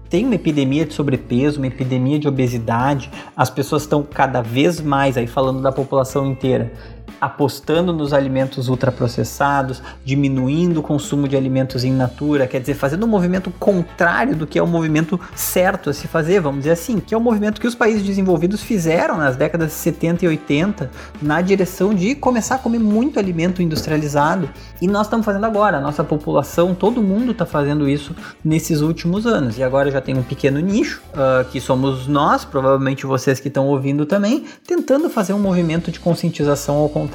tem 0.10 0.26
uma 0.26 0.36
epidemia 0.36 0.86
de 0.86 0.94
sobrepeso, 0.94 1.58
uma 1.60 1.68
epidemia 1.68 2.20
de 2.20 2.28
obesidade, 2.28 3.10
as 3.36 3.50
pessoas 3.50 3.84
estão 3.84 4.04
cada 4.04 4.42
vez 4.42 4.82
mais, 4.82 5.16
aí 5.16 5.26
falando 5.26 5.62
da 5.62 5.72
população 5.72 6.28
inteira, 6.28 6.74
apostando 7.22 7.94
nos 7.94 8.14
alimentos 8.14 8.68
ultraprocessados, 8.68 9.82
diminuindo 10.04 10.80
o 10.80 10.84
consumo 10.84 11.28
de 11.28 11.38
alimentos 11.38 11.84
in 11.84 11.92
natura, 11.92 12.48
quer 12.48 12.60
dizer, 12.60 12.74
fazendo 12.74 13.06
um 13.06 13.10
movimento 13.10 13.52
contrário 13.52 14.36
do 14.36 14.48
que 14.48 14.58
é 14.58 14.64
o 14.64 14.68
movimento 14.68 15.20
certo 15.36 15.92
a 15.92 15.94
se 15.94 16.08
fazer, 16.08 16.42
vamos 16.42 16.62
dizer 16.62 16.72
assim, 16.72 17.00
que 17.00 17.14
é 17.14 17.18
o 17.18 17.22
movimento 17.22 17.62
que 17.62 17.68
os 17.68 17.76
países 17.76 18.02
desenvolvidos 18.02 18.64
fizeram 18.64 19.18
nas 19.18 19.36
décadas 19.36 19.68
de 19.68 19.76
70 19.76 20.26
e 20.26 20.28
80 20.28 20.90
na 21.22 21.42
direção 21.42 21.94
de 21.94 22.16
começar 22.16 22.56
a 22.56 22.58
comer 22.58 22.80
muito 22.80 23.20
alimento 23.20 23.62
industrializado. 23.62 24.50
E 24.82 24.88
nós 24.88 25.06
estamos 25.06 25.24
fazendo 25.24 25.46
agora, 25.46 25.78
a 25.78 25.82
nossa 25.82 26.04
população, 26.04 26.74
todo 26.74 27.04
mundo 27.04 27.34
está 27.34 27.46
fazendo 27.46 27.88
isso 27.88 28.16
nesses 28.44 28.82
últimos 28.82 29.28
anos. 29.28 29.60
E 29.60 29.64
agora 29.64 29.92
já 29.92 30.02
tem 30.02 30.18
um 30.18 30.24
pequeno 30.24 30.60
nicho, 30.60 31.02
uh, 31.14 31.48
que 31.52 31.62
somos 31.62 32.08
nós, 32.08 32.44
provavelmente 32.44 33.06
vocês 33.06 33.40
que 33.40 33.48
estão 33.48 33.68
ouvindo 33.68 34.08
também, 34.08 34.46
tentando 34.66 35.08
fazer 35.08 35.34
um 35.34 35.40
movimento 35.40 35.92
de 35.92 36.00
conscientização 36.00 36.78
ao 36.78 36.90
contrário. 36.90 37.11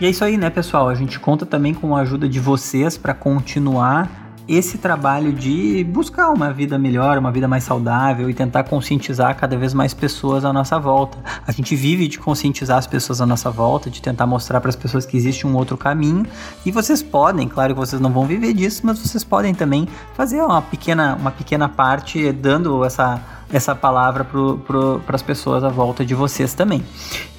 E 0.00 0.06
é 0.06 0.10
isso 0.10 0.24
aí, 0.24 0.36
né, 0.36 0.50
pessoal? 0.50 0.88
A 0.88 0.94
gente 0.94 1.18
conta 1.18 1.46
também 1.46 1.74
com 1.74 1.96
a 1.96 2.00
ajuda 2.00 2.28
de 2.28 2.40
vocês 2.40 2.96
para 2.96 3.14
continuar 3.14 4.26
esse 4.48 4.78
trabalho 4.78 5.32
de 5.32 5.82
buscar 5.84 6.30
uma 6.30 6.52
vida 6.52 6.78
melhor, 6.78 7.18
uma 7.18 7.32
vida 7.32 7.48
mais 7.48 7.64
saudável 7.64 8.30
e 8.30 8.34
tentar 8.34 8.64
conscientizar 8.64 9.36
cada 9.36 9.56
vez 9.56 9.74
mais 9.74 9.92
pessoas 9.92 10.44
à 10.44 10.52
nossa 10.52 10.78
volta. 10.78 11.18
A 11.46 11.50
gente 11.50 11.74
vive 11.74 12.06
de 12.06 12.18
conscientizar 12.18 12.78
as 12.78 12.86
pessoas 12.86 13.20
à 13.20 13.26
nossa 13.26 13.50
volta, 13.50 13.90
de 13.90 14.00
tentar 14.00 14.26
mostrar 14.26 14.60
para 14.60 14.68
as 14.68 14.76
pessoas 14.76 15.04
que 15.04 15.16
existe 15.16 15.46
um 15.46 15.56
outro 15.56 15.76
caminho 15.76 16.24
e 16.64 16.70
vocês 16.70 17.02
podem, 17.02 17.48
claro 17.48 17.74
que 17.74 17.80
vocês 17.80 18.00
não 18.00 18.10
vão 18.10 18.24
viver 18.24 18.52
disso, 18.52 18.82
mas 18.84 18.98
vocês 18.98 19.24
podem 19.24 19.52
também 19.52 19.88
fazer 20.14 20.40
uma 20.40 20.62
pequena, 20.62 21.16
uma 21.16 21.30
pequena 21.30 21.68
parte 21.68 22.30
dando 22.32 22.84
essa 22.84 23.20
essa 23.52 23.76
palavra 23.76 24.24
para 24.24 25.14
as 25.14 25.22
pessoas 25.22 25.62
à 25.62 25.68
volta 25.68 26.04
de 26.04 26.16
vocês 26.16 26.52
também. 26.52 26.84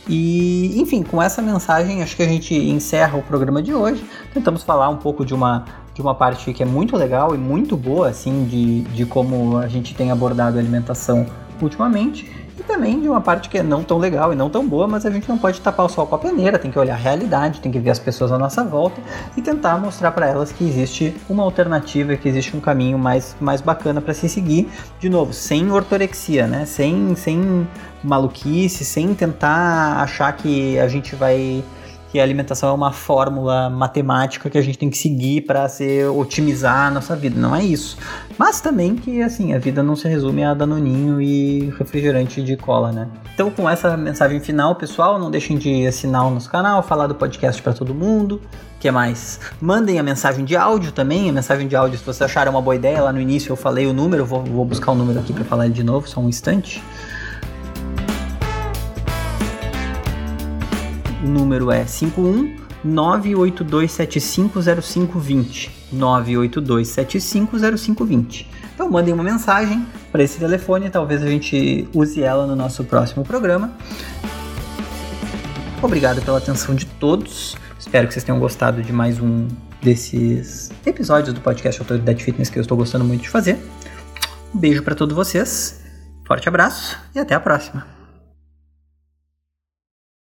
E, 0.09 0.79
enfim, 0.79 1.03
com 1.03 1.21
essa 1.21 1.41
mensagem, 1.41 2.01
acho 2.01 2.15
que 2.15 2.23
a 2.23 2.27
gente 2.27 2.55
encerra 2.55 3.17
o 3.17 3.21
programa 3.21 3.61
de 3.61 3.73
hoje. 3.73 4.03
Tentamos 4.33 4.63
falar 4.63 4.89
um 4.89 4.97
pouco 4.97 5.25
de 5.25 5.33
uma 5.33 5.65
de 5.93 6.01
uma 6.01 6.13
parte 6.13 6.53
que 6.53 6.61
é 6.61 6.65
muito 6.65 6.95
legal 6.95 7.33
e 7.33 7.39
muito 7.39 7.75
boa, 7.75 8.09
assim, 8.09 8.45
de, 8.45 8.81
de 8.81 9.03
como 9.03 9.57
a 9.57 9.67
gente 9.67 9.95
tem 9.95 10.11
abordado 10.11 10.57
a 10.57 10.59
alimentação 10.59 11.25
ultimamente, 11.59 12.31
e 12.59 12.63
também 12.63 12.99
de 12.99 13.07
uma 13.07 13.21
parte 13.21 13.49
que 13.49 13.57
é 13.57 13.63
não 13.63 13.83
tão 13.83 13.97
legal 13.97 14.33
e 14.33 14.35
não 14.35 14.49
tão 14.49 14.67
boa, 14.67 14.87
mas 14.87 15.05
a 15.05 15.11
gente 15.11 15.29
não 15.29 15.37
pode 15.37 15.61
tapar 15.61 15.85
o 15.85 15.89
sol 15.89 16.07
com 16.07 16.15
a 16.15 16.17
peneira, 16.17 16.57
tem 16.57 16.71
que 16.71 16.79
olhar 16.79 16.95
a 16.95 16.97
realidade, 16.97 17.61
tem 17.61 17.71
que 17.71 17.79
ver 17.79 17.91
as 17.91 17.99
pessoas 17.99 18.31
à 18.31 18.37
nossa 18.37 18.63
volta 18.63 18.99
e 19.35 19.41
tentar 19.41 19.77
mostrar 19.77 20.11
para 20.11 20.27
elas 20.27 20.51
que 20.51 20.67
existe 20.67 21.15
uma 21.29 21.43
alternativa, 21.43 22.15
que 22.15 22.27
existe 22.27 22.57
um 22.57 22.59
caminho 22.59 22.97
mais, 22.97 23.35
mais 23.39 23.61
bacana 23.61 24.01
para 24.01 24.13
se 24.13 24.27
seguir, 24.27 24.69
de 24.99 25.09
novo, 25.09 25.33
sem 25.33 25.71
ortorexia, 25.71 26.47
né? 26.47 26.65
Sem, 26.65 27.15
sem 27.15 27.67
maluquice, 28.03 28.83
sem 28.83 29.13
tentar 29.13 30.01
achar 30.01 30.31
que 30.33 30.79
a 30.79 30.87
gente 30.87 31.15
vai 31.15 31.63
que 32.17 32.21
a 32.21 32.23
alimentação 32.23 32.69
é 32.69 32.73
uma 32.73 32.91
fórmula 32.91 33.69
matemática 33.69 34.49
que 34.49 34.57
a 34.57 34.61
gente 34.61 34.75
tem 34.75 34.89
que 34.89 34.97
seguir 34.97 35.41
para 35.41 35.69
se 35.69 36.03
otimizar 36.05 36.87
a 36.87 36.89
nossa 36.89 37.15
vida. 37.15 37.39
Não 37.39 37.55
é 37.55 37.63
isso. 37.63 37.95
Mas 38.39 38.59
também 38.59 38.95
que 38.95 39.21
assim, 39.21 39.53
a 39.53 39.59
vida 39.59 39.83
não 39.83 39.95
se 39.95 40.07
resume 40.07 40.43
a 40.43 40.55
danoninho 40.55 41.21
e 41.21 41.71
refrigerante 41.77 42.41
de 42.41 42.57
cola, 42.57 42.91
né? 42.91 43.07
Então, 43.35 43.51
com 43.51 43.69
essa 43.69 43.95
mensagem 43.95 44.39
final, 44.39 44.73
pessoal, 44.73 45.19
não 45.19 45.29
deixem 45.29 45.59
de 45.59 45.85
assinar 45.85 46.25
o 46.25 46.31
nosso 46.31 46.49
canal, 46.49 46.81
falar 46.81 47.05
do 47.05 47.13
podcast 47.13 47.61
para 47.61 47.71
todo 47.71 47.93
mundo. 47.93 48.41
que 48.79 48.89
mais? 48.89 49.39
Mandem 49.61 49.99
a 49.99 50.03
mensagem 50.03 50.43
de 50.43 50.55
áudio 50.55 50.91
também. 50.91 51.29
A 51.29 51.33
mensagem 51.33 51.67
de 51.67 51.75
áudio, 51.75 51.99
se 51.99 52.03
vocês 52.03 52.23
acharam 52.23 52.51
uma 52.51 52.63
boa 52.63 52.75
ideia, 52.75 52.99
lá 52.99 53.13
no 53.13 53.21
início 53.21 53.51
eu 53.51 53.55
falei 53.55 53.85
o 53.85 53.93
número, 53.93 54.25
vou, 54.25 54.43
vou 54.43 54.65
buscar 54.65 54.91
o 54.91 54.95
número 54.95 55.19
aqui 55.19 55.33
para 55.33 55.45
falar 55.45 55.69
de 55.69 55.83
novo, 55.83 56.09
só 56.09 56.19
um 56.19 56.27
instante. 56.27 56.81
O 61.23 61.27
número 61.27 61.71
é 61.71 61.85
51 61.85 62.67
982750520. 62.85 65.69
982750520. 65.93 68.45
Então 68.73 68.89
mandem 68.89 69.13
uma 69.13 69.23
mensagem 69.23 69.85
para 70.11 70.23
esse 70.23 70.39
telefone, 70.39 70.89
talvez 70.89 71.21
a 71.23 71.27
gente 71.27 71.87
use 71.93 72.21
ela 72.21 72.47
no 72.47 72.55
nosso 72.55 72.83
próximo 72.83 73.23
programa. 73.23 73.71
Obrigado 75.81 76.21
pela 76.21 76.37
atenção 76.37 76.75
de 76.75 76.85
todos. 76.85 77.55
Espero 77.79 78.07
que 78.07 78.13
vocês 78.13 78.23
tenham 78.23 78.39
gostado 78.39 78.81
de 78.81 78.91
mais 78.91 79.19
um 79.19 79.47
desses 79.81 80.71
episódios 80.85 81.33
do 81.33 81.41
podcast 81.41 81.81
Autoridade 81.81 82.23
Fitness 82.23 82.49
que 82.49 82.57
eu 82.57 82.61
estou 82.61 82.77
gostando 82.77 83.05
muito 83.05 83.21
de 83.21 83.29
fazer. 83.29 83.57
Um 84.53 84.59
beijo 84.59 84.83
para 84.83 84.95
todos 84.95 85.15
vocês. 85.15 85.81
Forte 86.25 86.49
abraço 86.49 86.97
e 87.15 87.19
até 87.19 87.35
a 87.35 87.39
próxima. 87.39 87.96